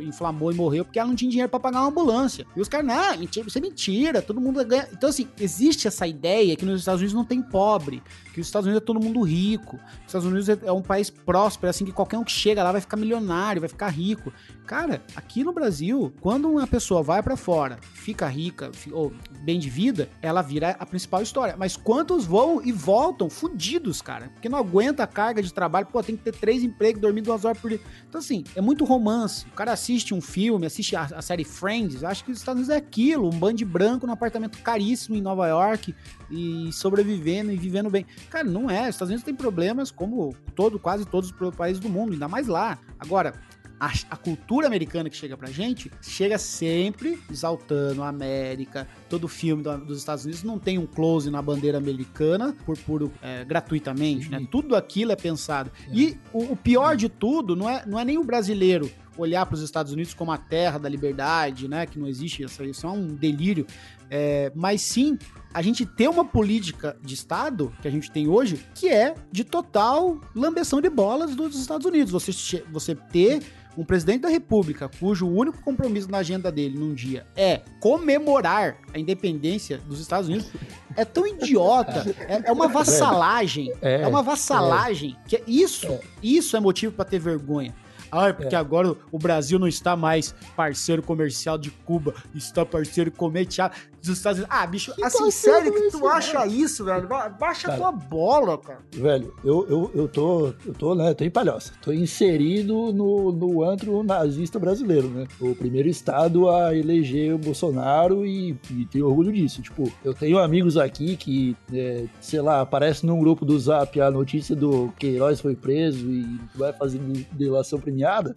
inflamou 0.03 0.51
e 0.51 0.55
morreu 0.55 0.83
porque 0.85 0.99
ela 0.99 1.07
não 1.07 1.15
tinha 1.15 1.29
dinheiro 1.29 1.49
pra 1.49 1.59
pagar 1.59 1.81
uma 1.81 1.89
ambulância. 1.89 2.45
E 2.55 2.61
os 2.61 2.67
caras, 2.75 2.87
não, 2.87 3.19
mentira, 3.19 3.47
isso 3.47 3.57
é 3.57 3.61
mentira, 3.61 4.21
todo 4.21 4.41
mundo 4.41 4.63
ganha. 4.65 4.87
Então, 4.91 5.09
assim, 5.09 5.27
existe 5.39 5.87
essa 5.87 6.05
ideia 6.07 6.55
que 6.55 6.65
nos 6.65 6.79
Estados 6.81 7.01
Unidos 7.01 7.13
não 7.13 7.25
tem 7.25 7.41
pobre, 7.41 8.01
que 8.33 8.41
os 8.41 8.47
Estados 8.47 8.65
Unidos 8.65 8.81
é 8.81 8.85
todo 8.85 8.99
mundo 8.99 9.21
rico. 9.21 9.77
Os 9.99 10.07
Estados 10.07 10.27
Unidos 10.27 10.49
é, 10.49 10.57
é 10.63 10.71
um 10.71 10.81
país 10.81 11.09
próspero, 11.09 11.69
assim, 11.69 11.85
que 11.85 11.91
qualquer 11.91 12.17
um 12.17 12.23
que 12.23 12.31
chega 12.31 12.63
lá 12.63 12.71
vai 12.71 12.81
ficar 12.81 12.97
milionário, 12.97 13.61
vai 13.61 13.69
ficar 13.69 13.89
rico. 13.89 14.31
Cara, 14.65 15.03
aqui 15.15 15.43
no 15.43 15.53
Brasil, 15.53 16.13
quando 16.19 16.49
uma 16.49 16.67
pessoa 16.67 17.03
vai 17.03 17.21
pra 17.21 17.37
fora, 17.37 17.77
fica 17.93 18.27
rica, 18.27 18.71
ou 18.91 19.13
bem 19.41 19.59
de 19.59 19.69
vida, 19.69 20.09
ela 20.21 20.41
vira 20.41 20.75
a 20.79 20.85
principal 20.85 21.21
história. 21.21 21.55
Mas 21.57 21.77
quantos 21.77 22.25
vão 22.25 22.61
e 22.63 22.71
voltam 22.71 23.29
fudidos, 23.29 24.01
cara? 24.01 24.29
Porque 24.29 24.49
não 24.49 24.57
aguenta 24.57 25.03
a 25.03 25.07
carga 25.07 25.41
de 25.41 25.53
trabalho, 25.53 25.85
pô, 25.85 26.01
tem 26.01 26.17
que 26.17 26.23
ter 26.23 26.35
três 26.35 26.63
empregos, 26.63 27.01
dormir 27.01 27.21
duas 27.21 27.45
horas 27.45 27.59
por 27.59 27.69
dia. 27.69 27.79
Então, 28.09 28.19
assim, 28.19 28.43
é 28.55 28.61
muito 28.61 28.83
romance. 28.85 29.45
O 29.45 29.55
cara 29.55 29.71
assiste 29.71 30.13
um 30.13 30.21
filme, 30.21 30.65
assiste 30.65 30.95
a, 30.95 31.03
a 31.03 31.21
série 31.21 31.43
Friends, 31.43 32.03
acha 32.03 32.23
que 32.23 32.31
os 32.31 32.39
Estados 32.39 32.59
Unidos 32.59 32.64
é 32.69 32.75
aquilo, 32.77 33.27
um 33.27 33.37
bando 33.37 33.57
de 33.57 33.65
branco 33.65 34.05
num 34.07 34.13
apartamento 34.13 34.57
caríssimo 34.61 35.15
em 35.15 35.21
Nova 35.21 35.47
York 35.47 35.93
e 36.31 36.69
sobrevivendo 36.71 37.51
e 37.51 37.57
vivendo 37.57 37.89
bem. 37.89 38.05
Cara, 38.29 38.43
não 38.47 38.69
é. 38.69 38.83
Os 38.83 38.89
Estados 38.95 39.09
Unidos 39.09 39.23
tem 39.23 39.35
problemas 39.35 39.91
como 39.91 40.35
todo, 40.55 40.79
quase 40.79 41.05
todos 41.05 41.31
os 41.31 41.55
países 41.55 41.79
do 41.79 41.89
mundo, 41.89 42.13
ainda 42.13 42.27
mais 42.27 42.47
lá. 42.47 42.77
Agora, 42.99 43.33
a, 43.77 43.91
a 44.09 44.15
cultura 44.15 44.67
americana 44.67 45.09
que 45.09 45.17
chega 45.17 45.35
pra 45.35 45.49
gente 45.49 45.91
chega 46.01 46.37
sempre 46.37 47.19
exaltando 47.29 48.01
a 48.03 48.07
América. 48.07 48.87
Todo 49.09 49.27
filme 49.27 49.61
do- 49.61 49.77
dos 49.79 49.97
Estados 49.99 50.23
Unidos 50.23 50.43
não 50.43 50.57
tem 50.57 50.77
um 50.77 50.85
close 50.85 51.29
na 51.29 51.41
bandeira 51.41 51.77
americana 51.77 52.55
por 52.65 52.77
puro 52.77 53.11
é, 53.21 53.43
gratuitamente, 53.43 54.29
né? 54.31 54.47
Tudo 54.49 54.77
aquilo 54.77 55.11
é 55.11 55.15
pensado. 55.17 55.69
E 55.91 56.17
o, 56.31 56.53
o 56.53 56.55
pior 56.55 56.95
de 56.95 57.09
tudo 57.09 57.53
não 57.53 57.69
é, 57.69 57.83
não 57.85 57.99
é 57.99 58.05
nem 58.05 58.17
o 58.17 58.23
brasileiro 58.23 58.89
olhar 59.17 59.45
para 59.45 59.55
os 59.55 59.61
Estados 59.61 59.91
Unidos 59.91 60.13
como 60.13 60.31
a 60.31 60.37
terra 60.37 60.77
da 60.77 60.89
liberdade, 60.89 61.67
né? 61.67 61.85
Que 61.85 61.99
não 61.99 62.07
existe, 62.07 62.43
isso, 62.43 62.63
isso 62.63 62.85
é 62.85 62.89
um 62.89 63.07
delírio. 63.07 63.65
É, 64.09 64.51
mas 64.55 64.81
sim 64.81 65.17
a 65.53 65.61
gente 65.61 65.85
ter 65.85 66.07
uma 66.07 66.25
política 66.25 66.97
de 67.01 67.13
Estado 67.13 67.73
que 67.81 67.87
a 67.87 67.91
gente 67.91 68.11
tem 68.11 68.27
hoje 68.27 68.63
que 68.75 68.87
é 68.87 69.15
de 69.31 69.43
total 69.43 70.19
lambeção 70.35 70.79
de 70.79 70.89
bolas 70.89 71.35
dos 71.35 71.59
Estados 71.59 71.85
Unidos. 71.85 72.11
Você, 72.11 72.63
você 72.71 72.93
ter 72.93 73.41
um 73.77 73.83
presidente 73.83 74.21
da 74.21 74.29
República 74.29 74.89
cujo 74.99 75.27
único 75.27 75.61
compromisso 75.61 76.09
na 76.09 76.19
agenda 76.19 76.51
dele 76.51 76.77
num 76.77 76.93
dia 76.93 77.25
é 77.35 77.61
comemorar 77.79 78.77
a 78.93 78.99
independência 78.99 79.77
dos 79.79 79.99
Estados 79.99 80.29
Unidos 80.29 80.49
é 80.95 81.03
tão 81.03 81.27
idiota, 81.27 82.05
é, 82.27 82.41
é 82.45 82.51
uma 82.51 82.67
vassalagem, 82.67 83.71
é, 83.81 84.01
É, 84.01 84.07
uma 84.07 84.23
vassalagem 84.23 85.15
que 85.27 85.35
é 85.35 85.43
isso, 85.45 85.99
isso 86.23 86.55
é 86.55 86.59
motivo 86.59 86.93
para 86.93 87.05
ter 87.05 87.19
vergonha. 87.19 87.75
Ah, 88.11 88.27
é 88.29 88.33
porque 88.33 88.55
agora 88.55 88.95
o- 89.11 89.19
Brasil 89.19 89.57
não 89.57 89.67
está 89.67 89.95
mais 89.95 90.35
parceiro 90.55 91.01
comercial 91.01 91.57
de 91.57 91.71
Cuba, 91.71 92.13
está 92.35 92.63
parceiro 92.65 93.11
comercial 93.11 93.71
dos 94.01 94.17
Estados 94.17 94.39
Unidos. 94.39 94.55
Ah, 94.57 94.67
bicho, 94.67 94.91
assim, 94.91 95.01
parceiro 95.01 95.31
sério 95.31 95.73
que 95.73 95.89
tu 95.97 96.07
acha 96.07 96.45
isso, 96.45 96.85
velho? 96.85 97.07
Ba- 97.07 97.27
Baixa 97.29 97.67
Cara. 97.67 97.77
tua 97.79 97.91
bola, 97.91 98.57
cara. 98.57 98.79
Velho, 98.93 99.33
eu, 99.43 99.65
eu, 99.67 99.91
eu 99.95 100.07
tô, 100.07 100.53
eu 100.65 100.73
tô, 100.77 100.93
né, 100.93 101.13
tô 101.15 101.23
em 101.23 101.29
palhoça. 101.31 101.73
Tô 101.81 101.91
inserido 101.91 102.93
no, 102.93 103.31
no 103.31 103.63
antro 103.63 104.03
nazista 104.03 104.59
brasileiro, 104.59 105.07
né? 105.09 105.25
O 105.39 105.55
primeiro 105.55 105.89
estado 105.89 106.49
a 106.49 106.75
eleger 106.75 107.33
o 107.33 107.37
Bolsonaro 107.39 108.25
e, 108.25 108.55
e 108.71 108.85
tenho 108.85 109.07
orgulho 109.07 109.31
disso. 109.33 109.61
Tipo, 109.61 109.91
eu 110.03 110.13
tenho 110.13 110.37
amigos 110.37 110.77
aqui 110.77 111.15
que, 111.17 111.55
é, 111.73 112.05
sei 112.21 112.41
lá, 112.41 112.61
aparece 112.61 113.05
num 113.05 113.19
grupo 113.19 113.43
do 113.43 113.57
Zap 113.59 113.99
a 113.99 114.11
notícia 114.11 114.55
do 114.55 114.93
Queiroz 114.99 115.39
foi 115.41 115.55
preso 115.55 116.09
e 116.11 116.39
vai 116.55 116.71
fazer 116.73 116.99
de- 116.99 117.23
delação 117.31 117.79
premiada. 117.95 118.33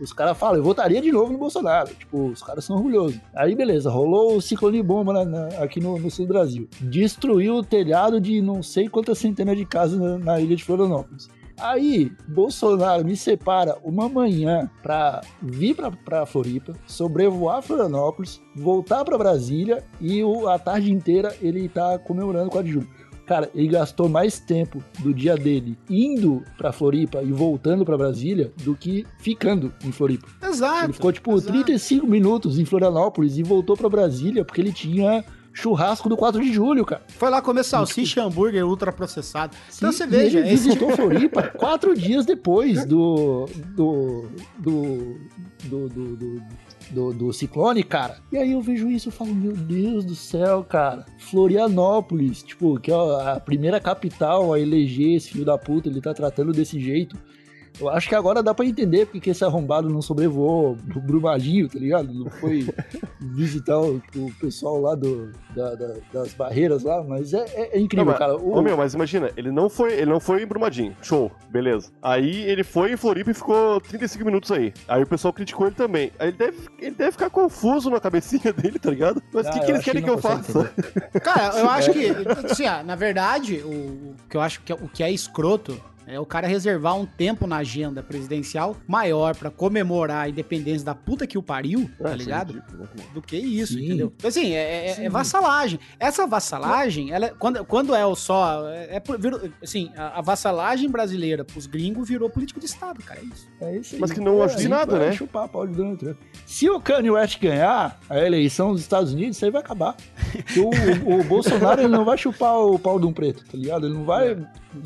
Os 0.00 0.12
caras 0.12 0.36
falam, 0.36 0.56
eu 0.56 0.64
votaria 0.64 1.00
de 1.00 1.12
novo 1.12 1.32
no 1.32 1.38
Bolsonaro. 1.38 1.94
Tipo, 1.94 2.26
os 2.28 2.42
caras 2.42 2.64
são 2.64 2.76
orgulhosos. 2.76 3.20
Aí, 3.36 3.54
beleza, 3.54 3.90
rolou 3.90 4.36
o 4.36 4.40
ciclone 4.40 4.78
de 4.78 4.82
bomba 4.82 5.12
aqui 5.60 5.80
no, 5.80 5.96
no 5.98 6.10
sul 6.10 6.26
do 6.26 6.32
Brasil. 6.32 6.68
Destruiu 6.80 7.56
o 7.56 7.62
telhado 7.62 8.20
de 8.20 8.40
não 8.40 8.62
sei 8.62 8.88
quantas 8.88 9.18
centenas 9.18 9.56
de 9.56 9.64
casas 9.64 10.00
na, 10.00 10.18
na 10.18 10.40
ilha 10.40 10.56
de 10.56 10.64
Florianópolis. 10.64 11.28
Aí, 11.60 12.10
Bolsonaro 12.26 13.04
me 13.04 13.14
separa 13.16 13.76
uma 13.84 14.08
manhã 14.08 14.68
pra 14.82 15.20
vir 15.40 15.76
pra, 15.76 15.92
pra 15.92 16.26
Floripa, 16.26 16.72
sobrevoar 16.86 17.62
Florianópolis, 17.62 18.40
voltar 18.56 19.04
pra 19.04 19.18
Brasília 19.18 19.84
e 20.00 20.24
o- 20.24 20.48
a 20.48 20.58
tarde 20.58 20.90
inteira 20.90 21.36
ele 21.40 21.68
tá 21.68 21.96
comemorando 22.00 22.48
o 22.48 22.50
4 22.50 22.66
de 22.66 22.72
julho. 22.72 22.88
Cara, 23.32 23.50
ele 23.54 23.68
gastou 23.68 24.10
mais 24.10 24.38
tempo 24.38 24.82
do 24.98 25.14
dia 25.14 25.36
dele 25.36 25.78
indo 25.88 26.42
pra 26.58 26.70
Floripa 26.70 27.22
e 27.22 27.32
voltando 27.32 27.82
pra 27.82 27.96
Brasília 27.96 28.52
do 28.62 28.74
que 28.76 29.06
ficando 29.20 29.72
em 29.82 29.90
Floripa. 29.90 30.26
Exato. 30.46 30.84
Ele 30.84 30.92
ficou, 30.92 31.10
tipo, 31.10 31.32
exato. 31.34 31.50
35 31.52 32.06
minutos 32.06 32.58
em 32.58 32.64
Florianópolis 32.66 33.38
e 33.38 33.42
voltou 33.42 33.74
pra 33.74 33.88
Brasília 33.88 34.44
porque 34.44 34.60
ele 34.60 34.70
tinha 34.72 35.24
churrasco 35.54 36.08
do 36.10 36.16
4 36.16 36.42
de 36.42 36.52
julho, 36.52 36.84
cara. 36.84 37.02
Foi 37.08 37.30
lá 37.30 37.40
comer 37.40 37.62
salsicha 37.64 38.20
e 38.20 38.22
hambúrguer 38.22 38.66
ultraprocessado. 38.66 39.56
Então 39.76 39.90
Sim, 39.92 39.98
você 39.98 40.04
e 40.04 40.06
veja, 40.06 40.38
ele 40.40 40.48
esse- 40.52 40.64
visitou 40.68 40.90
Floripa 40.96 41.42
quatro 41.56 41.94
dias 41.96 42.26
depois 42.26 42.84
do 42.84 43.46
do 43.74 44.26
do, 44.58 45.18
do, 45.64 45.88
do, 45.88 45.88
do, 45.88 46.16
do- 46.16 46.42
do 46.90 47.32
ciclone, 47.32 47.82
cara. 47.82 48.18
E 48.30 48.36
aí 48.36 48.52
eu 48.52 48.60
vejo 48.60 48.88
isso 48.88 49.08
e 49.08 49.12
falo, 49.12 49.34
meu 49.34 49.52
Deus 49.52 50.04
do 50.04 50.14
céu, 50.14 50.64
cara. 50.64 51.06
Florianópolis, 51.18 52.42
tipo, 52.42 52.78
que 52.80 52.90
é 52.90 52.94
a 52.94 53.40
primeira 53.40 53.80
capital 53.80 54.52
a 54.52 54.60
eleger 54.60 55.16
esse 55.16 55.30
filho 55.30 55.44
da 55.44 55.58
puta, 55.58 55.88
ele 55.88 56.00
tá 56.00 56.12
tratando 56.14 56.52
desse 56.52 56.80
jeito. 56.80 57.16
Eu 57.80 57.88
acho 57.88 58.08
que 58.08 58.14
agora 58.14 58.42
dá 58.42 58.54
pra 58.54 58.64
entender 58.64 59.06
porque 59.06 59.20
que 59.20 59.30
esse 59.30 59.44
arrombado 59.44 59.88
não 59.88 60.02
sobrevoou 60.02 60.76
o 60.94 61.00
Brumadinho, 61.00 61.68
tá 61.68 61.78
ligado? 61.78 62.12
Não 62.12 62.30
foi 62.30 62.66
visitar 63.20 63.78
o, 63.80 64.02
o 64.16 64.32
pessoal 64.40 64.80
lá 64.80 64.94
do, 64.94 65.32
da- 65.54 65.74
da- 65.74 65.94
das 66.12 66.32
barreiras 66.34 66.82
lá, 66.82 67.02
mas 67.02 67.32
é, 67.34 67.44
é- 67.54 67.76
é 67.76 67.80
incrível, 67.80 68.04
Não, 68.04 68.12
mas- 68.12 68.18
cara. 68.18 68.36
O- 68.36 68.58
Ô, 68.58 68.62
meu, 68.62 68.76
mas 68.76 68.94
imagina, 68.94 69.30
ele 69.36 69.50
não 69.50 69.68
foi, 69.68 69.92
ele 69.94 70.10
não 70.10 70.20
foi 70.20 70.42
em 70.42 70.46
Brumadinho. 70.46 70.96
Show, 71.02 71.30
beleza. 71.50 71.90
Aí 72.02 72.42
ele 72.44 72.62
foi 72.64 72.92
em 72.92 72.96
Floripa 72.96 73.30
e 73.30 73.34
ficou 73.34 73.80
35 73.80 74.24
minutos 74.24 74.50
aí. 74.52 74.72
Aí 74.86 75.02
o 75.02 75.06
pessoal 75.06 75.32
criticou 75.32 75.66
ele 75.66 75.74
também. 75.76 76.12
Aí 76.18 76.28
ele 76.28 76.36
deve, 76.36 76.58
ele 76.78 76.94
deve 76.94 77.12
ficar 77.12 77.30
confuso 77.30 77.90
na 77.90 78.00
cabecinha 78.00 78.52
dele, 78.54 78.78
tá 78.78 78.90
ligado? 78.90 79.22
Mas 79.32 79.46
o 79.46 79.48
Ah, 79.48 79.52
que, 79.52 79.60
que 79.60 79.70
eles 79.70 79.78
que 79.80 79.84
querem 79.86 80.02
que, 80.02 80.08
não 80.08 80.16
eu 80.16 80.20
faça? 80.22 80.72
Cara, 81.22 81.58
eu 81.58 81.70
acho 81.70 81.90
que, 81.94 82.06
assim, 82.50 82.66
ó, 82.66 82.82
na 82.82 82.94
verdade, 82.96 83.56
o, 83.64 83.68
o 83.70 84.14
que 84.28 84.36
eu 84.36 84.40
acho 84.40 84.60
que 84.62 84.72
é, 84.72 84.74
o 84.74 84.88
que 84.88 85.02
é 85.02 85.10
escroto 85.10 85.80
é 86.06 86.18
o 86.18 86.26
cara 86.26 86.46
reservar 86.46 86.96
um 86.96 87.06
tempo 87.06 87.46
na 87.46 87.56
agenda 87.58 88.02
presidencial 88.02 88.76
maior 88.86 89.34
pra 89.36 89.50
comemorar 89.50 90.24
a 90.24 90.28
independência 90.28 90.84
da 90.84 90.94
puta 90.94 91.26
que 91.26 91.38
o 91.38 91.42
pariu, 91.42 91.90
tá 91.98 92.10
Ah, 92.10 92.12
é 92.12 92.16
ligado? 92.16 92.54
né? 92.54 92.62
do 93.14 93.20
que 93.22 93.36
isso, 93.36 93.74
Sim. 93.74 93.84
entendeu? 93.86 94.12
Então, 94.16 94.28
Assim, 94.28 94.52
é, 94.52 94.86
é- 95.00 95.04
é 95.04 95.08
vassalagem. 95.10 95.78
Essa 95.98 96.26
vassalagem, 96.26 97.12
ela, 97.12 97.26
é- 97.26 97.34
quando, 97.38 97.64
quando 97.64 97.94
é 97.94 98.04
o 98.06 98.14
só. 98.14 98.68
É, 98.68 98.96
é 98.96 99.00
por- 99.00 99.18
virou- 99.18 99.40
assim, 99.62 99.90
a, 99.96 100.18
a 100.18 100.22
vassalagem 100.22 100.88
brasileira 100.90 101.44
pros 101.44 101.66
gringos 101.66 102.08
virou 102.08 102.28
político 102.30 102.58
de 102.60 102.66
Estado, 102.66 103.02
cara. 103.02 103.20
É 103.20 103.24
isso. 103.24 103.48
É 103.60 103.76
isso 103.76 103.94
aí. 103.94 104.00
Mas 104.00 104.12
que 104.12 104.20
não 104.20 104.42
ajuda 104.42 104.62
em 104.62 104.68
nada, 104.68 104.98
né? 104.98 105.12
Chupar 105.12 105.48
pau 105.48 105.66
de 105.66 105.74
Donald 105.74 105.98
Trump. 105.98 106.16
Se 106.46 106.68
o 106.68 106.80
Kanye 106.80 107.10
West 107.10 107.38
ganhar 107.40 107.98
a 108.08 108.18
eleição 108.18 108.72
dos 108.72 108.80
Estados 108.80 109.12
Unidos, 109.12 109.36
isso 109.36 109.44
aí 109.44 109.50
vai 109.50 109.60
acabar. 109.60 109.96
Porque 110.32 110.60
o, 110.60 110.70
o- 111.06 111.20
o 111.20 111.24
Bolsonaro 111.24 111.80
ele 111.80 111.88
não 111.88 112.04
vai 112.04 112.16
chupar 112.18 112.56
o 112.58 112.78
pau 112.78 112.98
de 112.98 113.06
um 113.06 113.12
preto, 113.12 113.44
tá 113.44 113.56
ligado? 113.56 113.86
Ele 113.86 113.94
não 113.94 114.04
vai. 114.04 114.36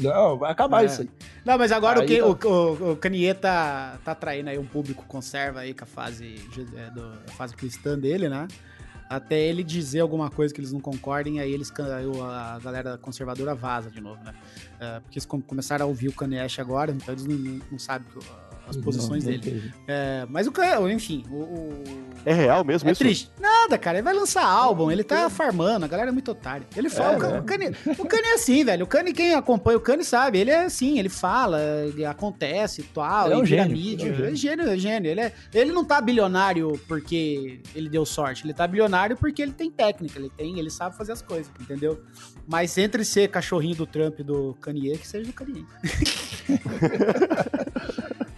Não, 0.01 0.37
vai 0.38 0.51
acabar 0.53 0.83
É. 0.83 0.87
isso 0.87 1.03
aí. 1.03 1.11
Não, 1.44 1.57
mas 1.59 1.70
agora 1.72 1.99
o, 2.01 2.03
Aí 2.03 2.09
que, 2.09 2.18
tá. 2.18 2.27
o, 2.27 2.31
o, 2.51 2.92
o 2.92 2.96
Kanye 2.96 3.35
tá, 3.35 3.99
tá 4.05 4.12
atraindo 4.12 4.51
aí 4.51 4.59
um 4.59 4.66
público 4.66 5.05
conserva 5.07 5.61
aí 5.61 5.72
com 5.75 5.85
a 5.85 5.87
fase, 5.87 6.35
é, 6.77 6.90
do, 6.90 7.05
a 7.29 7.33
fase 7.33 7.55
cristã 7.55 7.99
dele, 7.99 8.29
né? 8.29 8.48
Até 9.08 9.38
ele 9.40 9.63
dizer 9.63 10.00
alguma 10.00 10.29
coisa 10.29 10.52
que 10.52 10.61
eles 10.61 10.73
não 10.73 10.81
concordem, 10.81 11.38
aí 11.38 11.52
eles 11.52 11.71
a 12.25 12.58
galera 12.58 12.98
conservadora 12.98 13.54
vaza 13.54 13.88
de 13.88 14.00
novo, 14.00 14.21
né? 14.25 14.35
É, 14.81 14.98
porque 15.00 15.19
eles 15.19 15.27
com- 15.27 15.40
começaram 15.40 15.85
a 15.85 15.88
ouvir 15.88 16.08
o 16.08 16.13
Kanye 16.13 16.40
agora, 16.61 16.90
então 16.90 17.15
eles 17.15 17.25
não, 17.25 17.37
não, 17.71 17.79
sabem 17.79 18.08
que 18.08 18.19
as 18.69 18.77
posições 18.77 19.25
Não, 19.25 19.33
não 19.33 19.38
dele. 19.38 19.73
É, 19.87 20.27
mas 20.29 20.46
o 20.46 20.52
Kanye, 20.52 20.92
enfim, 20.92 21.25
o- 21.31 21.35
o, 21.35 22.06
É 22.25 22.33
real 22.35 22.64
mesmo 22.64 22.88
É 22.88 22.92
isso? 22.92 22.98
triste. 22.98 23.31
Nada, 23.40 23.79
cara. 23.79 23.98
Ele 23.98 24.04
vai 24.04 24.12
lançar 24.12 24.44
álbum, 24.44 24.90
ele 24.90 25.04
tá 25.04 25.31
farmando, 25.31 25.85
a 25.85 25.88
galera 25.88 26.08
é 26.08 26.12
muito 26.12 26.31
otária. 26.33 26.67
Ele 26.77 26.90
fala, 26.90 27.12
É, 27.37 27.38
o, 27.38 27.44
Kanye, 27.44 27.71
o 27.98 28.04
Kanye 28.04 28.27
é 28.27 28.35
assim, 28.35 28.64
velho. 28.64 28.85
O 28.85 28.88
Kanye, 28.88 29.12
quem 29.12 29.35
acompanha 29.35 29.79
o 29.79 29.81
Kanye 29.81 30.02
sabe, 30.02 30.38
ele 30.38 30.50
é 30.50 30.64
assim, 30.64 30.98
ele 30.98 31.08
fala, 31.08 31.60
ele 31.87 32.04
acontece 32.04 32.81
e 32.81 32.85
tal, 32.85 33.27
Ele 33.27 33.35
é 33.35 33.37
um 33.38 33.44
vira 33.44 33.62
gênio, 33.62 33.77
mídia. 33.77 34.08
é 34.08 34.10
um 34.10 34.14
Ele 34.17 34.27
é 34.33 34.35
gênio, 34.35 34.69
é 34.71 34.77
gênio. 34.79 35.10
Ele, 35.10 35.21
é, 35.21 35.33
ele 35.54 35.71
não 35.73 35.85
tá 35.85 36.00
bilionário 36.00 36.81
porque 36.88 37.60
ele 37.75 37.88
deu 37.88 38.04
sorte, 38.04 38.44
ele 38.44 38.52
tá 38.54 38.67
bilionário 38.67 39.17
porque 39.17 39.40
ele 39.40 39.52
tem 39.52 39.71
técnica, 39.71 40.19
ele 40.19 40.31
tem, 40.37 40.58
ele 40.58 40.71
sabe 40.71 40.96
fazer 40.96 41.12
as 41.12 41.23
coisas, 41.23 41.50
entendeu? 41.60 42.02
Mas 42.48 42.77
entre 42.79 43.04
ser 43.04 43.29
cachorrinho 43.29 43.75
do 43.77 43.87
Trump 43.87 44.19
e 44.21 44.23
do 44.25 44.54
Kanye, 44.60 44.98
que 44.98 45.06
seja 45.06 45.25
do 45.27 45.33
Kanye. 45.33 45.64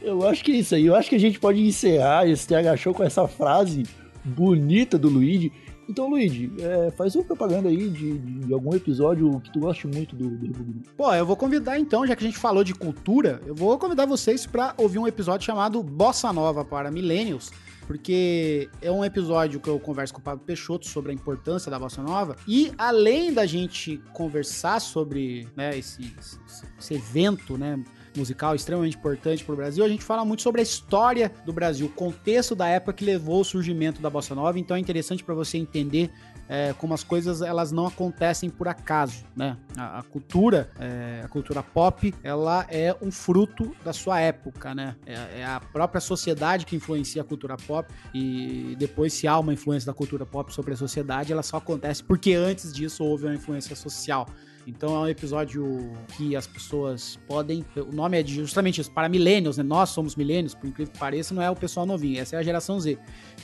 Eu 0.08 0.26
acho 0.26 0.44
que 0.44 0.52
é 0.52 0.56
isso 0.56 0.74
aí. 0.74 0.86
Eu 0.86 0.94
acho 0.94 1.08
que 1.08 1.16
a 1.16 1.20
gente 1.20 1.38
pode 1.38 1.60
encerrar 1.60 2.26
esse 2.28 2.46
TH 2.46 2.76
Show 2.76 2.94
com 2.94 3.02
essa 3.04 3.26
frase 3.28 3.84
bonita 4.24 4.98
do 4.98 5.08
Luigi. 5.08 5.52
Então, 5.88 6.08
Luigi, 6.10 6.52
é, 6.58 6.90
faz 6.90 7.14
uma 7.16 7.24
propaganda 7.24 7.68
aí 7.70 7.88
de, 7.88 8.18
de 8.18 8.52
algum 8.52 8.74
episódio 8.74 9.40
que 9.40 9.50
tu 9.50 9.58
goste 9.60 9.86
muito 9.86 10.14
do, 10.14 10.28
do. 10.28 10.82
Pô, 10.96 11.14
eu 11.14 11.24
vou 11.24 11.34
convidar 11.36 11.78
então, 11.78 12.06
já 12.06 12.14
que 12.14 12.22
a 12.22 12.26
gente 12.26 12.36
falou 12.38 12.62
de 12.62 12.74
cultura, 12.74 13.40
eu 13.46 13.54
vou 13.54 13.78
convidar 13.78 14.04
vocês 14.04 14.44
pra 14.44 14.74
ouvir 14.76 14.98
um 14.98 15.06
episódio 15.06 15.46
chamado 15.46 15.82
Bossa 15.82 16.30
Nova 16.30 16.62
para 16.62 16.90
Millennials, 16.90 17.50
porque 17.86 18.68
é 18.82 18.92
um 18.92 19.02
episódio 19.02 19.58
que 19.60 19.68
eu 19.70 19.80
converso 19.80 20.12
com 20.12 20.20
o 20.20 20.22
Pablo 20.22 20.44
Peixoto 20.44 20.86
sobre 20.86 21.10
a 21.10 21.14
importância 21.14 21.70
da 21.70 21.78
bossa 21.78 22.02
nova 22.02 22.36
e 22.46 22.70
além 22.76 23.32
da 23.32 23.46
gente 23.46 23.98
conversar 24.12 24.80
sobre 24.82 25.48
né, 25.56 25.78
esse- 25.78 26.12
esse 26.78 26.92
evento, 26.94 27.56
né, 27.56 27.82
musical 28.16 28.54
extremamente 28.54 28.96
importante 28.96 29.44
para 29.44 29.52
o 29.52 29.56
Brasil, 29.56 29.84
a 29.84 29.88
gente 29.88 30.04
fala 30.04 30.24
muito 30.24 30.42
sobre 30.42 30.60
a 30.60 30.64
história 30.64 31.32
do 31.44 31.52
Brasil, 31.52 31.86
o 31.86 31.90
contexto 31.90 32.54
da 32.54 32.68
época 32.68 32.92
que 32.92 33.04
levou 33.04 33.36
ao 33.36 33.44
surgimento 33.44 34.00
da 34.00 34.10
bossa 34.10 34.34
nova. 34.34 34.58
Então 34.58 34.76
é 34.76 34.80
interessante 34.80 35.24
para 35.24 35.34
você 35.34 35.58
entender 35.58 36.10
é, 36.48 36.72
como 36.78 36.94
as 36.94 37.04
coisas 37.04 37.42
elas 37.42 37.70
não 37.70 37.86
acontecem 37.86 38.48
por 38.48 38.66
acaso, 38.68 39.24
né? 39.36 39.56
A, 39.76 39.98
a 39.98 40.02
cultura, 40.02 40.70
é, 40.80 41.20
a 41.22 41.28
cultura 41.28 41.62
pop, 41.62 42.14
ela 42.22 42.66
é 42.70 42.96
um 43.02 43.10
fruto 43.10 43.76
da 43.84 43.92
sua 43.92 44.18
época, 44.20 44.74
né? 44.74 44.96
É, 45.04 45.40
é 45.40 45.44
a 45.44 45.60
própria 45.60 46.00
sociedade 46.00 46.64
que 46.64 46.74
influencia 46.74 47.20
a 47.20 47.24
cultura 47.24 47.56
pop 47.56 47.92
e 48.14 48.74
depois 48.78 49.12
se 49.12 49.28
há 49.28 49.38
uma 49.38 49.52
influência 49.52 49.86
da 49.86 49.94
cultura 49.94 50.24
pop 50.24 50.52
sobre 50.52 50.72
a 50.72 50.76
sociedade, 50.76 51.32
ela 51.32 51.42
só 51.42 51.58
acontece 51.58 52.02
porque 52.02 52.32
antes 52.32 52.72
disso 52.72 53.04
houve 53.04 53.26
uma 53.26 53.34
influência 53.34 53.76
social. 53.76 54.26
Então 54.68 54.94
é 54.94 54.98
um 54.98 55.08
episódio 55.08 55.90
que 56.14 56.36
as 56.36 56.46
pessoas 56.46 57.18
podem. 57.26 57.64
O 57.74 57.90
nome 57.90 58.20
é 58.20 58.26
justamente 58.26 58.82
isso, 58.82 58.90
para 58.90 59.08
millennials, 59.08 59.56
né? 59.56 59.64
Nós 59.64 59.88
somos 59.88 60.14
millennials, 60.14 60.54
por 60.54 60.66
incrível 60.66 60.92
que 60.92 60.98
pareça, 60.98 61.32
não 61.32 61.42
é 61.42 61.50
o 61.50 61.56
pessoal 61.56 61.86
novinho, 61.86 62.20
essa 62.20 62.36
é 62.36 62.38
a 62.38 62.42
geração 62.42 62.78
Z. 62.78 62.98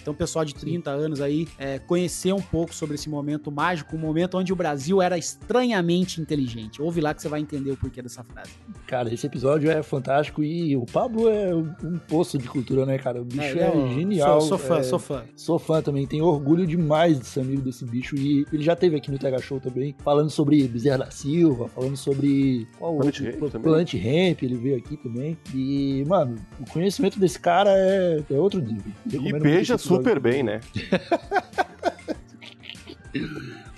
Então, 0.04 0.12
o 0.12 0.16
pessoal 0.16 0.44
de 0.44 0.54
30 0.54 0.90
anos 0.90 1.22
aí, 1.22 1.48
é, 1.58 1.78
conhecer 1.78 2.34
um 2.34 2.40
pouco 2.42 2.74
sobre 2.74 2.96
esse 2.96 3.08
momento 3.08 3.50
mágico, 3.50 3.96
um 3.96 3.98
momento 3.98 4.36
onde 4.36 4.52
o 4.52 4.56
Brasil 4.56 5.00
era 5.00 5.16
estranhamente 5.16 6.20
inteligente. 6.20 6.82
Ouve 6.82 7.00
lá 7.00 7.14
que 7.14 7.22
você 7.22 7.28
vai 7.28 7.40
entender 7.40 7.70
o 7.70 7.76
porquê 7.78 8.02
dessa 8.02 8.22
frase. 8.22 8.50
Cara, 8.86 9.12
esse 9.12 9.26
episódio 9.26 9.70
é 9.70 9.82
fantástico 9.82 10.44
e 10.44 10.76
o 10.76 10.84
Pablo 10.84 11.30
é 11.30 11.54
um 11.54 11.98
poço 12.06 12.36
de 12.36 12.46
cultura, 12.46 12.84
né, 12.84 12.98
cara? 12.98 13.22
O 13.22 13.24
bicho 13.24 13.58
é, 13.58 13.74
um- 13.74 13.94
genial. 13.94 14.42
Sou, 14.42 14.50
sou 14.50 14.58
fã, 14.58 14.78
é, 14.78 14.82
sou 14.82 14.98
fã. 14.98 15.24
Sou 15.34 15.58
fã 15.58 15.80
também, 15.80 16.06
tenho 16.06 16.26
orgulho 16.26 16.66
demais 16.66 17.18
de 17.18 17.24
ser 17.24 17.40
amigo 17.40 17.62
desse 17.62 17.86
bicho. 17.86 18.14
E 18.14 18.44
ele 18.52 18.62
já 18.62 18.76
teve 18.76 18.96
aqui 18.96 19.10
no 19.10 19.18
TH 19.18 19.38
Show 19.38 19.58
também, 19.58 19.96
falando 20.04 20.28
sobre 20.28 20.68
Bezerra 20.68 20.98
da 20.98 21.10
Silva, 21.10 21.66
falando 21.68 21.96
sobre. 21.96 22.68
Qual 22.78 22.94
Planet 22.98 23.20
outro? 23.40 23.60
Planet 23.60 23.94
Hemp, 23.94 24.42
ele 24.42 24.56
veio 24.56 24.76
aqui 24.76 24.98
também. 24.98 25.38
E, 25.54 26.04
mano, 26.06 26.36
o 26.60 26.70
conhecimento 26.70 27.18
desse 27.18 27.40
cara 27.40 27.70
é, 27.70 28.22
é 28.30 28.38
outro 28.38 28.60
nível. 28.60 28.92
E 29.10 29.32
beija 29.38 29.74
episódio. 29.74 29.78
Super 29.96 30.18
bem, 30.20 30.42
né? 30.42 30.60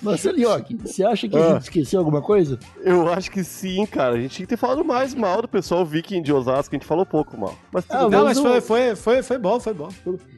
Marcelo 0.02 0.38
Iocchi, 0.38 0.76
você 0.76 1.02
acha 1.04 1.26
que 1.28 1.36
a 1.36 1.40
Ah. 1.40 1.52
gente 1.54 1.62
esqueceu 1.64 1.98
alguma 1.98 2.22
coisa? 2.22 2.58
Eu 2.82 3.08
acho 3.08 3.30
que 3.30 3.42
sim, 3.42 3.84
cara. 3.86 4.14
A 4.14 4.20
gente 4.20 4.30
tinha 4.36 4.46
que 4.46 4.50
ter 4.50 4.56
falado 4.56 4.84
mais 4.84 5.14
mal 5.14 5.42
do 5.42 5.48
pessoal 5.48 5.84
viking 5.84 6.22
de 6.22 6.32
Osasco, 6.32 6.74
a 6.74 6.78
gente 6.78 6.86
falou 6.86 7.04
pouco 7.04 7.36
mal. 7.36 7.54
Mas 7.72 7.84
Ah. 7.90 8.08
Não, 8.08 8.24
mas 8.24 8.38
foi, 8.38 8.60
foi, 8.60 8.94
foi, 8.94 9.22
foi 9.22 9.38
bom, 9.38 9.58
foi 9.58 9.74
bom. 9.74 9.88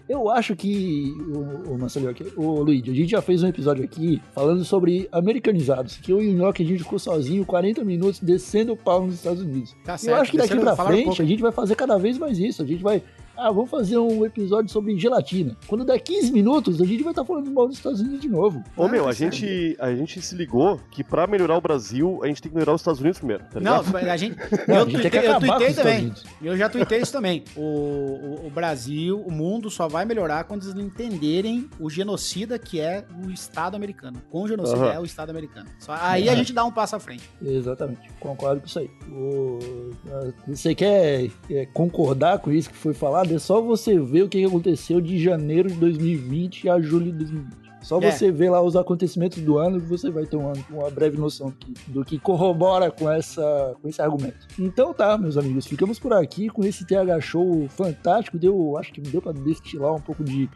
Eu 0.09 0.31
acho 0.31 0.57
que, 0.57 1.13
o, 1.29 1.75
o 1.75 1.79
Marcelo 1.79 2.07
Iocchi, 2.07 2.33
o 2.37 2.63
Luigi, 2.63 2.91
a 2.91 2.95
gente 2.95 3.11
já 3.11 3.21
fez 3.21 3.43
um 3.43 3.49
episódio 3.49 3.85
aqui 3.85 4.23
falando 4.35 4.65
sobre 4.65 5.07
americanizados, 5.13 5.97
que 5.99 6.11
eu 6.13 6.23
e 6.23 6.29
o 6.29 6.33
Nhoque 6.33 6.63
a 6.63 6.67
gente 6.67 6.83
ficou 6.83 6.99
sozinho 6.99 7.45
40 7.45 7.85
minutos 7.85 8.21
descendo 8.21 8.73
o 8.73 8.77
pau 8.77 9.05
nos 9.05 9.17
Estados 9.17 9.43
Unidos. 9.43 9.77
Tá 9.85 9.95
eu 9.95 9.99
certo. 9.99 10.21
acho 10.23 10.31
que 10.31 10.39
daqui 10.39 10.57
pra 10.59 10.75
frente 10.77 11.05
pouco. 11.05 11.23
a 11.23 11.25
gente 11.27 11.43
vai 11.43 11.53
fazer 11.53 11.75
cada 11.75 11.99
vez 11.99 12.17
mais 12.17 12.39
isso. 12.39 12.63
A 12.63 12.67
gente 12.67 12.83
vai. 12.83 13.03
Ah, 13.39 13.53
vamos 13.53 13.71
fazer 13.71 13.97
um 13.99 14.25
episódio 14.27 14.69
sobre 14.71 14.99
gelatina. 14.99 15.57
Quando 15.69 15.85
der 15.85 15.99
15 16.01 16.33
minutos, 16.33 16.81
a 16.81 16.85
gente 16.85 17.03
vai 17.05 17.13
estar 17.13 17.25
falando 17.25 17.51
mal 17.53 17.69
dos 17.69 17.77
Estados 17.77 18.01
Unidos 18.01 18.21
de 18.21 18.29
novo. 18.29 18.63
Ô, 18.77 18.85
Ah, 18.85 18.89
meu, 18.89 19.05
tá 19.05 19.11
a 19.11 19.13
gente, 19.13 19.77
a 19.79 19.95
gente 19.95 20.21
se 20.21 20.35
ligou 20.35 20.81
que 20.91 21.05
pra 21.05 21.27
melhorar 21.27 21.57
o 21.57 21.61
Brasil, 21.61 22.19
a 22.23 22.27
gente 22.27 22.43
tem 22.43 22.51
que 22.51 22.57
melhorar 22.57 22.75
os 22.75 22.81
Estados 22.81 23.01
Unidos 23.01 23.19
primeiro, 23.19 23.45
tá 23.45 23.61
Não, 23.61 23.77
a 23.81 24.17
gente. 24.17 24.37
Não, 24.67 24.75
eu 24.77 24.83
a 24.83 24.85
gente 24.89 25.01
tuitei, 25.03 25.29
eu 25.29 25.39
tuitei 25.39 25.75
também. 25.75 26.13
Eu 26.43 26.57
já 26.57 26.69
tuitei 26.69 27.01
isso 27.01 27.13
também. 27.13 27.45
O, 27.57 27.61
o, 27.63 28.47
o 28.47 28.51
Brasil, 28.51 29.21
o 29.21 29.31
mundo 29.31 29.71
só 29.71 29.87
vai 29.87 30.05
melhorar 30.05 30.45
quando 30.45 30.65
eles 30.65 30.77
entenderem 30.85 31.69
o 31.79 31.89
genocida 31.89 32.59
que 32.59 32.81
é 32.81 33.05
o 33.25 33.31
Estado 33.31 33.77
americano. 33.77 34.21
Com 34.31 34.43
o 34.43 34.49
genocida 34.49 34.79
Aham. 34.79 34.93
é 34.95 34.99
o 35.01 35.05
Estado 35.05 35.31
americano. 35.31 35.69
Só, 35.79 35.93
aí 36.01 36.29
a 36.29 36.33
É. 36.33 36.37
gente 36.37 36.53
dá 36.53 36.65
um 36.65 36.73
passo 36.73 36.97
à 36.97 37.01
frente. 37.01 37.23
Exatamente, 37.41 38.01
concordo 38.19 38.61
com 38.63 38.67
isso 38.67 38.79
aí. 38.81 38.91
O- 39.11 39.91
ah, 40.11 40.33
Você 40.49 40.75
quer 40.75 41.31
é, 41.51 41.67
concordar 41.67 42.39
com 42.41 42.51
isso 42.51 42.69
que 42.71 42.77
foi 42.77 42.95
falado? 42.95 43.28
É 43.31 43.39
só 43.39 43.61
você 43.61 43.99
ver 43.99 44.23
o 44.23 44.29
que 44.29 44.45
aconteceu 44.45 45.01
de 45.01 45.19
janeiro 45.23 45.69
de 45.71 45.77
2020 45.77 46.69
a 46.69 46.81
julho 46.81 47.07
de 47.07 47.19
2020. 47.19 47.69
Só 47.83 48.01
É. 48.03 48.11
você 48.11 48.31
ver 48.33 48.51
lá 48.51 48.61
os 48.61 48.75
acontecimentos 48.75 49.41
do 49.41 49.57
ano 49.57 49.81
que 49.81 49.87
você 49.87 50.11
vai 50.11 50.27
ter 50.27 50.37
uma, 50.37 50.53
uma 50.69 50.91
breve 50.91 51.17
noção 51.17 51.51
do 51.51 51.57
que, 51.57 51.75
do 51.91 52.05
que 52.05 52.19
corrobora 52.19 52.91
com, 52.91 53.09
essa, 53.11 53.75
com 53.81 53.89
esse 53.89 54.03
argumento. 54.03 54.47
Então 54.59 54.93
tá, 54.93 55.17
meus 55.17 55.37
amigos, 55.37 55.67
ficamos 55.67 55.99
por 55.99 56.13
aqui 56.13 56.49
com 56.49 56.65
esse 56.65 56.85
TH 56.85 57.21
Show 57.21 57.69
fantástico. 57.69 58.37
Deu, 58.37 58.77
acho 58.77 58.93
que 58.93 59.01
deu 59.01 59.23
para 59.23 59.33
destilar 59.33 59.95
um 59.95 60.01
pouco 60.01 60.25
de, 60.25 60.51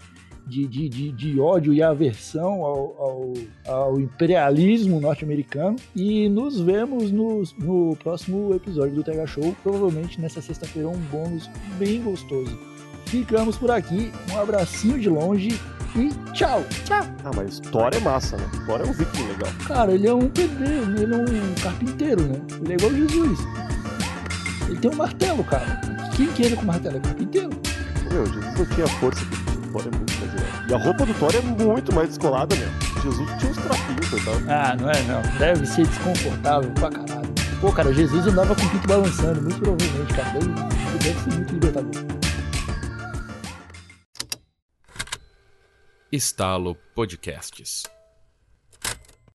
de, 0.47 0.67
de, 0.67 0.89
de, 0.89 1.13
de 1.13 1.41
ódio 1.41 1.73
e 1.73 1.83
aversão 1.83 2.65
ao, 2.65 2.97
ao, 2.99 3.33
ao 3.67 4.01
imperialismo 4.01 5.01
norte-americano. 5.01 5.77
E 5.95 6.29
nos 6.29 6.61
vemos 6.61 7.11
no, 7.11 7.43
no 7.59 7.97
próximo 7.97 8.55
episódio 8.55 8.95
do 8.95 9.05
TH 9.05 9.27
Show, 9.27 9.57
provavelmente 9.63 10.21
nessa 10.21 10.41
sexta-feira, 10.41 10.89
um 10.89 10.99
bônus 11.11 11.49
bem 11.79 12.03
gostoso. 12.03 12.59
Ficamos 13.07 13.59
por 13.59 13.71
aqui, 13.71 14.11
um 14.33 14.39
abracinho 14.39 14.99
de 14.99 15.09
longe 15.09 15.61
e 15.95 16.09
tchau! 16.33 16.65
Ah, 16.91 17.31
mas 17.37 17.61
Thor 17.61 17.91
é 17.93 18.01
massa, 18.01 18.37
né? 18.39 18.51
Thor 18.65 18.81
é 18.81 18.85
um 18.85 18.93
viking 18.93 19.27
legal. 19.29 19.53
Cara, 19.67 19.93
ele 19.93 20.09
é 20.09 20.15
um 20.15 20.29
pedreiro, 20.31 20.99
ele 20.99 21.15
é 21.15 21.19
um 21.19 21.55
carpinteiro, 21.63 22.23
né? 22.23 22.41
Ele 22.63 22.73
é 22.73 22.77
igual 22.77 22.95
Jesus. 22.95 23.39
Ele 24.67 24.79
tem 24.79 24.91
um 24.91 24.97
martelo, 24.97 25.45
cara. 25.45 25.81
Quem 26.17 26.27
que 26.29 26.47
anda 26.47 26.57
com 26.57 26.65
martelo? 26.65 26.97
É 26.97 27.01
carpinteiro. 27.01 27.51
Meu, 28.11 28.25
Jesus 28.25 28.59
não 28.59 28.67
tinha 28.67 28.87
força 28.87 29.25
que 29.27 29.52
Thor 29.73 29.83
é 29.83 29.97
muito. 29.97 30.13
E 30.69 30.75
a 30.75 30.79
roupa 30.79 31.07
do 31.07 31.15
Thor 31.15 31.35
é 31.35 31.41
muito 31.41 31.95
mais 31.95 32.09
descolada, 32.09 32.55
meu. 32.55 32.69
Jesus 33.03 33.29
tinha 33.39 33.51
uns 33.51 33.57
trapinhos, 33.57 34.09
coitado. 34.09 34.45
Ah, 34.49 34.77
não 34.79 34.91
é 34.91 35.03
não. 35.03 35.39
Deve 35.39 35.67
ser 35.67 35.87
desconfortável 35.87 36.71
pra 36.73 36.91
caralho. 36.91 37.33
Pô, 37.61 37.73
cara, 37.73 37.93
Jesus 37.93 38.27
andava 38.27 38.55
com 38.55 38.63
o 38.63 38.71
pinto 38.71 38.87
balançando, 38.87 39.43
muito 39.43 39.59
provavelmente, 39.61 40.15
cara. 40.15 40.31
Deve, 40.33 40.47
deve 40.99 41.21
ser 41.21 41.35
muito 41.37 41.53
libertador. 41.53 42.03
Estalo 46.13 46.77
Podcasts. 46.95 47.85